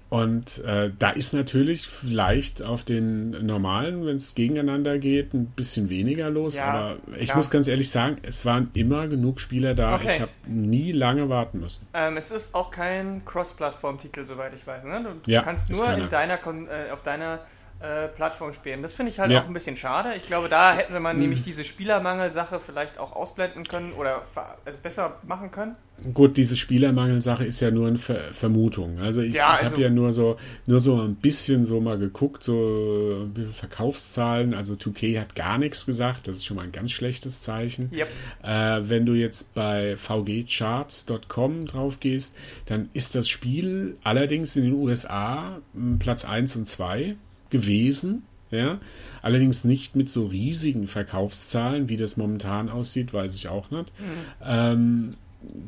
und 0.10 0.64
äh, 0.66 0.92
da 0.98 1.12
ist 1.12 1.34
natürlich 1.34 1.88
vielleicht 1.88 2.64
auf 2.64 2.84
den 2.84 3.46
normalen, 3.46 4.08
wenn 4.08 4.16
es 4.16 4.34
gegeneinander 4.34 4.98
geht, 4.98 5.36
ein 5.36 5.46
bisschen 5.46 5.90
weniger 5.90 6.32
los. 6.32 6.58
Ja, 6.58 6.66
aber 6.66 6.98
ich 7.16 7.26
klar. 7.26 7.38
muss 7.38 7.52
ganz 7.52 7.68
ehrlich 7.68 7.92
sagen, 7.92 8.18
es 8.24 8.44
waren 8.44 8.72
immer 8.74 9.08
genug 9.08 9.40
Spieler 9.40 9.76
da. 9.76 9.94
Okay. 9.96 10.16
Ich 10.16 10.22
habe 10.22 10.32
nie 10.48 10.94
lange 10.94 11.30
warten 11.30 11.60
müssen. 11.60 11.86
Ähm, 11.94 12.18
es 12.18 12.32
ist 12.32 12.56
auch 12.56 12.72
kein 12.72 13.24
Cross-Plattform-Titel, 13.24 14.26
soweit 14.26 14.56
ich 14.56 14.66
weiß. 14.66 14.84
Ne? 14.86 15.16
Du 15.24 15.32
ja, 15.32 15.44
kannst 15.44 15.70
nur 15.70 15.88
in 15.94 16.10
deiner, 16.10 16.40
äh, 16.40 16.92
auf 16.92 17.04
deiner 17.04 17.42
äh, 17.82 18.10
Plattform 18.10 18.52
spielen. 18.52 18.82
Das 18.82 18.94
finde 18.94 19.12
ich 19.12 19.20
halt 19.20 19.32
ja. 19.32 19.42
auch 19.42 19.48
ein 19.48 19.54
bisschen 19.54 19.78
schade. 19.78 20.14
Ich 20.16 20.28
glaube, 20.28 20.50
da 20.50 20.76
hätte 20.76 21.00
man 21.00 21.16
mhm. 21.16 21.22
nämlich 21.22 21.42
diese 21.44 21.64
Spielermangelsache 21.64 22.60
vielleicht 22.60 22.98
auch 22.98 23.14
ausblenden 23.14 23.64
können 23.64 23.94
oder 23.94 24.24
also 24.66 24.80
besser 24.82 25.18
machen 25.26 25.52
können. 25.52 25.76
Gut, 26.14 26.38
diese 26.38 26.56
Spielermangelsache 26.58 27.46
ist 27.46 27.60
ja 27.60 27.72
nur 27.72 27.88
eine 27.88 27.98
Ver 27.98 28.34
Vermutung. 28.34 29.00
Also 29.00 29.22
ich, 29.22 29.36
ja, 29.36 29.56
ich 29.56 29.64
also, 29.64 29.72
habe 29.74 29.84
ja 29.84 29.90
nur 29.90 30.14
so, 30.14 30.38
nur 30.66 30.80
so 30.80 31.02
ein 31.02 31.16
bisschen 31.16 31.66
so 31.66 31.80
mal 31.80 31.98
geguckt, 31.98 32.44
so 32.44 33.30
Verkaufszahlen. 33.54 34.54
Also 34.54 34.74
2K 34.74 35.20
hat 35.20 35.36
gar 35.36 35.58
nichts 35.58 35.86
gesagt. 35.86 36.28
Das 36.28 36.38
ist 36.38 36.46
schon 36.46 36.58
mal 36.58 36.64
ein 36.64 36.72
ganz 36.72 36.92
schlechtes 36.92 37.42
Zeichen. 37.42 37.90
Yep. 37.94 38.08
Äh, 38.44 38.90
wenn 38.90 39.06
du 39.06 39.14
jetzt 39.14 39.54
bei 39.54 39.96
vgcharts.com 39.96 41.66
drauf 41.66 42.00
gehst, 42.00 42.36
dann 42.66 42.90
ist 42.94 43.16
das 43.16 43.30
Spiel 43.30 43.98
allerdings 44.04 44.56
in 44.56 44.64
den 44.64 44.74
USA 44.74 45.60
Platz 46.00 46.26
1 46.26 46.58
und 46.58 46.66
2 46.66 47.16
gewesen. 47.50 48.24
Ja, 48.52 48.80
allerdings 49.22 49.64
nicht 49.64 49.96
mit 49.96 50.10
so 50.10 50.26
riesigen 50.26 50.88
Verkaufszahlen, 50.88 51.88
wie 51.88 51.98
das 51.98 52.18
momentan 52.18 52.70
aussieht, 52.70 53.14
weiß 53.14 53.36
ich 53.36 53.48
auch 53.48 53.70
nicht. 53.70 53.94
Mhm. 54.00 54.06
Ähm, 54.44 55.16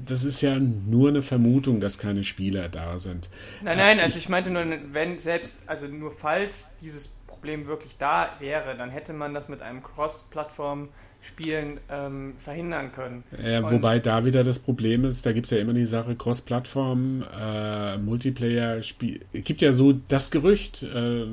das 0.08 0.24
ist 0.24 0.42
ja 0.42 0.58
nur 0.60 1.10
eine 1.10 1.22
Vermutung, 1.22 1.80
dass 1.80 2.00
keine 2.00 2.24
Spieler 2.24 2.70
da 2.70 2.98
sind. 2.98 3.30
Nein, 3.62 3.78
nein, 3.78 4.00
also 4.00 4.18
ich 4.18 4.30
meinte 4.30 4.50
nur, 4.50 4.66
wenn 4.92 5.20
selbst, 5.20 5.64
also 5.68 5.88
nur 5.88 6.12
falls 6.12 6.70
dieses 6.82 7.08
Problem 7.08 7.68
wirklich 7.68 7.98
da 7.98 8.32
wäre, 8.40 8.76
dann 8.76 8.90
hätte 8.90 9.14
man 9.14 9.36
das 9.36 9.48
mit 9.48 9.62
einem 9.62 9.84
Cross-Plattform- 9.84 10.90
Spielen 11.24 11.80
ähm, 11.90 12.34
verhindern 12.40 12.92
können. 12.92 13.24
Ja, 13.44 13.70
wobei 13.72 14.00
da 14.00 14.26
wieder 14.26 14.44
das 14.44 14.58
Problem 14.58 15.06
ist, 15.06 15.24
da 15.24 15.34
gibt 15.34 15.46
es 15.46 15.52
ja 15.52 15.60
immer 15.60 15.74
die 15.74 15.86
Sache 15.86 16.16
Cross-Plattform, 16.16 17.24
äh, 17.40 17.98
Multiplayer, 17.98 18.82
Spiel. 18.82 19.24
Es 19.32 19.44
gibt 19.44 19.62
ja 19.62 19.72
so 19.72 19.94
das 20.08 20.32
Gerücht, 20.32 20.82
äh, 20.82 21.28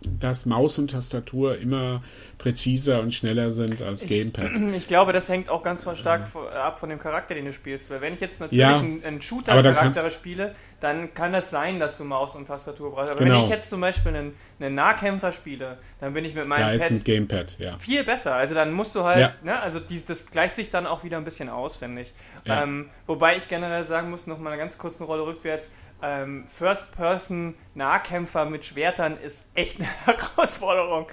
dass 0.00 0.46
Maus 0.46 0.78
und 0.78 0.92
Tastatur 0.92 1.58
immer 1.58 2.02
präziser 2.38 3.00
und 3.00 3.12
schneller 3.12 3.50
sind 3.50 3.82
als 3.82 4.02
ich, 4.02 4.08
Gamepad. 4.08 4.50
Ich 4.74 4.86
glaube, 4.86 5.12
das 5.12 5.28
hängt 5.28 5.50
auch 5.50 5.62
ganz 5.62 5.82
stark 5.82 6.28
ja. 6.34 6.62
ab 6.62 6.78
von 6.78 6.88
dem 6.88 6.98
Charakter, 6.98 7.34
den 7.34 7.44
du 7.44 7.52
spielst. 7.52 7.90
Weil 7.90 8.00
wenn 8.00 8.14
ich 8.14 8.20
jetzt 8.20 8.40
natürlich 8.40 8.58
ja, 8.58 8.78
einen, 8.78 9.04
einen 9.04 9.20
Shooter-Charakter 9.20 10.10
spiele, 10.10 10.54
dann 10.80 11.14
kann 11.14 11.32
das 11.32 11.50
sein, 11.50 11.78
dass 11.78 11.98
du 11.98 12.04
Maus 12.04 12.34
und 12.34 12.46
Tastatur 12.46 12.92
brauchst. 12.92 13.10
Aber 13.10 13.20
genau. 13.20 13.36
wenn 13.36 13.44
ich 13.44 13.50
jetzt 13.50 13.70
zum 13.70 13.80
Beispiel 13.80 14.14
einen, 14.14 14.32
einen 14.64 14.74
Nahkämpfer 14.74 15.32
spiele, 15.32 15.78
dann 16.00 16.12
bin 16.14 16.24
ich 16.24 16.34
mit 16.34 16.46
meinem 16.46 16.60
da 16.60 16.66
Pad 16.66 16.76
ist 16.76 16.90
ein 16.90 17.04
Gamepad, 17.04 17.58
ja. 17.58 17.76
viel 17.78 18.04
besser. 18.04 18.34
Also 18.34 18.54
dann 18.54 18.72
musst 18.72 18.94
du 18.94 19.04
halt, 19.04 19.20
ja. 19.20 19.34
ne, 19.42 19.60
also 19.60 19.80
die, 19.80 20.04
das 20.04 20.26
gleicht 20.26 20.56
sich 20.56 20.70
dann 20.70 20.86
auch 20.86 21.04
wieder 21.04 21.16
ein 21.16 21.24
bisschen 21.24 21.48
aus, 21.48 21.78
finde 21.78 22.02
ich. 22.02 22.12
Ja. 22.44 22.62
Ähm, 22.62 22.90
wobei 23.06 23.36
ich 23.36 23.48
generell 23.48 23.84
sagen 23.84 24.10
muss, 24.10 24.26
noch 24.26 24.38
mal 24.38 24.50
eine 24.50 24.58
ganz 24.58 24.78
kurze 24.78 25.04
Rolle 25.04 25.26
rückwärts, 25.26 25.70
ähm, 26.02 26.44
First-Person-Nahkämpfer 26.48 28.44
mit 28.46 28.66
Schwertern 28.66 29.16
ist 29.16 29.46
echt 29.54 29.80
eine 29.80 29.88
Herausforderung. 30.06 31.06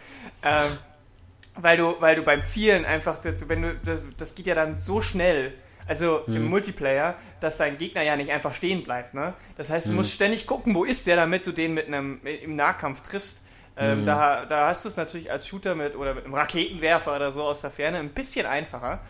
Ähm, 0.43 0.77
weil 1.55 1.77
du, 1.77 1.95
weil 1.99 2.15
du 2.15 2.23
beim 2.23 2.45
Zielen 2.45 2.85
einfach, 2.85 3.19
wenn 3.23 3.61
du, 3.61 3.75
das, 3.83 4.01
das 4.17 4.35
geht 4.35 4.47
ja 4.47 4.55
dann 4.55 4.77
so 4.77 5.01
schnell, 5.01 5.53
also 5.91 6.25
hm. 6.25 6.37
im 6.37 6.45
Multiplayer, 6.45 7.15
dass 7.41 7.57
dein 7.57 7.77
Gegner 7.77 8.01
ja 8.01 8.15
nicht 8.15 8.31
einfach 8.31 8.53
stehen 8.53 8.81
bleibt. 8.81 9.13
Ne? 9.13 9.33
Das 9.57 9.69
heißt, 9.69 9.87
du 9.87 9.89
hm. 9.89 9.97
musst 9.97 10.13
ständig 10.13 10.47
gucken, 10.47 10.73
wo 10.73 10.85
ist 10.85 11.05
der, 11.05 11.17
damit 11.17 11.45
du 11.45 11.51
den 11.51 11.73
mit 11.73 11.87
einem 11.87 12.21
im 12.23 12.55
Nahkampf 12.55 13.01
triffst. 13.01 13.41
Ähm, 13.75 13.99
hm. 13.99 14.05
da, 14.05 14.45
da 14.45 14.67
hast 14.67 14.85
du 14.85 14.89
es 14.89 14.95
natürlich 14.95 15.31
als 15.31 15.45
Shooter 15.47 15.75
mit 15.75 15.97
oder 15.97 16.13
mit 16.13 16.23
einem 16.23 16.33
Raketenwerfer 16.33 17.13
oder 17.13 17.33
so 17.33 17.41
aus 17.41 17.59
der 17.59 17.71
Ferne 17.71 17.97
ein 17.97 18.09
bisschen 18.09 18.45
einfacher. 18.45 19.01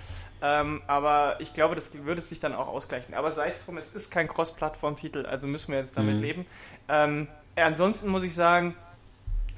Ähm, 0.42 0.82
aber 0.88 1.36
ich 1.38 1.54
glaube, 1.54 1.76
das 1.76 1.92
würde 1.94 2.20
sich 2.20 2.40
dann 2.40 2.56
auch 2.56 2.68
ausgleichen. 2.68 3.14
Aber 3.14 3.32
sei 3.32 3.50
es 3.50 3.64
drum, 3.64 3.78
es 3.78 3.90
ist 3.90 4.10
kein 4.10 4.28
Cross-Plattform-Titel, 4.28 5.28
also 5.28 5.46
müssen 5.46 5.72
wir 5.72 5.80
jetzt 5.80 5.96
damit 5.96 6.16
hm. 6.16 6.22
leben. 6.24 6.46
Ähm, 6.90 7.28
ansonsten 7.56 8.10
muss 8.10 8.24
ich 8.24 8.34
sagen, 8.34 8.76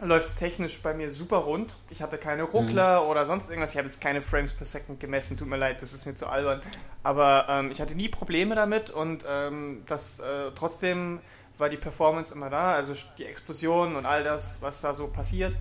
läuft 0.06 0.28
es 0.28 0.36
technisch 0.36 0.82
bei 0.82 0.94
mir 0.94 1.12
super 1.12 1.38
rund. 1.38 1.76
Ich 1.90 2.02
hatte 2.02 2.18
keine 2.18 2.44
Ruckler 2.44 3.04
mhm. 3.04 3.10
oder 3.10 3.26
sonst 3.26 3.50
irgendwas. 3.50 3.72
Ich 3.72 3.78
habe 3.78 3.88
jetzt 3.88 4.02
keine 4.02 4.22
Frames 4.22 4.54
per 4.54 4.66
Second 4.66 5.00
gemessen. 5.00 5.38
Tut 5.38 5.48
mir 5.48 5.58
leid, 5.58 5.82
das 5.82 5.94
ist 5.94 6.06
mir 6.06 6.16
zu 6.16 6.28
albern. 6.28 6.62
Aber 7.04 7.48
ähm, 7.50 7.72
ich 7.72 7.82
hatte 7.82 7.96
nie 7.96 8.10
Probleme 8.10 8.56
damit 8.56 8.90
und 8.90 9.26
ähm, 9.30 9.84
das 9.88 10.20
äh, 10.20 10.52
trotzdem 10.56 11.20
war 11.58 11.70
die 11.70 11.78
Performance 11.78 12.34
immer 12.34 12.50
da. 12.50 12.74
Also 12.74 12.94
die 13.18 13.26
Explosionen 13.26 13.96
und 13.96 14.06
all 14.06 14.24
das, 14.24 14.58
was 14.62 14.82
da 14.82 14.94
so 14.94 15.08
passiert. 15.08 15.56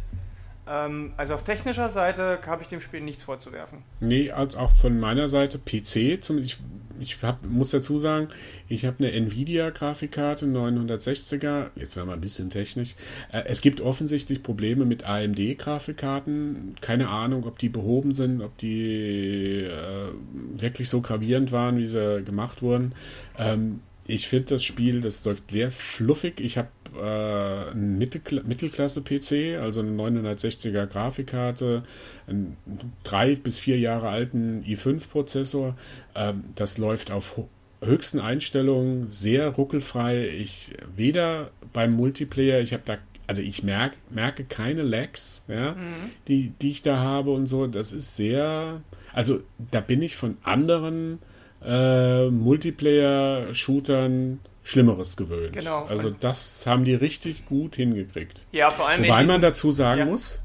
Ähm, 0.66 1.12
also 1.16 1.34
auf 1.34 1.43
technischer 1.43 1.88
Seite 1.88 2.38
habe 2.47 2.62
ich 2.62 2.68
dem 2.68 2.80
Spiel 2.80 3.01
nichts 3.01 3.22
vorzuwerfen. 3.22 3.82
Nee, 4.01 4.30
als 4.30 4.57
auch 4.57 4.70
von 4.74 4.99
meiner 5.01 5.28
Seite 5.28 5.59
PC. 5.59 6.22
Zum, 6.22 6.38
ich 6.38 6.59
ich 7.03 7.22
hab, 7.22 7.46
muss 7.46 7.70
dazu 7.70 7.98
sagen, 7.98 8.28
ich 8.68 8.84
habe 8.84 8.98
eine 9.00 9.12
Nvidia-Grafikkarte 9.12 10.46
960er. 10.46 11.70
Jetzt 11.76 11.96
werden 11.96 12.09
wir 12.09 12.14
ein 12.14 12.20
bisschen 12.20 12.50
technisch. 12.50 12.94
Äh, 13.32 13.42
es 13.46 13.61
gibt 13.61 13.80
offensichtlich 13.80 14.42
Probleme 14.42 14.84
mit 14.84 15.05
AMD-Grafikkarten. 15.05 16.76
Keine 16.80 17.09
Ahnung, 17.09 17.44
ob 17.44 17.59
die 17.59 17.68
behoben 17.68 18.14
sind, 18.14 18.40
ob 18.40 18.57
die 18.59 19.61
äh, 19.61 20.09
wirklich 20.57 20.88
so 20.88 21.00
gravierend 21.00 21.53
waren, 21.53 21.78
wie 21.78 21.88
sie 21.88 22.22
gemacht 22.22 22.62
wurden. 22.62 22.92
Ähm, 23.38 23.80
ich 24.07 24.28
finde 24.28 24.55
das 24.55 24.64
Spiel, 24.64 25.00
das 25.00 25.24
läuft 25.24 25.50
sehr 25.50 25.70
fluffig. 25.70 26.40
Ich 26.40 26.59
habe 26.59 26.68
äh, 26.96 27.70
einen 27.70 27.98
Mittelkla 27.98 28.42
Mittelklasse-PC, 28.42 29.59
also 29.61 29.80
eine 29.80 29.90
960er 29.90 30.86
Grafikkarte, 30.86 31.84
einen 32.26 32.57
drei 33.05 33.36
bis 33.36 33.59
vier 33.59 33.78
Jahre 33.78 34.09
alten 34.09 34.64
i5-Prozessor. 34.64 35.76
Ähm, 36.14 36.44
das 36.55 36.78
läuft 36.78 37.11
auf 37.11 37.40
höchsten 37.80 38.20
Einstellungen, 38.20 39.11
sehr 39.11 39.48
ruckelfrei. 39.48 40.28
Ich 40.28 40.72
weder 40.96 41.50
beim 41.72 41.92
Multiplayer, 41.92 42.61
ich 42.61 42.72
habe 42.72 42.82
da 42.84 42.98
also 43.28 43.40
ich 43.40 43.62
merke, 43.62 43.96
merke 44.11 44.44
keine 44.44 44.82
Lags, 44.82 45.44
ja, 45.48 45.72
mhm. 45.72 46.11
die, 46.28 46.53
die 46.61 46.72
ich 46.72 46.82
da 46.82 46.98
habe 46.98 47.30
und 47.30 47.46
so. 47.46 47.66
Das 47.66 47.92
ist 47.92 48.16
sehr, 48.16 48.82
also 49.12 49.40
da 49.70 49.80
bin 49.80 50.03
ich 50.03 50.16
von 50.16 50.36
anderen 50.42 51.20
äh, 51.64 52.30
Multiplayer-Shootern 52.30 54.40
Schlimmeres 54.64 55.16
gewöhnt. 55.16 55.52
Genau. 55.52 55.86
Also 55.86 56.10
das 56.10 56.68
haben 56.68 56.84
die 56.84 56.94
richtig 56.94 57.46
gut 57.46 57.74
hingekriegt. 57.74 58.40
Ja, 58.52 58.70
vor 58.70 58.88
allem. 58.88 59.02
Wobei 59.02 59.24
man 59.24 59.40
dazu 59.40 59.72
sagen 59.72 60.00
ja. 60.00 60.06
muss, 60.06 60.40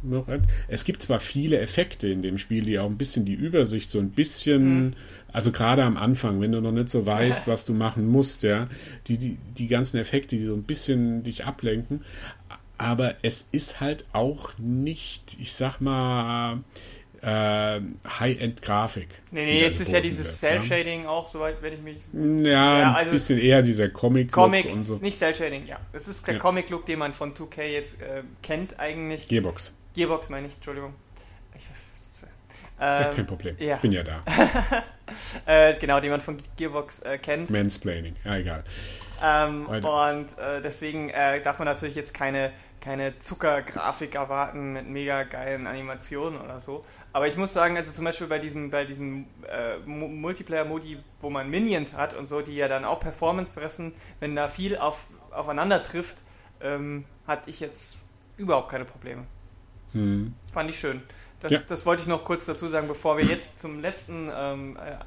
es 0.68 0.86
gibt 0.86 1.04
zwar 1.04 1.20
viele 1.20 1.60
Effekte 1.60 2.08
in 2.08 2.24
dem 2.24 2.40
Spiel, 2.40 2.66
die 2.66 2.80
auch 2.80 2.88
ein 2.88 2.98
bisschen 2.98 3.26
die 3.26 3.36
Übersicht 3.36 3.92
so 3.92 4.00
ein 4.00 4.10
bisschen, 4.10 4.86
mhm. 4.86 4.94
also 5.32 5.52
gerade 5.52 5.84
am 5.84 5.98
Anfang, 5.98 6.42
wenn 6.42 6.52
du 6.52 6.62
noch 6.62 6.72
nicht 6.72 6.90
so 6.90 7.06
weißt, 7.06 7.48
was 7.48 7.66
du 7.66 7.76
machen 7.76 8.08
musst, 8.08 8.42
ja, 8.42 8.66
die, 9.08 9.20
die, 9.20 9.38
die 9.56 9.68
ganzen 9.68 9.98
Effekte, 9.98 10.36
die 10.36 10.46
so 10.46 10.56
ein 10.56 10.64
bisschen 10.64 11.22
dich 11.22 11.46
ablenken. 11.46 12.04
Aber 12.80 13.16
es 13.22 13.46
ist 13.52 13.80
halt 13.80 14.06
auch 14.14 14.58
nicht, 14.58 15.38
ich 15.40 15.54
sag 15.54 15.80
mal, 15.80 16.64
äh, 17.22 17.82
High-End-Grafik. 18.20 19.10
Nee, 19.32 19.46
nee, 19.46 19.64
es 19.64 19.80
ist 19.80 19.92
ja 19.92 20.00
dieses 20.00 20.40
Cell-Shading 20.40 21.04
ja. 21.04 21.10
auch, 21.10 21.30
soweit, 21.32 21.62
wenn 21.62 21.74
ich 21.74 21.82
mich. 21.82 21.98
Ja, 22.46 22.80
ja 22.80 22.94
also 22.94 23.10
ein 23.10 23.14
bisschen 23.14 23.40
eher 23.40 23.62
dieser 23.62 23.90
Comic-Look. 23.90 24.32
Comic, 24.32 24.72
und 24.72 24.80
so. 24.80 24.96
nicht 24.98 25.18
Cell-Shading, 25.18 25.66
ja. 25.68 25.80
Das 25.92 26.08
ist 26.08 26.26
der 26.28 26.36
ja. 26.36 26.40
Comic-Look, 26.40 26.86
den 26.86 27.00
man 27.00 27.14
von 27.14 27.34
2K 27.34 27.64
jetzt 27.64 28.02
äh, 28.02 28.24
kennt, 28.42 28.80
eigentlich. 28.80 29.28
Gearbox. 29.28 29.74
Gearbox 29.96 30.30
meine 30.30 30.48
ich, 30.48 30.56
Entschuldigung. 30.56 30.94
Ich, 31.56 31.64
ähm, 32.80 33.16
kein 33.16 33.28
Problem, 33.28 33.56
ja. 33.60 33.76
ich 33.76 33.82
bin 33.82 33.92
ja 33.92 34.04
da. 34.04 34.24
äh, 35.46 35.74
genau, 35.80 36.00
den 36.00 36.12
man 36.12 36.22
von 36.22 36.38
Gearbox 36.58 37.00
äh, 37.00 37.18
kennt. 37.18 37.50
Mansplaining, 37.50 38.16
ja, 38.24 38.38
egal. 38.38 38.64
Ähm, 39.24 39.66
und 39.66 40.38
äh, 40.38 40.62
deswegen 40.64 41.10
äh, 41.10 41.42
darf 41.42 41.58
man 41.60 41.68
natürlich 41.68 41.96
jetzt 41.96 42.14
keine 42.14 42.52
keine 42.82 43.20
Zuckergrafik 43.20 44.16
erwarten 44.16 44.74
mit 44.74 44.88
mega 44.88 45.24
geilen 45.24 45.68
Animationen 45.68 46.40
oder 46.40 46.60
so. 46.60 46.84
Aber 47.14 47.28
ich 47.28 47.38
muss 47.38 47.54
sagen, 47.54 47.76
also 47.78 47.92
zum 47.92 48.06
Beispiel 48.06 48.28
bei 48.28 48.40
diesem, 48.40 48.70
bei 48.70 48.86
diesem 48.86 49.26
äh, 49.48 49.78
Multiplayer-Modi, 49.86 51.00
wo 51.22 51.30
man 51.30 51.50
Minions 51.50 51.94
hat 51.94 52.14
und 52.14 52.26
so, 52.26 52.42
die 52.42 52.56
ja 52.56 52.68
dann 52.68 52.86
auch 52.86 53.00
Performance 53.00 53.60
fressen, 53.60 53.94
wenn 54.20 54.36
da 54.36 54.48
viel 54.48 54.78
auf, 54.78 55.08
aufeinander 55.32 55.84
trifft, 55.84 56.18
ähm, 56.62 57.06
hatte 57.26 57.50
ich 57.50 57.60
jetzt 57.60 57.98
überhaupt 58.38 58.70
keine 58.70 58.86
Probleme. 58.86 59.24
Hm. 59.94 60.34
Fand 60.52 60.70
ich 60.70 60.80
schön. 60.80 61.02
Das, 61.40 61.52
ja. 61.52 61.60
das 61.68 61.86
wollte 61.86 62.04
ich 62.04 62.08
noch 62.08 62.24
kurz 62.26 62.46
dazu 62.46 62.68
sagen, 62.68 62.88
bevor 62.88 63.18
wir 63.18 63.26
jetzt 63.26 63.60
zum 63.60 63.80
letzten 63.80 64.30
ähm, 64.34 64.78
äh, 64.78 64.98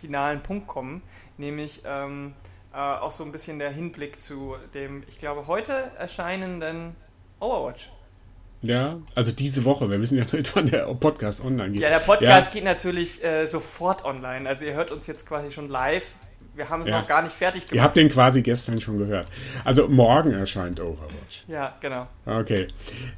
finalen 0.00 0.42
Punkt 0.42 0.66
kommen, 0.66 1.02
nämlich 1.38 1.82
ähm, 1.84 2.34
äh, 2.72 2.76
auch 2.76 3.12
so 3.12 3.24
ein 3.24 3.32
bisschen 3.32 3.58
der 3.58 3.70
Hinblick 3.70 4.20
zu 4.20 4.56
dem, 4.74 5.02
ich 5.08 5.18
glaube, 5.18 5.46
heute 5.46 5.90
erscheinenden 5.98 6.94
Overwatch. 7.42 7.90
Ja, 8.62 8.98
also 9.16 9.32
diese 9.32 9.64
Woche. 9.64 9.90
Wir 9.90 10.00
wissen 10.00 10.16
ja 10.18 10.24
nicht, 10.30 10.54
wann 10.54 10.66
der 10.66 10.84
Podcast 10.94 11.44
online 11.44 11.72
geht. 11.72 11.82
Ja, 11.82 11.88
der 11.88 11.98
Podcast 11.98 12.54
ja. 12.54 12.60
geht 12.60 12.64
natürlich 12.64 13.22
äh, 13.24 13.46
sofort 13.46 14.04
online. 14.04 14.48
Also 14.48 14.64
ihr 14.64 14.74
hört 14.74 14.92
uns 14.92 15.08
jetzt 15.08 15.26
quasi 15.26 15.50
schon 15.50 15.68
live, 15.68 16.06
wir 16.54 16.68
haben 16.68 16.82
es 16.82 16.88
Ja. 16.88 17.00
noch 17.00 17.08
gar 17.08 17.22
nicht 17.22 17.34
fertig 17.34 17.62
gemacht. 17.62 17.74
Ihr 17.74 17.82
habt 17.82 17.96
den 17.96 18.08
quasi 18.10 18.42
gestern 18.42 18.80
schon 18.80 18.98
gehört. 18.98 19.26
Also 19.64 19.88
morgen 19.88 20.32
erscheint 20.32 20.80
Overwatch. 20.80 21.44
ja, 21.48 21.74
genau. 21.80 22.06
Okay, 22.26 22.68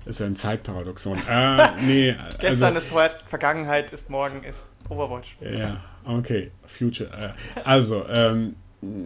das 0.06 0.16
ist 0.16 0.22
ein 0.22 0.36
Zeitparadoxon. 0.36 1.18
äh, 1.28 1.70
nee, 1.82 2.16
Gestern 2.38 2.74
also, 2.76 2.78
ist 2.78 2.94
heute, 2.94 3.16
Vergangenheit 3.26 3.90
ist 3.90 4.08
morgen, 4.08 4.44
ist 4.44 4.64
Overwatch. 4.88 5.36
Ja, 5.40 5.82
okay, 6.06 6.52
Future. 6.66 7.34
Äh, 7.56 7.60
also, 7.64 8.06
ähm, 8.08 8.56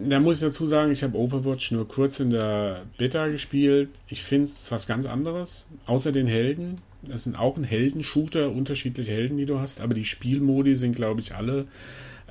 da 0.07 0.19
muss 0.19 0.37
ich 0.37 0.41
dazu 0.41 0.65
sagen, 0.65 0.91
ich 0.91 1.03
habe 1.03 1.17
Overwatch 1.17 1.71
nur 1.71 1.87
kurz 1.87 2.19
in 2.19 2.31
der 2.31 2.83
Beta 2.97 3.27
gespielt. 3.27 3.89
Ich 4.07 4.23
finde 4.23 4.45
es 4.45 4.71
was 4.71 4.87
ganz 4.87 5.05
anderes, 5.05 5.67
außer 5.85 6.11
den 6.11 6.27
Helden. 6.27 6.79
Das 7.01 7.23
sind 7.23 7.35
auch 7.35 7.55
ein 7.57 7.63
Heldenshooter, 7.63 8.51
unterschiedliche 8.51 9.11
Helden, 9.11 9.37
die 9.37 9.45
du 9.45 9.59
hast, 9.59 9.81
aber 9.81 9.93
die 9.93 10.05
Spielmodi 10.05 10.75
sind, 10.75 10.95
glaube 10.95 11.21
ich, 11.21 11.35
alle 11.35 11.65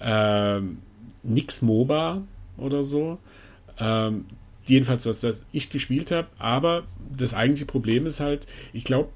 ähm, 0.01 0.79
nix 1.23 1.63
MOBA 1.63 2.23
oder 2.57 2.85
so. 2.85 3.19
Ähm, 3.79 4.27
jedenfalls, 4.65 5.07
was 5.07 5.21
das 5.21 5.45
ich 5.53 5.71
gespielt 5.71 6.11
habe, 6.11 6.29
aber 6.39 6.85
das 7.17 7.35
eigentliche 7.35 7.67
Problem 7.67 8.07
ist 8.07 8.21
halt, 8.21 8.47
ich 8.73 8.85
glaube, 8.85 9.09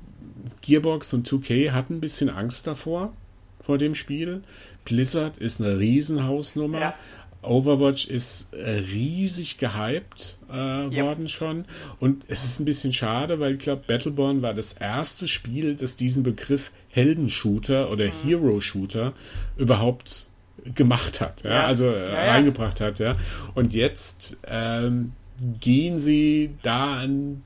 Gearbox 0.62 1.12
und 1.12 1.28
2K 1.28 1.72
hatten 1.72 1.97
ein 1.97 2.01
bisschen 2.01 2.30
Angst 2.30 2.66
davor, 2.66 3.12
vor 3.61 3.78
dem 3.78 3.95
Spiel. 3.95 4.43
Blizzard 4.85 5.39
ist 5.39 5.61
eine 5.61 5.78
Riesenhausnummer. 5.78 6.80
Ja. 6.80 6.95
Overwatch 7.43 8.07
ist 8.07 8.53
äh, 8.55 8.70
riesig 8.70 9.59
gehypt 9.59 10.38
äh, 10.51 10.88
Ja. 10.88 11.05
worden 11.05 11.28
schon. 11.28 11.64
Und 12.01 12.24
es 12.28 12.45
ist 12.45 12.61
ein 12.61 12.64
bisschen 12.64 12.93
schade, 12.93 13.40
weil 13.40 13.55
ich 13.55 13.59
glaube, 13.59 13.82
Battleborn 13.86 14.43
war 14.43 14.55
das 14.55 14.72
erste 14.74 15.26
Spiel, 15.28 15.74
das 15.76 15.97
diesen 15.97 16.22
Begriff 16.22 16.70
Heldenshooter 16.90 17.90
oder 17.90 18.07
Mhm. 18.07 18.12
Hero-Shooter 18.24 19.12
überhaupt 19.57 20.28
gemacht 20.74 21.20
hat, 21.20 21.43
ja, 21.43 21.51
Ja. 21.51 21.66
also 21.66 21.86
äh, 21.90 22.12
ja. 22.12 22.30
reingebracht 22.32 22.80
hat, 22.80 22.99
ja. 23.01 23.16
Und 23.55 23.74
jetzt 23.74 24.36
ähm, 24.47 25.12
gehen 25.61 25.99
sie 25.99 26.55
da 26.62 26.99
ein 27.01 27.43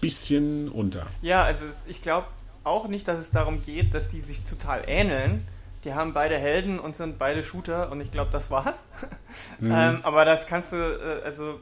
bisschen 0.00 0.68
unter. 0.68 1.06
Ja, 1.22 1.42
also 1.42 1.64
ich 1.88 2.00
glaube 2.02 2.26
auch 2.64 2.86
nicht, 2.86 3.08
dass 3.08 3.18
es 3.18 3.30
darum 3.32 3.62
geht, 3.64 3.94
dass 3.94 4.08
die 4.08 4.20
sich 4.20 4.44
total 4.44 4.84
ähneln. 4.86 5.42
Die 5.84 5.94
haben 5.94 6.12
beide 6.12 6.38
Helden 6.38 6.78
und 6.78 6.94
sind 6.96 7.18
beide 7.18 7.42
Shooter 7.42 7.90
und 7.90 8.00
ich 8.00 8.12
glaube, 8.12 8.30
das 8.30 8.50
war's. 8.50 8.86
ähm, 9.62 10.00
aber 10.02 10.24
das 10.24 10.46
kannst 10.46 10.72
du, 10.72 10.76
äh, 10.76 11.24
also 11.24 11.58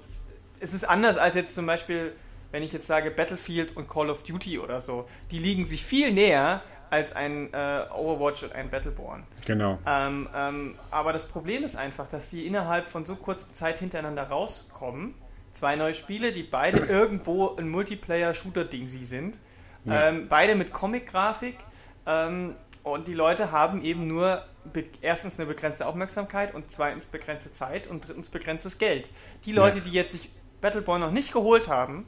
es 0.60 0.74
ist 0.74 0.84
anders 0.84 1.16
als 1.16 1.34
jetzt 1.34 1.54
zum 1.54 1.66
Beispiel, 1.66 2.12
wenn 2.52 2.62
ich 2.62 2.72
jetzt 2.72 2.86
sage 2.86 3.10
Battlefield 3.10 3.76
und 3.76 3.88
Call 3.88 4.10
of 4.10 4.22
Duty 4.22 4.58
oder 4.58 4.80
so. 4.80 5.06
Die 5.30 5.38
liegen 5.38 5.64
sich 5.64 5.84
viel 5.84 6.12
näher 6.12 6.62
als 6.90 7.14
ein 7.14 7.52
äh, 7.54 7.82
Overwatch 7.94 8.42
und 8.42 8.52
ein 8.52 8.68
Battleborn. 8.68 9.24
Genau. 9.46 9.78
Ähm, 9.86 10.28
ähm, 10.34 10.74
aber 10.90 11.12
das 11.12 11.26
Problem 11.26 11.64
ist 11.64 11.76
einfach, 11.76 12.08
dass 12.08 12.30
die 12.30 12.46
innerhalb 12.46 12.88
von 12.88 13.04
so 13.04 13.16
kurzer 13.16 13.52
Zeit 13.52 13.78
hintereinander 13.78 14.24
rauskommen. 14.24 15.14
Zwei 15.52 15.76
neue 15.76 15.94
Spiele, 15.94 16.32
die 16.32 16.42
beide 16.42 16.78
irgendwo 16.88 17.56
ein 17.56 17.68
Multiplayer-Shooter-Ding 17.68 18.86
sie 18.86 19.04
sind. 19.04 19.38
Ja. 19.84 20.08
Ähm, 20.08 20.26
beide 20.28 20.56
mit 20.56 20.72
Comic-Grafik. 20.72 21.58
Ähm, 22.06 22.56
und 22.82 23.08
die 23.08 23.14
Leute 23.14 23.52
haben 23.52 23.82
eben 23.82 24.06
nur 24.06 24.44
erstens 25.00 25.38
eine 25.38 25.46
begrenzte 25.46 25.86
Aufmerksamkeit 25.86 26.54
und 26.54 26.70
zweitens 26.70 27.06
begrenzte 27.06 27.50
Zeit 27.50 27.86
und 27.86 28.06
drittens 28.06 28.28
begrenztes 28.28 28.78
Geld. 28.78 29.10
Die 29.44 29.52
Leute, 29.52 29.78
Ja. 29.78 29.84
die 29.84 29.90
jetzt 29.90 30.12
sich 30.12 30.30
Battleborn 30.60 31.00
noch 31.00 31.10
nicht 31.10 31.32
geholt 31.32 31.68
haben, 31.68 32.06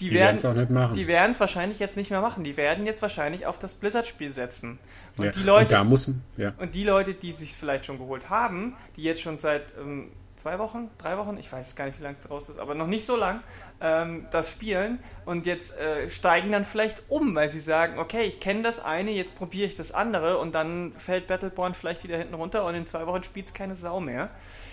die, 0.00 0.08
Die 0.08 1.06
werden 1.06 1.32
es 1.32 1.40
wahrscheinlich 1.40 1.78
jetzt 1.78 1.96
nicht 1.96 2.10
mehr 2.10 2.20
machen. 2.20 2.42
Die 2.42 2.56
werden 2.56 2.84
jetzt 2.84 3.00
wahrscheinlich 3.00 3.46
auf 3.46 3.60
das 3.60 3.74
Blizzard-Spiel 3.74 4.34
setzen. 4.34 4.80
Und 5.16 5.26
ja. 5.26 5.30
die 5.30 5.42
Leute, 5.44 5.80
und 5.80 5.88
muss, 5.88 6.10
ja. 6.36 6.52
und 6.58 6.74
die 6.74 6.84
Leute, 6.84 7.14
die 7.14 7.30
sich 7.30 7.52
vielleicht 7.52 7.86
schon 7.86 7.98
geholt 7.98 8.28
haben, 8.28 8.74
die 8.96 9.02
jetzt 9.02 9.22
schon 9.22 9.38
seit 9.38 9.72
ähm, 9.78 10.10
zwei 10.44 10.58
Wochen, 10.58 10.90
drei 10.98 11.16
Wochen, 11.16 11.38
ich 11.38 11.50
weiß 11.50 11.74
gar 11.74 11.86
nicht, 11.86 11.98
wie 11.98 12.02
lange 12.02 12.18
es 12.18 12.30
raus 12.30 12.50
ist, 12.50 12.58
aber 12.58 12.74
noch 12.74 12.86
nicht 12.86 13.06
so 13.06 13.16
lang, 13.16 13.40
ähm, 13.80 14.26
das 14.30 14.50
spielen 14.50 14.98
und 15.24 15.46
jetzt 15.46 15.74
äh, 15.78 16.10
steigen 16.10 16.52
dann 16.52 16.66
vielleicht 16.66 17.04
um, 17.08 17.34
weil 17.34 17.48
sie 17.48 17.60
sagen, 17.60 17.98
okay, 17.98 18.24
ich 18.24 18.40
kenne 18.40 18.60
das 18.60 18.78
eine, 18.78 19.10
jetzt 19.12 19.36
probiere 19.36 19.66
ich 19.66 19.74
das 19.74 19.92
andere 19.92 20.36
und 20.36 20.54
dann 20.54 20.92
fällt 20.98 21.28
Battleborn 21.28 21.72
vielleicht 21.72 22.04
wieder 22.04 22.18
hinten 22.18 22.34
runter 22.34 22.66
und 22.66 22.74
in 22.74 22.86
zwei 22.86 23.06
Wochen 23.06 23.22
spielt 23.24 23.46
es 23.46 23.54
keine 23.54 23.74
Sau 23.74 24.00
mehr. 24.00 24.28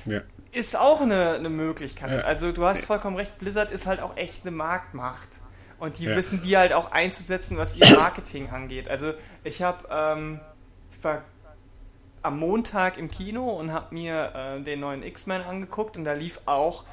ja. 0.05 0.19
Ist 0.51 0.75
auch 0.77 0.99
eine, 0.99 1.35
eine 1.35 1.49
Möglichkeit. 1.49 2.11
Ja. 2.11 2.17
Also 2.25 2.51
du 2.51 2.65
hast 2.65 2.83
vollkommen 2.83 3.15
recht, 3.15 3.37
Blizzard 3.37 3.71
ist 3.71 3.85
halt 3.85 4.01
auch 4.01 4.17
echt 4.17 4.41
eine 4.41 4.51
Marktmacht. 4.51 5.29
Und 5.79 5.97
die 5.99 6.03
Ja. 6.03 6.15
wissen 6.17 6.41
die 6.43 6.57
halt 6.57 6.73
auch 6.73 6.91
einzusetzen, 6.91 7.55
was 7.55 7.77
ihr 7.77 7.89
Marketing 7.95 8.49
angeht. 8.49 8.89
Also 8.89 9.13
ich 9.45 9.61
habe, 9.63 9.85
ähm, 9.89 10.41
ich 10.91 11.01
war 11.01 11.21
am 12.23 12.39
Montag 12.39 12.97
im 12.97 13.09
Kino 13.09 13.49
und 13.49 13.71
habe 13.73 13.93
mir 13.93 14.31
äh, 14.35 14.61
den 14.61 14.79
neuen 14.81 15.03
X-Men 15.03 15.41
angeguckt 15.41 15.97
und 15.97 16.03
da 16.03 16.13
lief 16.13 16.39
auch 16.45 16.85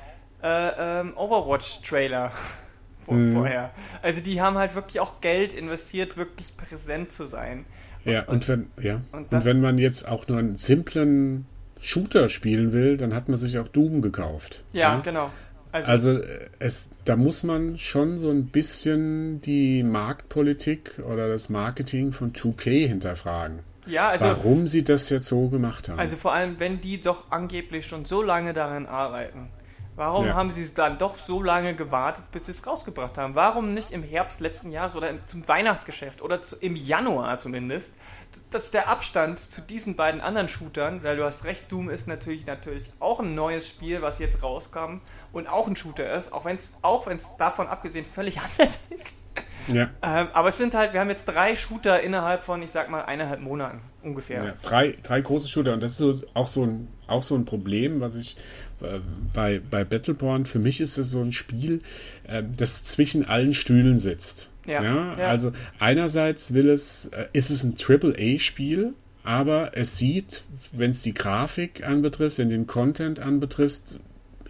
äh, 0.43 1.01
ähm, 1.01 1.13
Overwatch-Trailer 1.17 2.33
vor, 3.05 3.15
Mhm. 3.15 3.33
vorher. 3.35 3.71
Also 4.03 4.21
die 4.21 4.41
haben 4.41 4.57
halt 4.59 4.75
wirklich 4.75 5.01
auch 5.01 5.21
Geld 5.21 5.53
investiert, 5.53 6.17
wirklich 6.17 6.57
präsent 6.57 7.11
zu 7.13 7.25
sein. 7.25 7.65
Ja, 8.05 8.25
und 8.25 8.49
wenn, 8.49 8.71
ja. 8.81 9.01
und 9.13 9.33
Und, 9.33 9.45
wenn 9.45 9.61
man 9.61 9.79
jetzt 9.79 10.07
auch 10.07 10.29
nur 10.29 10.39
einen 10.39 10.57
simplen 10.57 11.47
Shooter 11.81 12.29
spielen 12.29 12.73
will, 12.73 12.97
dann 12.97 13.15
hat 13.15 13.29
man 13.29 13.37
sich 13.37 13.59
auch 13.59 13.69
Doom 13.69 14.03
gekauft. 14.03 14.65
Ja, 14.73 14.97
genau. 15.01 15.31
Also, 15.73 15.89
Also 15.91 16.11
äh, 16.19 16.49
es, 16.59 16.89
da 17.05 17.17
muss 17.17 17.43
man 17.43 17.77
schon 17.79 18.21
so 18.21 18.31
ein 18.31 18.47
bisschen 18.47 19.41
die 19.43 19.83
Marktpolitik 19.83 20.99
oder 21.07 21.29
das 21.29 21.49
Marketing 21.51 22.13
von 22.13 22.33
2K 22.33 22.87
hinterfragen. 22.89 23.61
Ja, 23.89 24.09
also 24.09 24.27
warum 24.27 24.69
sie 24.69 24.85
das 24.85 25.09
jetzt 25.11 25.29
so 25.29 25.49
gemacht 25.49 25.89
haben. 25.89 25.99
Also 25.99 26.17
vor 26.17 26.33
allem, 26.33 26.59
wenn 26.61 26.81
die 26.81 27.01
doch 27.01 27.31
angeblich 27.31 27.87
schon 27.87 28.05
so 28.05 28.23
lange 28.23 28.53
daran 28.53 28.87
arbeiten, 28.87 29.51
warum 29.97 30.27
Ja. 30.27 30.35
haben 30.35 30.51
sie 30.51 30.73
dann 30.75 30.99
doch 30.99 31.17
so 31.17 31.43
lange 31.43 31.75
gewartet, 31.75 32.31
bis 32.31 32.47
sie 32.47 32.53
es 32.53 32.65
rausgebracht 32.67 33.19
haben? 33.19 33.35
Warum 33.35 33.75
nicht 33.75 33.91
im 33.91 34.03
Herbst 34.05 34.41
letzten 34.41 34.71
Jahres 34.71 34.95
oder 34.95 35.11
im, 35.11 35.27
zum 35.27 35.47
Weihnachtsgeschäft 35.49 36.23
oder 36.23 36.41
zu, 36.41 36.57
im 36.57 36.77
Januar 36.77 37.39
zumindest? 37.41 37.93
Das 38.51 38.65
ist 38.65 38.75
der 38.75 38.89
Abstand 38.89 39.39
zu 39.41 39.61
diesen 39.63 39.97
beiden 39.97 40.21
anderen 40.21 40.49
Shootern, 40.49 41.03
weil 41.03 41.17
du 41.17 41.25
hast 41.25 41.45
recht, 41.45 41.73
Doom 41.73 41.89
ist 41.89 42.07
natürlich 42.07 42.47
natürlich 42.47 42.93
auch 43.01 43.21
ein 43.21 43.35
neues 43.35 43.67
Spiel, 43.69 44.03
was 44.03 44.19
jetzt 44.19 44.43
rauskam 44.43 45.01
und 45.33 45.49
auch 45.49 45.67
ein 45.67 45.77
Shooter 45.77 46.13
ist, 46.13 46.33
auch 46.33 46.45
wenn 46.45 46.57
es 46.57 46.75
auch 46.83 47.07
wenn 47.07 47.17
es 47.17 47.31
davon 47.39 47.67
abgesehen 47.67 48.05
völlig 48.05 48.39
anders 48.59 48.79
ist. 48.91 49.17
ja, 49.69 49.91
Ähm, 50.03 50.29
aber 50.33 50.49
es 50.49 50.59
sind 50.59 50.75
halt, 50.75 50.93
wir 50.93 51.01
haben 51.01 51.11
jetzt 51.11 51.25
drei 51.25 51.57
Shooter 51.57 52.01
innerhalb 52.01 52.43
von, 52.43 52.63
ich 52.63 52.71
sag 52.71 52.91
mal, 52.91 53.03
eineinhalb 53.03 53.41
Monaten 53.41 53.81
ungefähr. 54.03 54.45
ja, 54.45 54.55
drei, 54.63 54.97
drei 55.03 55.21
große 55.21 55.49
Shooter 55.49 55.73
und 55.73 55.83
das 55.83 55.93
ist 55.93 55.99
so, 55.99 56.21
auch, 56.35 56.47
so 56.47 56.65
ein, 56.65 56.89
auch 57.07 57.23
so 57.23 57.35
ein 57.35 57.45
Problem, 57.45 58.01
was 58.01 58.15
ich 58.15 58.37
äh, 58.81 59.01
bei, 59.35 59.61
bei 59.71 59.85
Battleborn, 59.85 60.47
für 60.47 60.59
mich 60.59 60.81
ist 60.81 60.99
es 60.99 61.11
so 61.11 61.21
ein 61.21 61.33
Spiel, 61.33 61.83
äh, 62.27 62.43
das 62.57 62.85
zwischen 62.85 63.25
allen 63.25 63.55
Stühlen 63.55 63.99
sitzt. 63.99 64.51
Ja, 64.67 64.83
Ja, 64.83 65.17
ja. 65.19 65.29
also 65.29 65.53
einerseits 65.79 66.53
will 66.53 66.69
es, 66.69 67.07
äh, 67.07 67.27
ist 67.33 67.51
es 67.51 67.65
ein 67.65 67.77
Triple-A-Spiel, 67.77 68.95
aber 69.25 69.77
es 69.77 69.97
sieht, 69.97 70.43
wenn 70.73 70.93
es 70.93 71.03
die 71.03 71.15
Grafik 71.15 71.87
anbetrifft, 71.87 72.39
wenn 72.39 72.51
den 72.51 72.67
Content 72.67 73.21
anbetrifft, 73.21 73.99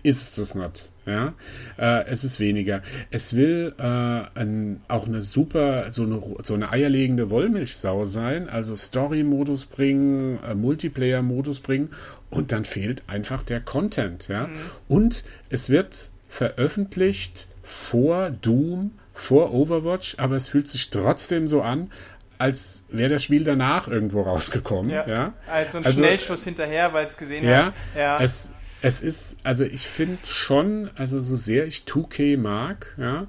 ist 0.02 0.38
es 0.38 0.54
nicht. 0.54 0.90
Ja, 1.06 1.32
äh, 1.78 2.04
es 2.08 2.22
ist 2.22 2.38
weniger. 2.38 2.82
Es 3.10 3.34
will 3.34 3.74
äh, 3.78 3.82
ein, 3.82 4.82
auch 4.88 5.06
eine 5.06 5.22
super, 5.22 5.90
so 5.90 6.02
eine, 6.02 6.20
so 6.44 6.52
eine 6.52 6.70
eierlegende 6.70 7.30
Wollmilchsau 7.30 8.04
sein, 8.04 8.48
also 8.50 8.76
Story-Modus 8.76 9.64
bringen, 9.66 10.38
äh, 10.46 10.54
Multiplayer-Modus 10.54 11.60
bringen 11.60 11.88
und 12.28 12.52
dann 12.52 12.66
fehlt 12.66 13.04
einfach 13.06 13.42
der 13.42 13.60
Content. 13.60 14.28
Ja, 14.28 14.50
und 14.86 15.24
es 15.48 15.70
wird 15.70 16.10
veröffentlicht 16.28 17.48
vor 17.62 18.30
Doom, 18.30 18.90
vor 19.14 19.52
Overwatch, 19.54 20.16
aber 20.18 20.36
es 20.36 20.48
fühlt 20.48 20.68
sich 20.68 20.90
trotzdem 20.90 21.48
so 21.48 21.62
an, 21.62 21.90
als 22.36 22.84
wäre 22.90 23.08
das 23.10 23.24
Spiel 23.24 23.44
danach 23.44 23.88
irgendwo 23.88 24.22
rausgekommen. 24.22 24.90
Ja, 24.90 25.08
Ja. 25.08 25.32
Also 25.50 25.78
ein 25.78 25.86
Also- 25.86 25.98
Schnellschuss 25.98 26.44
hinterher, 26.44 26.92
weil 26.92 27.06
es 27.06 27.16
gesehen 27.16 27.44
ja, 27.44 27.66
hat. 27.66 27.74
Ja. 27.96 28.20
Es, 28.22 28.50
es 28.82 29.00
ist, 29.00 29.36
also 29.44 29.64
ich 29.64 29.86
finde 29.86 30.18
schon, 30.26 30.90
also 30.96 31.20
so 31.20 31.36
sehr 31.36 31.66
ich 31.66 31.84
2K 31.86 32.36
mag, 32.38 32.94
ja, 32.98 33.26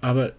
aber 0.00 0.32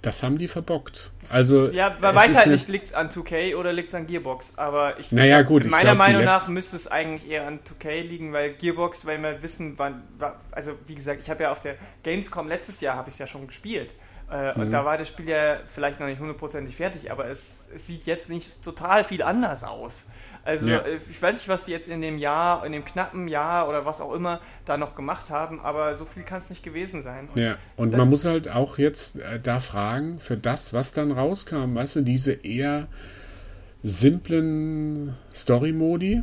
das 0.00 0.22
haben 0.24 0.36
die 0.36 0.48
verbockt. 0.48 1.12
Also 1.28 1.68
ja, 1.70 1.96
man 2.00 2.14
weiß 2.14 2.34
halt 2.36 2.48
nicht, 2.48 2.68
liegt 2.68 2.86
es 2.86 2.92
an 2.92 3.08
2K 3.08 3.54
oder 3.54 3.72
liegt 3.72 3.90
es 3.90 3.94
an 3.94 4.08
Gearbox. 4.08 4.54
Aber 4.56 4.98
ich, 4.98 5.12
Naja, 5.12 5.42
gut, 5.42 5.64
ich 5.64 5.70
meiner 5.70 5.94
glaub, 5.94 6.06
die 6.06 6.12
Meinung 6.12 6.24
nach 6.24 6.48
müsste 6.48 6.74
es 6.76 6.88
eigentlich 6.88 7.30
eher 7.30 7.46
an 7.46 7.60
2K 7.60 8.02
liegen, 8.02 8.32
weil 8.32 8.54
Gearbox, 8.54 9.06
weil 9.06 9.22
wir 9.22 9.42
wissen, 9.42 9.74
wann, 9.76 10.02
wa- 10.18 10.40
also 10.50 10.72
wie 10.88 10.96
gesagt, 10.96 11.20
ich 11.22 11.30
habe 11.30 11.44
ja 11.44 11.52
auf 11.52 11.60
der 11.60 11.76
Gamescom 12.02 12.48
letztes 12.48 12.80
Jahr 12.80 12.96
habe 12.96 13.08
ich 13.10 13.14
es 13.14 13.18
ja 13.18 13.28
schon 13.28 13.46
gespielt. 13.46 13.94
Äh, 14.32 14.54
Mhm. 14.54 14.62
Und 14.62 14.70
da 14.70 14.84
war 14.84 14.96
das 14.96 15.08
Spiel 15.08 15.28
ja 15.28 15.56
vielleicht 15.66 16.00
noch 16.00 16.06
nicht 16.06 16.18
hundertprozentig 16.20 16.74
fertig, 16.76 17.12
aber 17.12 17.26
es, 17.26 17.66
es 17.74 17.86
sieht 17.86 18.04
jetzt 18.06 18.28
nicht 18.30 18.62
total 18.62 19.04
viel 19.04 19.22
anders 19.22 19.62
aus. 19.62 20.06
Also 20.44 20.68
Ja. 20.68 20.78
äh, 20.78 20.98
ich 21.10 21.20
weiß 21.20 21.34
nicht, 21.34 21.48
was 21.48 21.64
die 21.64 21.70
jetzt 21.72 21.88
in 21.88 22.00
dem 22.00 22.16
Jahr, 22.18 22.64
in 22.64 22.72
dem 22.72 22.84
knappen 22.84 23.28
Jahr 23.28 23.68
oder 23.68 23.84
was 23.84 24.00
auch 24.00 24.14
immer 24.14 24.40
da 24.64 24.76
noch 24.78 24.94
gemacht 24.94 25.30
haben, 25.30 25.60
aber 25.60 25.94
so 25.96 26.04
viel 26.06 26.22
kann 26.22 26.38
es 26.38 26.48
nicht 26.50 26.62
gewesen 26.62 27.02
sein. 27.02 27.28
Und 27.28 27.40
Ja, 27.40 27.56
und 27.76 27.94
man 27.96 28.08
muss 28.08 28.24
halt 28.24 28.48
auch 28.48 28.78
jetzt 28.78 29.16
äh, 29.16 29.38
da 29.38 29.60
fragen, 29.60 30.18
für 30.18 30.36
das, 30.36 30.72
was 30.72 30.92
dann 30.92 31.12
rauskam, 31.12 31.74
weißt 31.74 31.96
du, 31.96 32.00
diese 32.00 32.32
eher 32.32 32.88
simplen 33.82 35.16
Story-Modi, 35.34 36.22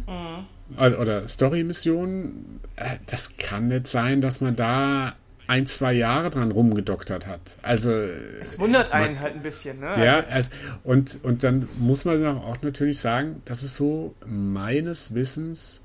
oder 0.78 1.28
Story-Missionen, 1.28 2.60
äh, 2.76 2.98
das 3.08 3.38
kann 3.38 3.70
nicht 3.70 3.88
sein, 3.88 4.22
dass 4.22 4.40
man 4.40 4.56
da 4.56 5.14
ein, 5.50 5.66
zwei 5.66 5.94
Jahre 5.94 6.30
dran 6.30 6.52
rumgedoktert 6.52 7.26
hat. 7.26 7.58
Also 7.62 7.92
es 8.40 8.60
wundert 8.60 8.92
einen 8.92 9.16
man, 9.16 9.22
halt 9.22 9.36
ein 9.36 9.42
bisschen, 9.42 9.80
ne? 9.80 10.06
Ja, 10.06 10.24
also, 10.30 10.50
und, 10.84 11.20
und 11.24 11.44
dann 11.44 11.68
muss 11.80 12.06
man 12.06 12.26
auch 12.26 12.62
natürlich 12.62 13.00
sagen, 13.00 13.42
das 13.46 13.64
ist 13.64 13.76
so 13.76 14.16
meines 14.26 15.16
Wissens 15.16 15.84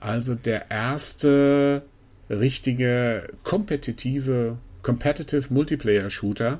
also 0.00 0.34
der 0.34 0.70
erste 0.70 1.82
richtige 2.28 3.28
kompetitive 3.44 4.56
Competitive 4.82 5.54
Multiplayer 5.54 6.10
Shooter, 6.10 6.58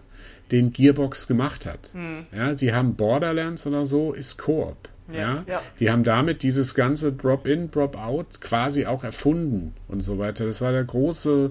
den 0.53 0.73
Gearbox 0.73 1.27
gemacht 1.27 1.67
hat. 1.67 1.91
Mhm. 1.93 2.27
Ja, 2.33 2.57
sie 2.57 2.73
haben 2.73 2.95
Borderlands 2.95 3.67
oder 3.67 3.85
so, 3.85 4.13
ist 4.13 4.39
Koop. 4.39 4.77
Ja, 5.13 5.45
ja. 5.47 5.61
Die 5.81 5.91
haben 5.91 6.05
damit 6.05 6.45
dieses 6.45 6.75
ganze 6.75 7.13
Drop-in, 7.13 7.71
Drop-out 7.71 8.41
quasi 8.41 8.87
auch 8.87 9.03
erfunden 9.03 9.75
und 9.89 10.01
so 10.01 10.19
weiter. 10.19 10.47
Das 10.47 10.61
war 10.61 10.71
der 10.71 10.85
große, 10.85 11.51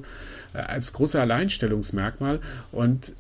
als 0.54 0.94
große 0.94 1.20
Alleinstellungsmerkmal. 1.20 2.40
Und 2.72 3.14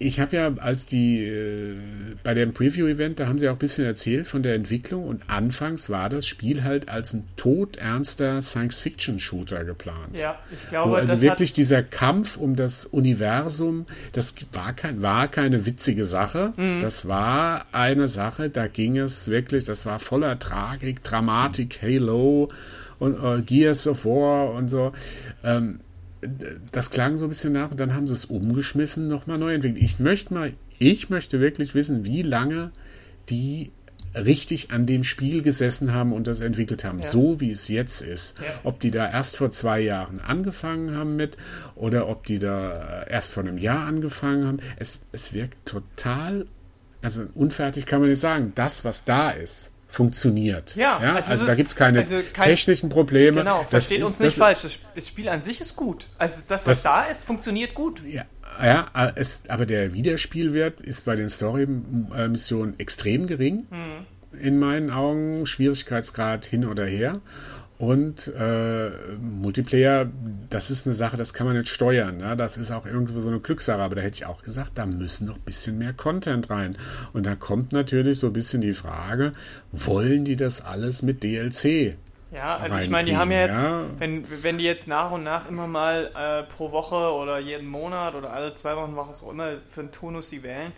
ich 0.00 0.20
habe 0.20 0.36
ja, 0.36 0.54
als 0.58 0.86
die 0.86 1.24
äh, 1.24 1.76
bei 2.22 2.32
dem 2.32 2.52
Preview-Event, 2.52 3.18
da 3.18 3.26
haben 3.26 3.38
sie 3.38 3.48
auch 3.48 3.54
ein 3.54 3.58
bisschen 3.58 3.84
erzählt 3.84 4.28
von 4.28 4.42
der 4.44 4.54
Entwicklung 4.54 5.04
und 5.04 5.28
anfangs 5.28 5.90
war 5.90 6.08
das 6.08 6.26
Spiel 6.26 6.62
halt 6.62 6.88
als 6.88 7.14
ein 7.14 7.24
todernster 7.36 8.40
Science-Fiction-Shooter 8.40 9.64
geplant. 9.64 10.18
Ja, 10.18 10.38
ich 10.52 10.68
glaube, 10.68 10.92
Wo 10.92 10.94
also 10.94 11.20
wirklich 11.20 11.52
dieser 11.52 11.82
Kampf 11.82 12.36
um 12.36 12.54
das 12.54 12.86
Universum, 12.86 13.86
das 14.12 14.34
war, 14.52 14.72
kein, 14.72 15.02
war 15.02 15.26
keine 15.26 15.66
witzige 15.66 16.04
Sache. 16.04 16.52
Mhm. 16.56 16.80
Das 16.80 17.08
war 17.08 17.66
eine 17.72 18.06
Sache, 18.06 18.50
da 18.50 18.68
ging 18.68 18.98
es 18.98 19.28
wirklich, 19.28 19.64
das 19.64 19.84
war 19.84 19.98
voller 19.98 20.38
Tragik, 20.38 21.02
Dramatik, 21.02 21.80
Halo 21.82 22.50
und 23.00 23.16
äh, 23.22 23.42
Gears 23.42 23.88
of 23.88 24.04
War 24.04 24.52
und 24.52 24.68
so. 24.68 24.92
Ähm, 25.42 25.80
das 26.72 26.90
klang 26.90 27.18
so 27.18 27.26
ein 27.26 27.28
bisschen 27.28 27.52
nach 27.52 27.70
und 27.70 27.80
dann 27.80 27.94
haben 27.94 28.06
sie 28.06 28.14
es 28.14 28.24
umgeschmissen, 28.24 29.08
nochmal 29.08 29.38
neu 29.38 29.54
entwickelt. 29.54 29.82
Ich 29.82 29.98
möchte 29.98 30.34
mal, 30.34 30.52
ich 30.78 31.10
möchte 31.10 31.40
wirklich 31.40 31.74
wissen, 31.74 32.04
wie 32.04 32.22
lange 32.22 32.72
die 33.28 33.70
richtig 34.14 34.70
an 34.70 34.86
dem 34.86 35.04
Spiel 35.04 35.42
gesessen 35.42 35.92
haben 35.92 36.12
und 36.12 36.26
das 36.26 36.40
entwickelt 36.40 36.84
haben, 36.84 36.98
ja. 36.98 37.04
so 37.04 37.40
wie 37.40 37.50
es 37.50 37.68
jetzt 37.68 38.00
ist. 38.00 38.38
Ja. 38.38 38.46
Ob 38.64 38.80
die 38.80 38.90
da 38.90 39.10
erst 39.10 39.36
vor 39.36 39.50
zwei 39.50 39.80
Jahren 39.80 40.20
angefangen 40.20 40.96
haben 40.96 41.16
mit 41.16 41.36
oder 41.74 42.08
ob 42.08 42.26
die 42.26 42.38
da 42.38 43.04
erst 43.04 43.34
vor 43.34 43.42
einem 43.42 43.58
Jahr 43.58 43.86
angefangen 43.86 44.46
haben. 44.46 44.58
Es, 44.78 45.02
es 45.12 45.32
wirkt 45.34 45.66
total, 45.66 46.46
also 47.02 47.24
unfertig 47.34 47.86
kann 47.86 48.00
man 48.00 48.10
nicht 48.10 48.20
sagen. 48.20 48.52
Das, 48.54 48.84
was 48.84 49.04
da 49.04 49.30
ist, 49.30 49.72
funktioniert. 49.88 50.76
Ja, 50.76 51.02
ja? 51.02 51.14
Also, 51.14 51.32
also 51.32 51.46
da 51.46 51.54
gibt 51.54 51.70
es 51.70 51.76
keine 51.76 52.00
also 52.00 52.20
kein, 52.32 52.50
technischen 52.50 52.90
Probleme. 52.90 53.38
Genau, 53.38 53.64
versteht 53.64 54.02
uns 54.02 54.20
nicht 54.20 54.36
falsch. 54.36 54.62
Das, 54.62 54.78
das, 54.94 55.08
Spiel 55.08 55.28
an 55.28 55.42
sich 55.42 55.60
ist 55.60 55.76
gut. 55.76 56.08
Also 56.18 56.42
das, 56.46 56.66
was 56.66 56.82
das, 56.82 56.92
da 56.92 57.02
ist, 57.04 57.24
funktioniert 57.24 57.74
gut. 57.74 58.02
Ja, 58.06 58.24
ja 58.62 59.12
es, 59.16 59.42
aber 59.48 59.64
der 59.64 59.94
Wiederspielwert 59.94 60.80
ist 60.80 61.06
bei 61.06 61.16
den 61.16 61.30
Story-Missionen 61.30 62.78
extrem 62.78 63.26
gering. 63.26 63.66
Mhm. 63.70 64.38
In 64.38 64.58
meinen 64.58 64.90
Augen 64.90 65.46
Schwierigkeitsgrad 65.46 66.44
hin 66.44 66.66
oder 66.66 66.84
her. 66.84 67.20
Und 67.78 68.26
äh, 68.36 68.90
Multiplayer, 69.20 70.10
das 70.50 70.70
ist 70.70 70.86
eine 70.86 70.96
Sache, 70.96 71.16
das 71.16 71.32
kann 71.32 71.46
man 71.46 71.56
nicht 71.56 71.68
steuern. 71.68 72.16
Ne? 72.16 72.36
Das 72.36 72.56
ist 72.56 72.72
auch 72.72 72.84
irgendwo 72.84 73.20
so 73.20 73.28
eine 73.28 73.38
Glückssache. 73.38 73.80
Aber 73.80 73.94
da 73.94 74.02
hätte 74.02 74.16
ich 74.16 74.26
auch 74.26 74.42
gesagt, 74.42 74.72
da 74.74 74.84
müssen 74.84 75.28
noch 75.28 75.36
ein 75.36 75.42
bisschen 75.42 75.78
mehr 75.78 75.92
Content 75.92 76.50
rein. 76.50 76.76
Und 77.12 77.24
da 77.24 77.36
kommt 77.36 77.72
natürlich 77.72 78.18
so 78.18 78.28
ein 78.28 78.32
bisschen 78.32 78.62
die 78.62 78.74
Frage, 78.74 79.32
wollen 79.70 80.24
die 80.24 80.34
das 80.34 80.64
alles 80.64 81.02
mit 81.02 81.22
DLC? 81.22 81.96
Ja, 82.32 82.56
also 82.58 82.78
ich 82.78 82.90
meine, 82.90 83.08
die 83.08 83.16
haben 83.16 83.30
ja 83.30 83.40
jetzt, 83.40 83.56
ja. 83.56 83.84
Wenn, 83.98 84.24
wenn 84.42 84.58
die 84.58 84.64
jetzt 84.64 84.86
nach 84.86 85.12
und 85.12 85.22
nach 85.22 85.48
immer 85.48 85.66
mal 85.66 86.10
äh, 86.14 86.42
pro 86.52 86.72
Woche 86.72 87.12
oder 87.14 87.38
jeden 87.38 87.68
Monat 87.68 88.14
oder 88.14 88.32
alle 88.32 88.54
zwei 88.54 88.76
Wochen, 88.76 88.96
was 88.96 89.22
auch 89.22 89.30
immer, 89.30 89.52
für 89.70 89.80
einen 89.80 89.92
Tonus 89.92 90.28
sie 90.28 90.42
wählen, 90.42 90.72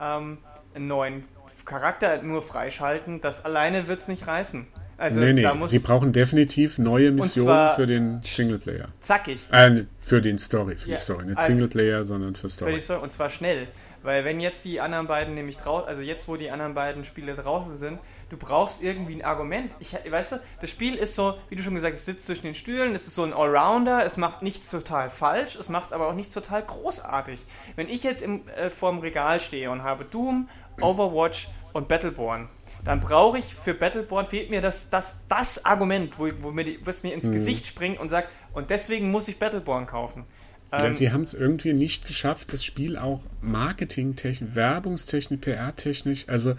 ähm, 0.00 0.38
einen 0.74 0.86
neuen 0.86 1.24
Charakter 1.64 2.22
nur 2.22 2.42
freischalten, 2.42 3.20
das 3.20 3.44
alleine 3.44 3.88
wird 3.88 4.00
es 4.00 4.08
nicht 4.08 4.26
reißen. 4.26 4.66
Also 4.98 5.20
nee, 5.20 5.32
nee, 5.32 5.48
sie 5.66 5.78
brauchen 5.80 6.12
definitiv 6.12 6.78
neue 6.78 7.10
Missionen 7.10 7.74
für 7.74 7.86
den 7.86 8.20
Singleplayer. 8.22 8.88
Zackig. 9.00 9.40
Äh, 9.50 9.84
für 10.00 10.20
den 10.20 10.38
Story, 10.38 10.76
für 10.76 10.90
ja, 10.90 10.96
die 10.96 11.02
Story. 11.02 11.24
Nicht 11.26 11.38
also 11.38 11.48
Singleplayer, 11.48 12.04
sondern 12.04 12.34
für 12.34 12.48
Story. 12.48 12.74
Für 12.74 12.80
Story. 12.80 13.02
Und 13.02 13.12
zwar 13.12 13.30
schnell. 13.30 13.66
Weil 14.02 14.24
wenn 14.24 14.40
jetzt 14.40 14.64
die 14.64 14.80
anderen 14.80 15.06
beiden 15.06 15.34
nämlich 15.34 15.56
draußen, 15.56 15.88
also 15.88 16.02
jetzt 16.02 16.26
wo 16.26 16.36
die 16.36 16.50
anderen 16.50 16.74
beiden 16.74 17.04
Spiele 17.04 17.34
draußen 17.34 17.76
sind, 17.76 18.00
du 18.30 18.36
brauchst 18.36 18.82
irgendwie 18.82 19.14
ein 19.14 19.24
Argument. 19.24 19.76
Ich, 19.78 19.94
weißt 20.08 20.32
du, 20.32 20.36
das 20.60 20.70
Spiel 20.70 20.96
ist 20.96 21.14
so, 21.14 21.34
wie 21.48 21.56
du 21.56 21.62
schon 21.62 21.74
gesagt 21.74 21.94
hast, 21.94 22.00
es 22.00 22.06
sitzt 22.06 22.26
zwischen 22.26 22.44
den 22.44 22.54
Stühlen, 22.54 22.94
es 22.94 23.06
ist 23.06 23.14
so 23.14 23.22
ein 23.22 23.32
Allrounder, 23.32 24.04
es 24.04 24.16
macht 24.16 24.42
nichts 24.42 24.70
total 24.70 25.08
falsch, 25.08 25.54
es 25.56 25.68
macht 25.68 25.92
aber 25.92 26.08
auch 26.08 26.14
nichts 26.14 26.34
total 26.34 26.62
großartig. 26.62 27.44
Wenn 27.76 27.88
ich 27.88 28.02
jetzt 28.02 28.22
im, 28.22 28.48
äh, 28.48 28.70
vorm 28.70 28.98
Regal 28.98 29.40
stehe 29.40 29.70
und 29.70 29.84
habe 29.84 30.04
Doom, 30.04 30.48
Overwatch 30.80 31.48
und 31.72 31.86
Battleborn, 31.86 32.48
dann 32.84 33.00
brauche 33.00 33.38
ich 33.38 33.44
für 33.44 33.74
Battleborn 33.74 34.26
fehlt 34.26 34.50
mir 34.50 34.60
das, 34.60 34.90
das, 34.90 35.16
das 35.28 35.64
Argument, 35.64 36.18
wo, 36.18 36.28
wo 36.40 36.50
mir 36.50 36.64
die, 36.64 36.78
was 36.84 37.02
mir 37.02 37.14
ins 37.14 37.26
hm. 37.26 37.32
Gesicht 37.32 37.66
springt 37.66 38.00
und 38.00 38.08
sagt, 38.08 38.28
und 38.52 38.70
deswegen 38.70 39.10
muss 39.10 39.28
ich 39.28 39.38
Battleborn 39.38 39.86
kaufen. 39.86 40.24
Ja, 40.72 40.86
ähm, 40.86 40.94
sie 40.94 41.12
haben 41.12 41.22
es 41.22 41.34
irgendwie 41.34 41.72
nicht 41.72 42.06
geschafft, 42.06 42.52
das 42.52 42.64
Spiel 42.64 42.96
auch 42.96 43.20
marketingtechnisch, 43.40 44.54
werbungstechnisch, 44.54 45.40
PR-technisch, 45.40 46.28
also 46.28 46.54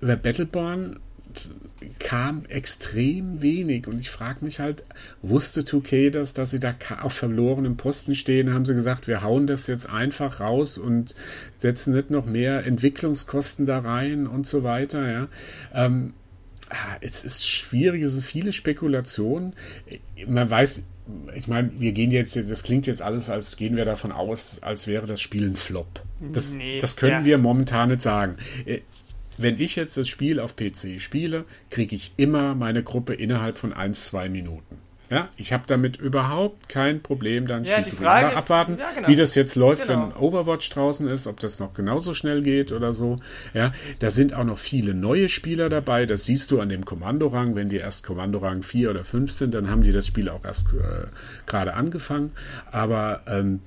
über 0.00 0.16
Battleborn 0.16 1.00
kam 1.98 2.44
extrem 2.46 3.42
wenig 3.42 3.86
und 3.86 3.98
ich 3.98 4.10
frage 4.10 4.44
mich 4.44 4.60
halt, 4.60 4.84
wusste 5.22 5.62
2K 5.62 6.10
das, 6.10 6.34
dass 6.34 6.50
sie 6.50 6.60
da 6.60 6.74
auf 7.00 7.12
verlorenem 7.12 7.76
Posten 7.76 8.14
stehen, 8.14 8.52
haben 8.52 8.64
sie 8.64 8.74
gesagt, 8.74 9.06
wir 9.06 9.22
hauen 9.22 9.46
das 9.46 9.66
jetzt 9.66 9.88
einfach 9.88 10.40
raus 10.40 10.78
und 10.78 11.14
setzen 11.58 11.94
nicht 11.94 12.10
noch 12.10 12.26
mehr 12.26 12.64
Entwicklungskosten 12.66 13.66
da 13.66 13.78
rein 13.78 14.26
und 14.26 14.46
so 14.46 14.62
weiter, 14.62 15.10
ja. 15.10 15.28
Ähm, 15.74 16.14
ah, 16.70 16.96
es 17.00 17.24
ist 17.24 17.48
schwierig, 17.48 18.02
es 18.02 18.12
sind 18.12 18.24
viele 18.24 18.52
Spekulationen. 18.52 19.54
Man 20.26 20.50
weiß, 20.50 20.82
ich 21.34 21.48
meine, 21.48 21.72
wir 21.78 21.92
gehen 21.92 22.10
jetzt, 22.10 22.36
das 22.36 22.62
klingt 22.62 22.86
jetzt 22.86 23.02
alles, 23.02 23.28
als 23.28 23.56
gehen 23.56 23.76
wir 23.76 23.84
davon 23.84 24.12
aus, 24.12 24.62
als 24.62 24.86
wäre 24.86 25.06
das 25.06 25.20
Spiel 25.20 25.48
ein 25.48 25.56
Flop. 25.56 26.02
Das, 26.20 26.54
nee, 26.54 26.78
das 26.80 26.96
können 26.96 27.12
ja. 27.12 27.24
wir 27.24 27.38
momentan 27.38 27.88
nicht 27.88 28.02
sagen. 28.02 28.36
Wenn 29.38 29.60
ich 29.60 29.76
jetzt 29.76 29.96
das 29.96 30.08
Spiel 30.08 30.40
auf 30.40 30.56
PC 30.56 31.00
spiele, 31.00 31.44
kriege 31.70 31.96
ich 31.96 32.12
immer 32.16 32.54
meine 32.54 32.82
Gruppe 32.82 33.14
innerhalb 33.14 33.58
von 33.58 33.72
1, 33.72 34.06
2 34.06 34.28
Minuten. 34.28 34.78
Ja, 35.12 35.28
ich 35.36 35.52
habe 35.52 35.64
damit 35.66 35.98
überhaupt 35.98 36.70
kein 36.70 37.02
Problem, 37.02 37.46
dann 37.46 37.64
ja, 37.64 37.74
Spiel 37.74 37.86
zu 37.88 37.96
Frage, 37.96 38.34
abwarten, 38.34 38.78
ja, 38.78 38.92
genau. 38.94 39.08
wie 39.08 39.14
das 39.14 39.34
jetzt 39.34 39.56
läuft, 39.56 39.86
genau. 39.86 40.08
wenn 40.08 40.16
Overwatch 40.16 40.70
draußen 40.70 41.06
ist, 41.06 41.26
ob 41.26 41.38
das 41.38 41.60
noch 41.60 41.74
genauso 41.74 42.14
schnell 42.14 42.40
geht 42.40 42.72
oder 42.72 42.94
so. 42.94 43.18
Ja, 43.52 43.74
da 43.98 44.10
sind 44.10 44.32
auch 44.32 44.44
noch 44.44 44.56
viele 44.56 44.94
neue 44.94 45.28
Spieler 45.28 45.68
dabei. 45.68 46.06
Das 46.06 46.24
siehst 46.24 46.50
du 46.50 46.62
an 46.62 46.70
dem 46.70 46.86
Kommandorang. 46.86 47.54
Wenn 47.54 47.68
die 47.68 47.76
erst 47.76 48.06
Kommandorang 48.06 48.62
4 48.62 48.88
oder 48.88 49.04
5 49.04 49.30
sind, 49.30 49.52
dann 49.52 49.68
haben 49.68 49.82
die 49.82 49.92
das 49.92 50.06
Spiel 50.06 50.30
auch 50.30 50.46
erst 50.46 50.68
äh, 50.68 51.08
gerade 51.44 51.74
angefangen. 51.74 52.32
Aber 52.70 53.20
ähm, 53.26 53.60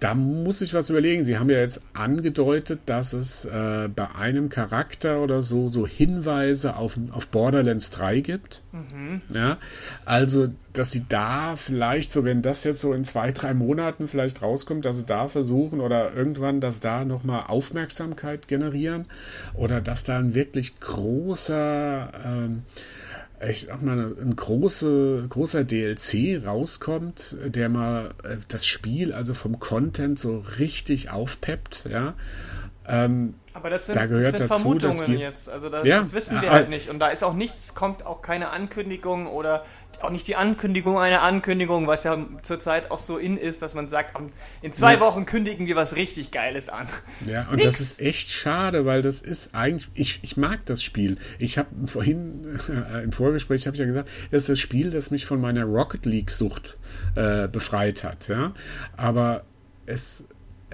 da 0.00 0.14
muss 0.14 0.60
ich 0.60 0.74
was 0.74 0.90
überlegen. 0.90 1.24
Sie 1.24 1.38
haben 1.38 1.50
ja 1.50 1.58
jetzt 1.58 1.80
angedeutet, 1.92 2.80
dass 2.86 3.12
es 3.12 3.44
äh, 3.44 3.88
bei 3.88 4.10
einem 4.14 4.48
Charakter 4.48 5.20
oder 5.20 5.42
so 5.42 5.68
so 5.68 5.86
Hinweise 5.86 6.76
auf, 6.76 6.98
auf 7.12 7.28
Borderlands 7.28 7.90
3 7.90 8.20
gibt. 8.20 8.60
Mhm. 8.72 9.22
Ja, 9.32 9.58
also, 10.04 10.48
dass 10.72 10.90
sie 10.90 11.04
da 11.08 11.56
vielleicht 11.56 12.12
so, 12.12 12.24
wenn 12.24 12.42
das 12.42 12.64
jetzt 12.64 12.80
so 12.80 12.92
in 12.92 13.04
zwei, 13.04 13.32
drei 13.32 13.54
Monaten 13.54 14.08
vielleicht 14.08 14.42
rauskommt, 14.42 14.84
dass 14.84 14.98
sie 14.98 15.06
da 15.06 15.28
versuchen 15.28 15.80
oder 15.80 16.12
irgendwann, 16.12 16.60
dass 16.60 16.80
da 16.80 17.04
nochmal 17.04 17.44
Aufmerksamkeit 17.48 18.48
generieren 18.48 19.06
oder 19.54 19.80
dass 19.80 20.04
da 20.04 20.18
ein 20.18 20.34
wirklich 20.34 20.80
großer 20.80 22.12
ähm, 22.24 22.62
ich 23.40 23.66
sag 23.68 23.82
mal, 23.82 24.14
ein 24.20 24.36
große, 24.36 25.26
großer 25.28 25.64
DLC 25.64 26.44
rauskommt, 26.44 27.36
der 27.44 27.68
mal 27.68 28.14
äh, 28.22 28.36
das 28.48 28.66
Spiel 28.66 29.12
also 29.12 29.34
vom 29.34 29.58
Content 29.58 30.18
so 30.18 30.44
richtig 30.58 31.10
aufpeppt, 31.10 31.86
ja. 31.90 32.14
Ähm, 32.86 33.34
aber 33.54 33.70
das 33.70 33.86
sind, 33.86 33.96
da 33.96 34.06
das 34.06 34.18
sind 34.18 34.40
dazu, 34.40 34.46
Vermutungen 34.46 35.18
jetzt. 35.18 35.48
Also 35.48 35.68
das, 35.68 35.86
ja, 35.86 35.98
das 35.98 36.12
wissen 36.12 36.42
wir 36.42 36.50
halt 36.50 36.68
nicht. 36.68 36.90
Und 36.90 36.98
da 36.98 37.08
ist 37.08 37.22
auch 37.22 37.34
nichts, 37.34 37.74
kommt 37.74 38.04
auch 38.04 38.20
keine 38.20 38.50
Ankündigung 38.50 39.26
oder 39.26 39.64
auch 40.02 40.10
nicht 40.10 40.28
die 40.28 40.36
Ankündigung 40.36 40.98
einer 40.98 41.22
Ankündigung, 41.22 41.86
was 41.86 42.04
ja 42.04 42.18
zurzeit 42.42 42.90
auch 42.90 42.98
so 42.98 43.16
in 43.16 43.36
ist, 43.36 43.62
dass 43.62 43.74
man 43.74 43.88
sagt, 43.88 44.14
in 44.62 44.72
zwei 44.72 44.94
ja. 44.94 45.00
Wochen 45.00 45.24
kündigen 45.24 45.66
wir 45.66 45.76
was 45.76 45.96
richtig 45.96 46.30
Geiles 46.30 46.68
an. 46.68 46.86
Ja, 47.26 47.48
und 47.48 47.56
Nix. 47.56 47.64
das 47.64 47.80
ist 47.80 48.00
echt 48.00 48.30
schade, 48.30 48.84
weil 48.84 49.02
das 49.02 49.20
ist 49.20 49.54
eigentlich, 49.54 49.88
ich, 49.94 50.20
ich 50.22 50.36
mag 50.36 50.66
das 50.66 50.82
Spiel. 50.82 51.16
Ich 51.38 51.58
habe 51.58 51.68
vorhin 51.86 52.58
äh, 52.68 53.02
im 53.02 53.12
Vorgespräch 53.12 53.66
habe 53.66 53.76
ich 53.76 53.80
ja 53.80 53.86
gesagt, 53.86 54.08
das 54.30 54.42
ist 54.42 54.48
das 54.48 54.58
Spiel, 54.58 54.90
das 54.90 55.10
mich 55.10 55.26
von 55.26 55.40
meiner 55.40 55.64
Rocket 55.64 56.04
League 56.06 56.30
Sucht 56.30 56.76
äh, 57.14 57.48
befreit 57.48 58.04
hat. 58.04 58.28
Ja, 58.28 58.52
aber 58.96 59.44
es 59.86 60.24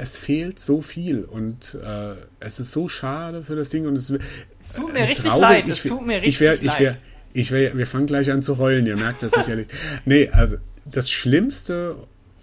es 0.01 0.17
fehlt 0.17 0.59
so 0.59 0.81
viel 0.81 1.25
und 1.25 1.79
äh, 1.83 2.15
es 2.41 2.59
ist 2.59 2.73
so 2.73 2.89
schade 2.89 3.43
für 3.43 3.55
das 3.55 3.69
Ding 3.69 3.87
und 3.87 3.97
es, 3.97 4.11
es 4.59 4.73
tut 4.73 4.93
mir 4.93 5.01
äh, 5.01 5.05
richtig 5.05 5.27
traurig. 5.27 5.41
leid. 5.43 5.69
Es 5.69 5.83
tut 5.83 6.07
mir 6.07 6.15
richtig 6.17 6.29
ich 6.29 6.41
wär, 6.41 6.51
leid. 6.53 6.63
Ich 6.63 6.81
wär, 6.81 6.93
Ich 7.33 7.51
will, 7.51 7.73
wir 7.75 7.87
fangen 7.87 8.07
gleich 8.07 8.31
an 8.31 8.43
zu 8.43 8.59
heulen, 8.59 8.87
ihr 8.87 8.97
merkt 8.97 9.23
das 9.23 9.33
sicherlich. 9.33 9.69
Nee, 10.05 10.31
also 10.31 10.57
das 10.87 11.11
Schlimmste, 11.11 11.97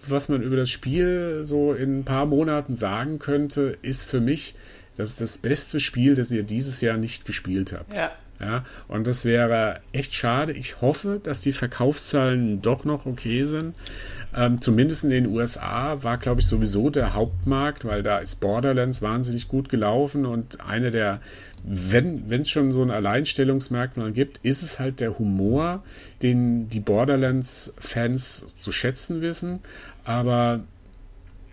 was 0.07 0.29
man 0.29 0.41
über 0.43 0.55
das 0.55 0.69
Spiel 0.69 1.41
so 1.43 1.73
in 1.73 1.99
ein 1.99 2.03
paar 2.05 2.25
Monaten 2.25 2.75
sagen 2.75 3.17
könnte, 3.19 3.77
ist 3.81 4.03
für 4.03 4.19
mich, 4.21 4.53
das 4.95 5.09
ist 5.11 5.21
das 5.21 5.37
beste 5.39 5.79
Spiel, 5.79 6.13
das 6.13 6.31
ihr 6.31 6.43
dieses 6.43 6.79
Jahr 6.81 6.97
nicht 6.97 7.25
gespielt 7.25 7.73
habt. 7.73 7.91
Ja. 7.93 8.11
Ja, 8.39 8.63
und 8.87 9.07
das 9.07 9.25
wäre 9.25 9.79
echt 9.93 10.13
schade. 10.13 10.51
Ich 10.51 10.79
hoffe, 10.79 11.19
dass 11.23 11.41
die 11.41 11.53
Verkaufszahlen 11.53 12.61
doch 12.61 12.85
noch 12.85 13.07
okay 13.07 13.45
sind. 13.45 13.73
Ähm, 14.35 14.61
zumindest 14.61 15.03
in 15.05 15.09
den 15.09 15.25
USA 15.25 16.03
war, 16.03 16.17
glaube 16.19 16.41
ich, 16.41 16.47
sowieso 16.47 16.91
der 16.91 17.15
Hauptmarkt, 17.15 17.85
weil 17.85 18.03
da 18.03 18.19
ist 18.19 18.35
Borderlands 18.35 19.01
wahnsinnig 19.01 19.47
gut 19.47 19.69
gelaufen 19.69 20.27
und 20.27 20.61
eine 20.61 20.91
der, 20.91 21.19
wenn 21.63 22.29
es 22.29 22.49
schon 22.49 22.71
so 22.71 22.83
ein 22.83 22.91
Alleinstellungsmerkmal 22.91 24.11
gibt, 24.11 24.39
ist 24.43 24.61
es 24.61 24.77
halt 24.77 24.99
der 24.99 25.17
Humor, 25.17 25.83
den 26.21 26.69
die 26.69 26.79
Borderlands-Fans 26.79 28.55
zu 28.59 28.71
schätzen 28.71 29.21
wissen. 29.21 29.59
Aber 30.03 30.61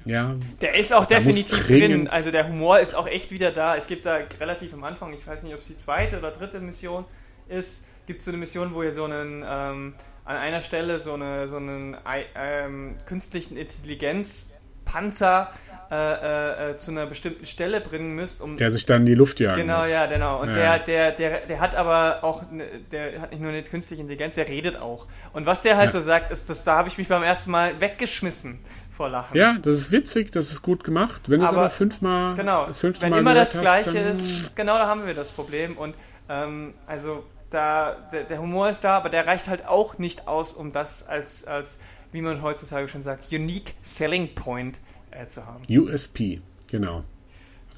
ja. 0.05 0.35
Der 0.61 0.75
ist 0.77 0.93
auch 0.93 1.07
definitiv 1.07 1.67
drin. 1.67 2.09
Also 2.09 2.31
der 2.31 2.49
Humor 2.49 2.81
ist 2.81 2.95
auch 2.95 3.07
echt 3.07 3.31
wieder 3.31 3.51
da. 3.51 3.77
Es 3.77 3.87
gibt 3.87 4.07
da 4.07 4.21
relativ 4.41 4.75
am 4.75 4.85
Anfang, 4.85 5.13
ich 5.13 5.27
weiß 5.27 5.43
nicht, 5.43 5.55
ob 5.55 5.61
es 5.61 5.67
die 5.67 5.77
zweite 5.77 6.19
oder 6.19 6.31
dritte 6.31 6.61
Mission 6.61 7.05
ist, 7.49 7.83
gibt 8.07 8.21
es 8.21 8.25
so 8.25 8.31
eine 8.31 8.39
Mission, 8.39 8.75
wo 8.75 8.83
ihr 8.83 8.93
so 8.93 9.05
einen 9.05 9.45
ähm, 9.47 9.95
an 10.25 10.37
einer 10.37 10.63
Stelle 10.63 10.99
so, 11.01 11.15
eine, 11.15 11.49
so 11.49 11.57
einen 11.57 11.97
ähm, 12.35 12.97
künstlichen 13.07 13.57
Intelligenzpanzer 13.57 15.51
äh, 15.91 15.97
äh, 15.97 16.71
äh, 16.71 16.77
zu 16.77 16.91
einer 16.91 17.05
bestimmten 17.05 17.45
Stelle 17.45 17.81
bringen 17.81 18.15
müsst, 18.15 18.41
um 18.41 18.57
der 18.57 18.73
sich 18.73 18.87
dann 18.87 19.03
in 19.03 19.07
die 19.07 19.15
Luft 19.15 19.39
jagen 19.39 19.61
Genau, 19.61 19.81
muss. 19.81 19.91
ja, 19.91 20.07
genau. 20.07 20.41
Und 20.41 20.49
ja. 20.49 20.79
Der, 20.79 20.79
der, 20.79 21.13
der, 21.13 21.47
der 21.47 21.61
hat 21.61 21.75
aber 21.75 22.25
auch, 22.25 22.51
ne, 22.51 22.65
der 22.91 23.21
hat 23.21 23.33
nicht 23.33 23.41
nur 23.41 23.51
eine 23.51 23.63
künstliche 23.63 24.01
Intelligenz, 24.01 24.35
der 24.35 24.49
redet 24.49 24.81
auch. 24.81 25.07
Und 25.35 25.45
was 25.45 25.61
der 25.61 25.77
halt 25.77 25.93
ja. 25.93 25.93
so 25.93 26.01
sagt, 26.01 26.33
ist, 26.33 26.49
dass 26.49 26.65
da 26.65 26.77
habe 26.77 26.89
ich 26.89 26.97
mich 26.97 27.09
beim 27.09 27.23
ersten 27.23 27.51
Mal 27.51 27.81
weggeschmissen 27.83 28.61
vor 28.95 29.09
Lachen. 29.09 29.37
Ja, 29.37 29.59
das 29.61 29.79
ist 29.79 29.93
witzig, 29.93 30.33
das 30.33 30.53
ist 30.53 30.63
gut 30.63 30.85
gemacht. 30.85 31.23
Wenn 31.29 31.41
es 31.41 31.49
aber, 31.49 31.71
fünfmal, 31.71 32.35
genau, 32.35 32.67
das 32.67 32.81
fünfte 32.81 33.03
wenn 33.03 33.11
Mal 33.11 33.19
immer 33.19 33.35
das 33.35 33.53
Gleiche 33.53 34.05
hast, 34.05 34.21
ist, 34.21 34.57
genau 34.57 34.79
da 34.79 34.87
haben 34.87 35.07
wir 35.07 35.15
das 35.15 35.31
Problem. 35.31 35.77
Und 35.77 35.95
ähm, 36.29 36.75
also 36.87 37.25
da, 37.51 37.97
der, 38.13 38.25
der, 38.25 38.41
Humor 38.41 38.69
ist 38.71 38.83
da, 38.85 38.97
aber 38.97 39.11
der 39.11 39.27
reicht 39.27 39.49
halt 39.49 39.67
auch 39.67 39.99
nicht 39.99 40.29
aus, 40.29 40.53
um 40.53 40.73
das 40.73 41.07
als, 41.07 41.45
als 41.45 41.79
wie 42.13 42.23
man 42.23 42.43
heutzutage 42.43 42.89
schon 42.89 43.03
sagt, 43.03 43.33
Unique 43.33 43.75
Selling 43.83 44.35
Point 44.35 44.81
äh, 45.11 45.27
zu 45.27 45.47
haben. 45.47 45.63
USP, 45.69 46.41
genau. 46.69 47.05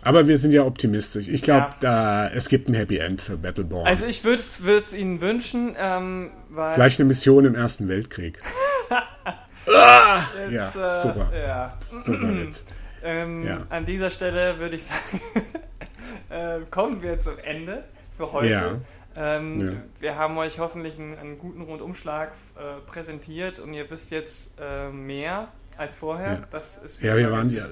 Aber 0.02 0.28
wir 0.28 0.38
sind 0.38 0.52
ja 0.52 0.62
optimistisch. 0.62 1.26
Ich 1.26 1.42
glaube, 1.42 1.74
ja. 1.82 2.28
es 2.28 2.48
gibt 2.48 2.68
ein 2.68 2.74
Happy 2.74 2.98
End 2.98 3.20
für 3.20 3.36
Battleborn. 3.36 3.86
Also 3.86 4.06
ich 4.06 4.22
würde 4.22 4.38
es 4.40 4.92
Ihnen 4.92 5.20
wünschen, 5.20 5.74
ähm, 5.76 6.30
weil... 6.48 6.74
Vielleicht 6.74 7.00
eine 7.00 7.08
Mission 7.08 7.44
im 7.44 7.56
Ersten 7.56 7.88
Weltkrieg. 7.88 8.38
ah! 9.68 10.22
Ja, 10.50 10.64
super. 10.64 11.30
Äh, 11.32 11.46
ja. 11.46 11.78
super 12.04 12.28
ähm, 13.02 13.46
ja. 13.46 13.66
An 13.68 13.84
dieser 13.84 14.10
Stelle 14.10 14.58
würde 14.58 14.76
ich 14.76 14.84
sagen, 14.84 15.20
äh, 16.30 16.60
kommen 16.70 17.02
wir 17.02 17.20
zum 17.20 17.38
Ende 17.38 17.84
für 18.16 18.32
heute. 18.32 18.80
Ja. 19.14 19.36
Ähm, 19.36 19.60
ja. 19.60 19.72
Wir 20.00 20.16
haben 20.16 20.36
euch 20.38 20.58
hoffentlich 20.58 20.98
einen, 20.98 21.16
einen 21.16 21.38
guten 21.38 21.62
Rundumschlag 21.62 22.32
äh, 22.56 22.80
präsentiert 22.86 23.58
und 23.58 23.72
ihr 23.74 23.90
wisst 23.90 24.10
jetzt 24.10 24.50
äh, 24.60 24.90
mehr 24.90 25.48
als 25.78 25.96
vorher. 25.96 26.32
Ja, 26.32 26.42
das 26.50 26.78
ist 26.78 27.00
ja 27.00 27.16
wir, 27.16 27.30
waren 27.30 27.48
ja 27.48 27.66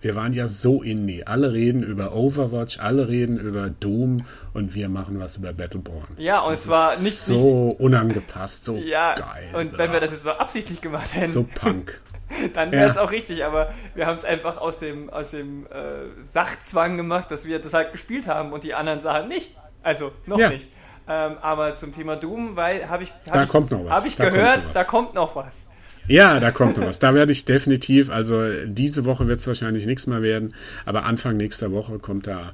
wir 0.00 0.14
waren 0.14 0.32
ja 0.32 0.48
so 0.48 0.82
indie. 0.82 1.26
Alle 1.26 1.52
reden 1.52 1.82
über 1.82 2.14
Overwatch, 2.14 2.78
alle 2.78 3.08
reden 3.08 3.38
über 3.38 3.68
Doom 3.68 4.24
und 4.54 4.74
wir 4.74 4.88
machen 4.88 5.18
was 5.20 5.36
über 5.36 5.52
Battleborn. 5.52 6.08
Ja, 6.16 6.40
und 6.40 6.52
das 6.52 6.62
es 6.62 6.68
war 6.68 6.96
nicht 6.98 7.18
so 7.18 7.68
nicht, 7.68 7.80
unangepasst, 7.80 8.64
so 8.64 8.76
ja, 8.76 9.14
geil. 9.14 9.50
Und 9.52 9.78
wenn 9.78 9.92
wir 9.92 10.00
das 10.00 10.10
jetzt 10.10 10.24
so 10.24 10.30
absichtlich 10.30 10.80
gemacht 10.80 11.14
hätten. 11.14 11.32
So 11.32 11.44
Punk. 11.44 12.00
dann 12.54 12.72
wäre 12.72 12.88
es 12.88 12.94
ja. 12.94 13.02
auch 13.02 13.10
richtig, 13.10 13.44
aber 13.44 13.72
wir 13.94 14.06
haben 14.06 14.16
es 14.16 14.24
einfach 14.24 14.58
aus 14.58 14.78
dem, 14.78 15.10
aus 15.10 15.30
dem 15.30 15.66
äh, 15.66 16.22
Sachzwang 16.22 16.96
gemacht, 16.96 17.30
dass 17.30 17.44
wir 17.44 17.60
das 17.60 17.74
halt 17.74 17.92
gespielt 17.92 18.26
haben 18.26 18.52
und 18.52 18.64
die 18.64 18.74
anderen 18.74 19.00
sahen 19.00 19.28
nicht. 19.28 19.56
Also, 19.82 20.12
noch 20.26 20.38
ja. 20.38 20.48
nicht. 20.48 20.68
Ähm, 21.08 21.36
aber 21.40 21.74
zum 21.74 21.92
Thema 21.92 22.16
Doom, 22.16 22.56
weil 22.56 22.88
habe 22.88 23.02
ich, 23.02 23.12
hab 23.26 23.32
da 23.32 23.42
ich, 23.44 23.48
kommt 23.48 23.70
noch 23.70 23.84
was. 23.84 23.92
Hab 23.92 24.06
ich 24.06 24.16
da 24.16 24.30
gehört, 24.30 24.62
kommt 24.62 24.76
da 24.76 24.84
kommt 24.84 25.14
noch 25.14 25.34
was. 25.34 25.66
Ja, 26.10 26.40
da 26.40 26.50
kommt 26.50 26.76
noch 26.76 26.86
was. 26.86 26.98
Da 26.98 27.14
werde 27.14 27.30
ich 27.30 27.44
definitiv, 27.44 28.10
also 28.10 28.42
diese 28.66 29.04
Woche 29.04 29.28
wird 29.28 29.38
es 29.38 29.46
wahrscheinlich 29.46 29.86
nichts 29.86 30.08
mehr 30.08 30.22
werden, 30.22 30.52
aber 30.84 31.04
Anfang 31.04 31.36
nächster 31.36 31.70
Woche 31.70 32.00
kommt 32.00 32.26
da 32.26 32.52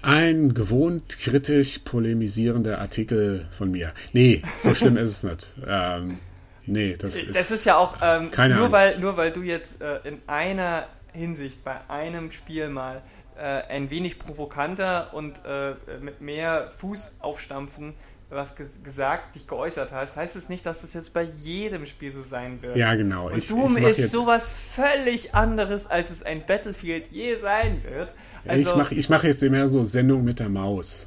ein 0.00 0.54
gewohnt 0.54 1.18
kritisch 1.18 1.80
polemisierender 1.80 2.78
Artikel 2.78 3.48
von 3.52 3.70
mir. 3.70 3.92
Nee, 4.14 4.40
so 4.62 4.74
schlimm 4.74 4.96
ist 4.96 5.10
es 5.10 5.22
nicht. 5.24 5.48
Ähm, 5.66 6.18
nee, 6.64 6.96
das 6.98 7.16
ist. 7.16 7.36
Das 7.36 7.50
ist 7.50 7.66
ja 7.66 7.76
auch 7.76 7.96
ähm, 8.00 8.30
keine 8.30 8.54
nur, 8.54 8.72
weil, 8.72 8.98
nur 8.98 9.18
weil 9.18 9.30
du 9.30 9.42
jetzt 9.42 9.82
äh, 9.82 9.98
in 10.04 10.22
einer 10.26 10.86
Hinsicht 11.12 11.62
bei 11.64 11.76
einem 11.88 12.30
Spiel 12.30 12.70
mal 12.70 13.02
äh, 13.36 13.42
ein 13.42 13.90
wenig 13.90 14.18
provokanter 14.18 15.12
und 15.12 15.42
äh, 15.44 15.74
mit 16.00 16.22
mehr 16.22 16.70
Fuß 16.78 17.16
aufstampfen 17.20 17.92
was 18.28 18.54
gesagt, 18.56 19.36
dich 19.36 19.46
geäußert 19.46 19.92
hast, 19.92 20.16
heißt 20.16 20.34
es 20.34 20.42
das 20.44 20.48
nicht, 20.48 20.66
dass 20.66 20.80
das 20.80 20.94
jetzt 20.94 21.12
bei 21.12 21.22
jedem 21.22 21.86
Spiel 21.86 22.10
so 22.10 22.22
sein 22.22 22.60
wird. 22.60 22.76
Ja, 22.76 22.94
genau. 22.94 23.28
Und 23.28 23.38
ich, 23.38 23.46
Doom 23.46 23.76
ich 23.76 23.84
ist 23.84 24.10
sowas 24.10 24.50
völlig 24.50 25.34
anderes, 25.34 25.86
als 25.86 26.10
es 26.10 26.22
ein 26.24 26.44
Battlefield 26.44 27.08
je 27.08 27.36
sein 27.36 27.82
wird. 27.84 28.14
Also, 28.46 28.70
ich 28.70 28.76
mache 28.76 28.94
ich 28.94 29.08
mach 29.08 29.24
jetzt 29.24 29.42
immer 29.42 29.68
so 29.68 29.84
Sendung 29.84 30.24
mit 30.24 30.40
der 30.40 30.48
Maus. 30.48 31.06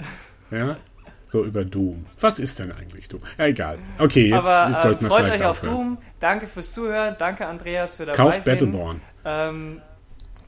Ja? 0.52 0.78
So 1.28 1.44
über 1.44 1.64
Doom. 1.64 2.06
Was 2.20 2.40
ist 2.40 2.58
denn 2.58 2.72
eigentlich 2.72 3.08
Doom? 3.08 3.22
Ja, 3.38 3.46
egal. 3.46 3.78
Okay, 4.00 4.30
jetzt, 4.30 4.38
Aber, 4.38 4.72
jetzt 4.72 4.82
sollten 4.82 5.06
ähm, 5.06 5.12
wir 5.12 5.16
freut 5.16 5.26
vielleicht 5.26 5.42
euch 5.42 5.48
auf 5.48 5.62
Doom. 5.62 5.98
Danke 6.20 6.48
fürs 6.48 6.72
Zuhören. 6.72 7.16
Danke, 7.20 7.46
Andreas, 7.46 7.96
für 7.96 8.06
dabei 8.06 8.18
Kauft 8.18 8.46
Battleborn. 8.46 9.02
Ähm, 9.26 9.82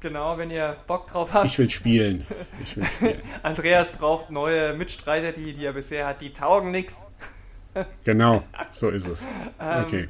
Genau, 0.02 0.36
wenn 0.40 0.50
ihr 0.50 0.78
Bock 0.88 1.06
drauf 1.06 1.32
habt. 1.32 1.46
Ich 1.46 1.60
will 1.60 1.70
spielen. 1.70 2.26
Ich 2.64 2.76
will 2.76 2.84
spielen. 2.84 3.22
Andreas 3.44 3.92
braucht 3.92 4.32
neue 4.32 4.74
Mitstreiter, 4.74 5.32
die, 5.32 5.54
die 5.54 5.64
er 5.64 5.74
bisher 5.74 6.08
hat. 6.08 6.22
Die 6.22 6.34
taugen 6.34 6.72
nichts. 6.72 7.06
genau, 8.04 8.44
so 8.72 8.90
ist 8.90 9.08
es. 9.08 9.22
Ähm, 9.60 9.84
okay. 9.86 10.02
Ähm, 10.02 10.10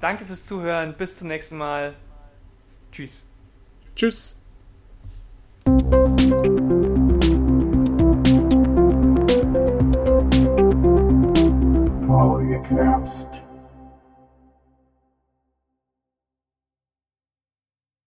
danke 0.00 0.24
fürs 0.24 0.42
Zuhören. 0.44 0.94
Bis 0.94 1.16
zum 1.16 1.28
nächsten 1.28 1.58
Mal. 1.58 1.92
Tschüss. 2.92 3.26
Tschüss. 3.94 4.36
Follow 12.06 12.40
your 12.40 12.62
caps. 12.62 13.23